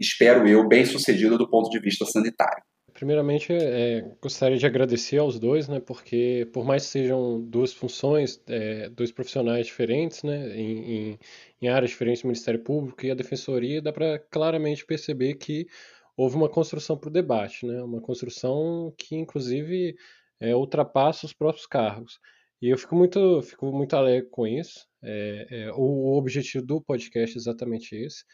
espero 0.00 0.48
eu, 0.48 0.66
bem 0.66 0.84
sucedida 0.84 1.36
do 1.36 1.48
ponto 1.48 1.68
de 1.70 1.78
vista 1.78 2.04
sanitário. 2.06 2.62
Primeiramente, 2.94 3.52
é, 3.52 4.08
gostaria 4.22 4.56
de 4.56 4.64
agradecer 4.64 5.18
aos 5.18 5.36
dois, 5.36 5.66
né, 5.66 5.80
porque 5.80 6.48
por 6.52 6.64
mais 6.64 6.84
que 6.84 6.90
sejam 6.90 7.40
duas 7.40 7.72
funções, 7.72 8.40
é, 8.46 8.88
dois 8.88 9.10
profissionais 9.10 9.66
diferentes, 9.66 10.22
né, 10.22 10.56
em, 10.56 10.92
em, 10.92 11.18
em, 11.60 11.68
áreas 11.68 11.90
diferentes 11.90 12.22
do 12.22 12.28
Ministério 12.28 12.60
Público 12.60 13.04
e 13.04 13.10
a 13.10 13.14
Defensoria, 13.14 13.82
dá 13.82 13.92
para 13.92 14.20
claramente 14.30 14.86
perceber 14.86 15.34
que 15.34 15.66
houve 16.16 16.36
uma 16.36 16.48
construção 16.48 16.96
para 16.96 17.08
o 17.08 17.12
debate, 17.12 17.66
né, 17.66 17.82
uma 17.82 18.00
construção 18.00 18.92
que, 18.96 19.16
inclusive, 19.16 19.96
é, 20.40 20.54
ultrapassa 20.54 21.26
os 21.26 21.32
próprios 21.32 21.66
cargos. 21.66 22.18
E 22.60 22.68
eu 22.70 22.78
fico 22.78 22.94
muito, 22.96 23.42
fico 23.42 23.70
muito 23.72 23.94
alegre 23.94 24.28
com 24.30 24.46
isso. 24.46 24.86
É, 25.02 25.46
é, 25.50 25.72
o, 25.72 26.16
objetivo 26.16 26.64
do 26.64 26.80
podcast 26.80 27.36
é 27.36 27.38
exatamente 27.38 27.94
esse. 27.94 28.24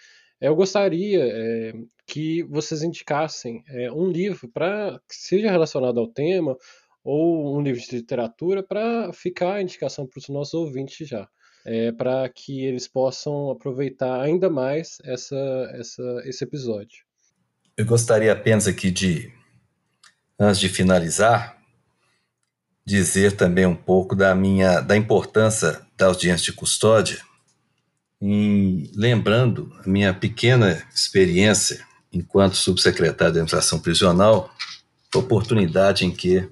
É, 0.40 0.48
eu 0.48 0.54
gostaria 0.56 1.20
é, 1.24 1.72
que 2.06 2.42
vocês 2.44 2.82
indicassem 2.82 3.62
é, 3.68 3.90
um 3.90 4.08
livro 4.08 4.48
para 4.48 5.00
que 5.08 5.16
seja 5.16 5.50
relacionado 5.50 5.98
ao 5.98 6.06
tema 6.08 6.56
ou 7.02 7.56
um 7.56 7.62
livro 7.62 7.80
de 7.80 7.96
literatura 7.96 8.62
para 8.62 9.12
ficar 9.12 9.54
a 9.54 9.62
indicação 9.62 10.06
para 10.06 10.18
os 10.18 10.28
nossos 10.28 10.54
ouvintes 10.54 11.08
já, 11.08 11.28
é, 11.66 11.92
para 11.92 12.28
que 12.28 12.64
eles 12.64 12.86
possam 12.86 13.50
aproveitar 13.50 14.20
ainda 14.20 14.48
mais 14.50 14.98
essa, 15.04 15.36
essa, 15.74 16.22
esse 16.24 16.44
episódio. 16.44 17.09
Eu 17.80 17.86
gostaria 17.86 18.30
apenas 18.30 18.66
aqui 18.66 18.90
de, 18.90 19.32
antes 20.38 20.60
de 20.60 20.68
finalizar, 20.68 21.56
dizer 22.84 23.32
também 23.32 23.64
um 23.64 23.74
pouco 23.74 24.14
da 24.14 24.34
minha 24.34 24.82
da 24.82 24.94
importância 24.98 25.80
da 25.96 26.04
audiência 26.04 26.44
de 26.44 26.52
custódia 26.52 27.22
em 28.20 28.90
lembrando 28.94 29.74
a 29.82 29.88
minha 29.88 30.12
pequena 30.12 30.86
experiência 30.94 31.82
enquanto 32.12 32.54
subsecretário 32.54 33.32
de 33.32 33.38
Administração 33.38 33.78
Prisional, 33.78 34.54
oportunidade 35.14 36.04
em 36.04 36.10
que 36.10 36.46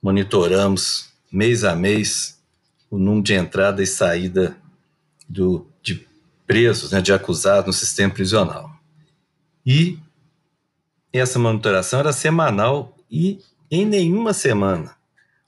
monitoramos 0.00 1.10
mês 1.30 1.64
a 1.64 1.76
mês 1.76 2.38
o 2.90 2.96
número 2.96 3.24
de 3.24 3.34
entrada 3.34 3.82
e 3.82 3.86
saída 3.86 4.56
do, 5.28 5.70
de 5.82 6.08
presos, 6.46 6.92
né, 6.92 7.02
de 7.02 7.12
acusados 7.12 7.66
no 7.66 7.72
sistema 7.74 8.14
prisional. 8.14 8.74
E 9.66 9.98
essa 11.18 11.38
monitoração 11.38 12.00
era 12.00 12.12
semanal 12.12 12.96
e 13.10 13.40
em 13.70 13.84
nenhuma 13.84 14.32
semana 14.32 14.96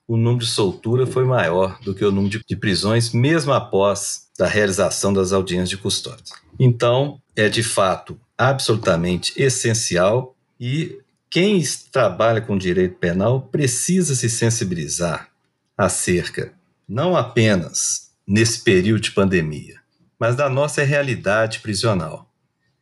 o 0.06 0.16
número 0.16 0.44
de 0.44 0.50
soltura 0.50 1.06
foi 1.06 1.24
maior 1.24 1.78
do 1.80 1.94
que 1.94 2.02
o 2.02 2.10
número 2.10 2.40
de 2.46 2.56
prisões, 2.56 3.12
mesmo 3.12 3.52
após 3.52 4.28
a 4.40 4.46
realização 4.46 5.12
das 5.12 5.32
audiências 5.32 5.68
de 5.68 5.76
custódia. 5.76 6.34
Então, 6.58 7.20
é 7.36 7.48
de 7.48 7.62
fato 7.62 8.18
absolutamente 8.36 9.34
essencial 9.36 10.34
e 10.58 10.98
quem 11.30 11.62
trabalha 11.92 12.40
com 12.40 12.56
direito 12.56 12.96
penal 12.96 13.42
precisa 13.42 14.14
se 14.14 14.30
sensibilizar 14.30 15.28
acerca 15.76 16.52
não 16.88 17.14
apenas 17.14 18.10
nesse 18.26 18.60
período 18.60 19.02
de 19.02 19.10
pandemia, 19.10 19.78
mas 20.18 20.34
da 20.34 20.48
nossa 20.48 20.82
realidade 20.82 21.60
prisional, 21.60 22.30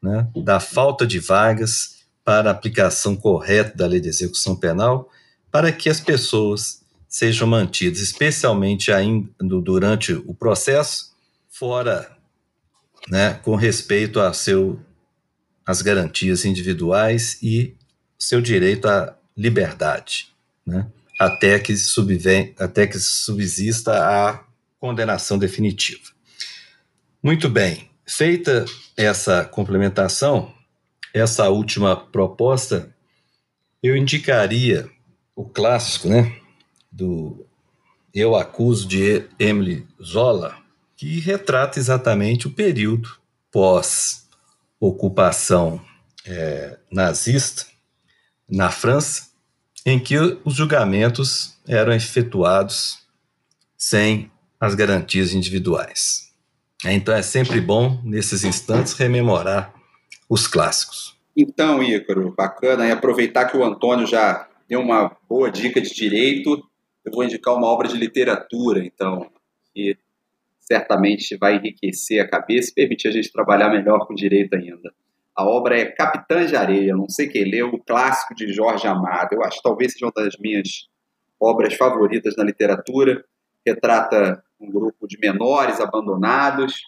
né? 0.01 0.28
da 0.45 0.61
falta 0.61 1.05
de 1.05 1.18
vagas 1.18 1.95
para 2.27 2.51
a 2.51 2.53
aplicação 2.53 3.14
correta 3.14 3.77
da 3.77 3.87
lei 3.87 4.01
de 4.01 4.09
execução 4.09 4.57
penal, 4.57 5.09
para 5.49 5.70
que 5.70 5.89
as 5.89 6.01
pessoas 6.01 6.83
sejam 7.09 7.47
mantidas, 7.47 8.01
especialmente 8.01 8.91
ainda 8.91 9.31
durante 9.41 10.12
o 10.12 10.35
processo, 10.35 11.14
fora, 11.49 12.18
né, 13.09 13.35
com 13.45 13.55
respeito 13.55 14.18
a 14.18 14.33
seu, 14.33 14.81
as 15.64 15.81
garantias 15.81 16.45
individuais 16.45 17.39
e 17.41 17.77
seu 18.18 18.41
direito 18.41 18.89
à 18.89 19.16
liberdade, 19.37 20.35
né, 20.66 20.89
até 21.20 21.61
que, 21.61 21.77
subvém, 21.77 22.57
até 22.59 22.89
que 22.89 22.99
subsista 22.99 23.93
a 24.05 24.43
condenação 24.81 25.39
definitiva. 25.39 26.11
Muito 27.22 27.49
bem, 27.49 27.89
feita 28.05 28.64
essa 28.97 29.45
complementação, 29.45 30.53
essa 31.19 31.49
última 31.49 31.97
proposta, 31.97 32.95
eu 33.83 33.97
indicaria 33.97 34.87
o 35.35 35.47
clássico, 35.47 36.09
né, 36.09 36.39
do 36.93 37.47
Eu 38.12 38.37
Acuso 38.37 38.87
de 38.87 39.25
Emily 39.39 39.89
Zola, 40.03 40.59
que 40.95 41.19
retrata 41.21 41.79
exatamente 41.79 42.47
o 42.47 42.51
período 42.51 43.17
pós-ocupação 43.51 45.81
é, 46.27 46.77
nazista 46.93 47.64
na 48.47 48.71
França, 48.71 49.31
em 49.87 49.99
que 49.99 50.19
os 50.19 50.55
julgamentos 50.55 51.57
eram 51.67 51.95
efetuados 51.95 52.99
sem 53.77 54.31
as 54.61 54.75
garantias 54.75 55.33
individuais. 55.33 56.31
Então 56.85 57.14
é 57.14 57.23
sempre 57.23 57.59
bom, 57.61 58.01
nesses 58.05 58.45
instantes, 58.45 58.93
rememorar 58.93 59.76
os 60.29 60.47
clássicos. 60.47 61.16
Então, 61.37 61.83
Ícaro, 61.83 62.35
bacana. 62.37 62.87
E 62.87 62.91
aproveitar 62.91 63.47
que 63.47 63.57
o 63.57 63.64
Antônio 63.64 64.07
já 64.07 64.49
deu 64.68 64.81
uma 64.81 65.16
boa 65.29 65.51
dica 65.51 65.81
de 65.81 65.95
direito, 65.95 66.62
eu 67.05 67.12
vou 67.12 67.24
indicar 67.24 67.55
uma 67.55 67.68
obra 67.68 67.87
de 67.87 67.97
literatura, 67.97 68.85
então, 68.85 69.31
que 69.72 69.97
certamente 70.59 71.37
vai 71.37 71.57
enriquecer 71.57 72.20
a 72.20 72.29
cabeça 72.29 72.70
e 72.70 72.74
permitir 72.74 73.09
a 73.09 73.12
gente 73.12 73.31
trabalhar 73.31 73.68
melhor 73.68 74.07
com 74.07 74.14
direito 74.14 74.55
ainda. 74.55 74.93
A 75.37 75.45
obra 75.45 75.79
é 75.79 75.85
Capitã 75.85 76.45
de 76.47 76.57
Areia, 76.57 76.97
não 76.97 77.09
sei 77.09 77.29
quem 77.29 77.45
leu, 77.45 77.68
o 77.68 77.79
clássico 77.79 78.35
de 78.35 78.53
Jorge 78.53 78.89
Amado. 78.89 79.35
Eu 79.35 79.45
acho 79.45 79.59
que 79.59 79.62
talvez 79.62 79.93
seja 79.93 80.07
uma 80.07 80.12
das 80.16 80.37
minhas 80.39 80.89
obras 81.39 81.74
favoritas 81.74 82.35
na 82.37 82.43
literatura. 82.43 83.22
Retrata 83.64 84.43
um 84.59 84.70
grupo 84.70 85.07
de 85.07 85.18
menores 85.18 85.79
abandonados 85.79 86.81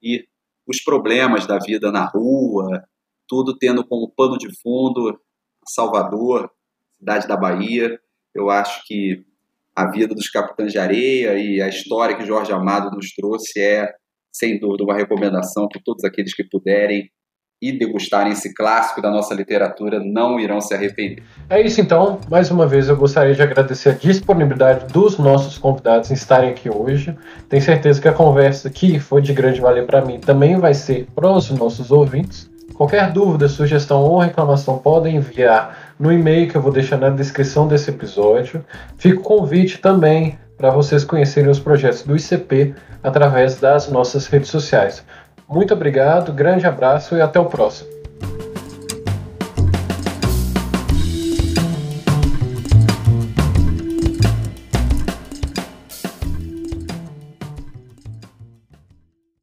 e 0.00 0.26
os 0.70 0.82
problemas 0.82 1.46
da 1.46 1.58
vida 1.58 1.90
na 1.90 2.04
rua, 2.04 2.84
tudo 3.28 3.58
tendo 3.58 3.84
como 3.84 4.12
pano 4.16 4.38
de 4.38 4.48
fundo 4.60 5.20
Salvador, 5.66 6.50
cidade 6.96 7.26
da 7.26 7.36
Bahia. 7.36 7.98
Eu 8.32 8.50
acho 8.50 8.86
que 8.86 9.24
a 9.74 9.90
vida 9.90 10.14
dos 10.14 10.28
Capitães 10.28 10.72
de 10.72 10.78
Areia 10.78 11.34
e 11.34 11.60
a 11.60 11.68
história 11.68 12.16
que 12.16 12.24
Jorge 12.24 12.52
Amado 12.52 12.94
nos 12.94 13.12
trouxe 13.12 13.60
é, 13.60 13.92
sem 14.32 14.60
dúvida, 14.60 14.84
uma 14.84 14.96
recomendação 14.96 15.66
para 15.68 15.82
todos 15.84 16.04
aqueles 16.04 16.34
que 16.34 16.44
puderem 16.44 17.10
e 17.60 17.72
degustarem 17.72 18.32
esse 18.32 18.54
clássico 18.54 19.02
da 19.02 19.10
nossa 19.10 19.34
literatura 19.34 20.00
não 20.02 20.40
irão 20.40 20.60
se 20.60 20.72
arrepender. 20.72 21.22
É 21.48 21.60
isso 21.60 21.80
então. 21.80 22.18
Mais 22.30 22.50
uma 22.50 22.66
vez 22.66 22.88
eu 22.88 22.96
gostaria 22.96 23.34
de 23.34 23.42
agradecer 23.42 23.90
a 23.90 23.92
disponibilidade 23.92 24.90
dos 24.92 25.18
nossos 25.18 25.58
convidados 25.58 26.10
em 26.10 26.14
estarem 26.14 26.50
aqui 26.50 26.70
hoje. 26.70 27.14
Tenho 27.48 27.62
certeza 27.62 28.00
que 28.00 28.08
a 28.08 28.12
conversa 28.12 28.68
aqui 28.68 28.98
foi 28.98 29.20
de 29.20 29.32
grande 29.34 29.60
valia 29.60 29.84
para 29.84 30.02
mim, 30.04 30.18
também 30.18 30.58
vai 30.58 30.72
ser 30.72 31.06
para 31.14 31.30
os 31.30 31.50
nossos 31.50 31.90
ouvintes. 31.90 32.50
Qualquer 32.74 33.12
dúvida, 33.12 33.46
sugestão 33.46 34.00
ou 34.00 34.18
reclamação 34.18 34.78
podem 34.78 35.16
enviar 35.16 35.94
no 35.98 36.10
e-mail 36.10 36.48
que 36.48 36.56
eu 36.56 36.62
vou 36.62 36.72
deixar 36.72 36.96
na 36.96 37.10
descrição 37.10 37.68
desse 37.68 37.90
episódio. 37.90 38.64
Fica 38.96 39.20
o 39.20 39.22
convite 39.22 39.76
também 39.78 40.38
para 40.56 40.70
vocês 40.70 41.04
conhecerem 41.04 41.50
os 41.50 41.58
projetos 41.58 42.02
do 42.02 42.16
ICP 42.16 42.74
através 43.02 43.58
das 43.58 43.90
nossas 43.90 44.26
redes 44.26 44.50
sociais. 44.50 45.04
Muito 45.50 45.74
obrigado, 45.74 46.32
grande 46.32 46.64
abraço 46.64 47.16
e 47.16 47.20
até 47.20 47.40
o 47.40 47.46
próximo. 47.46 47.90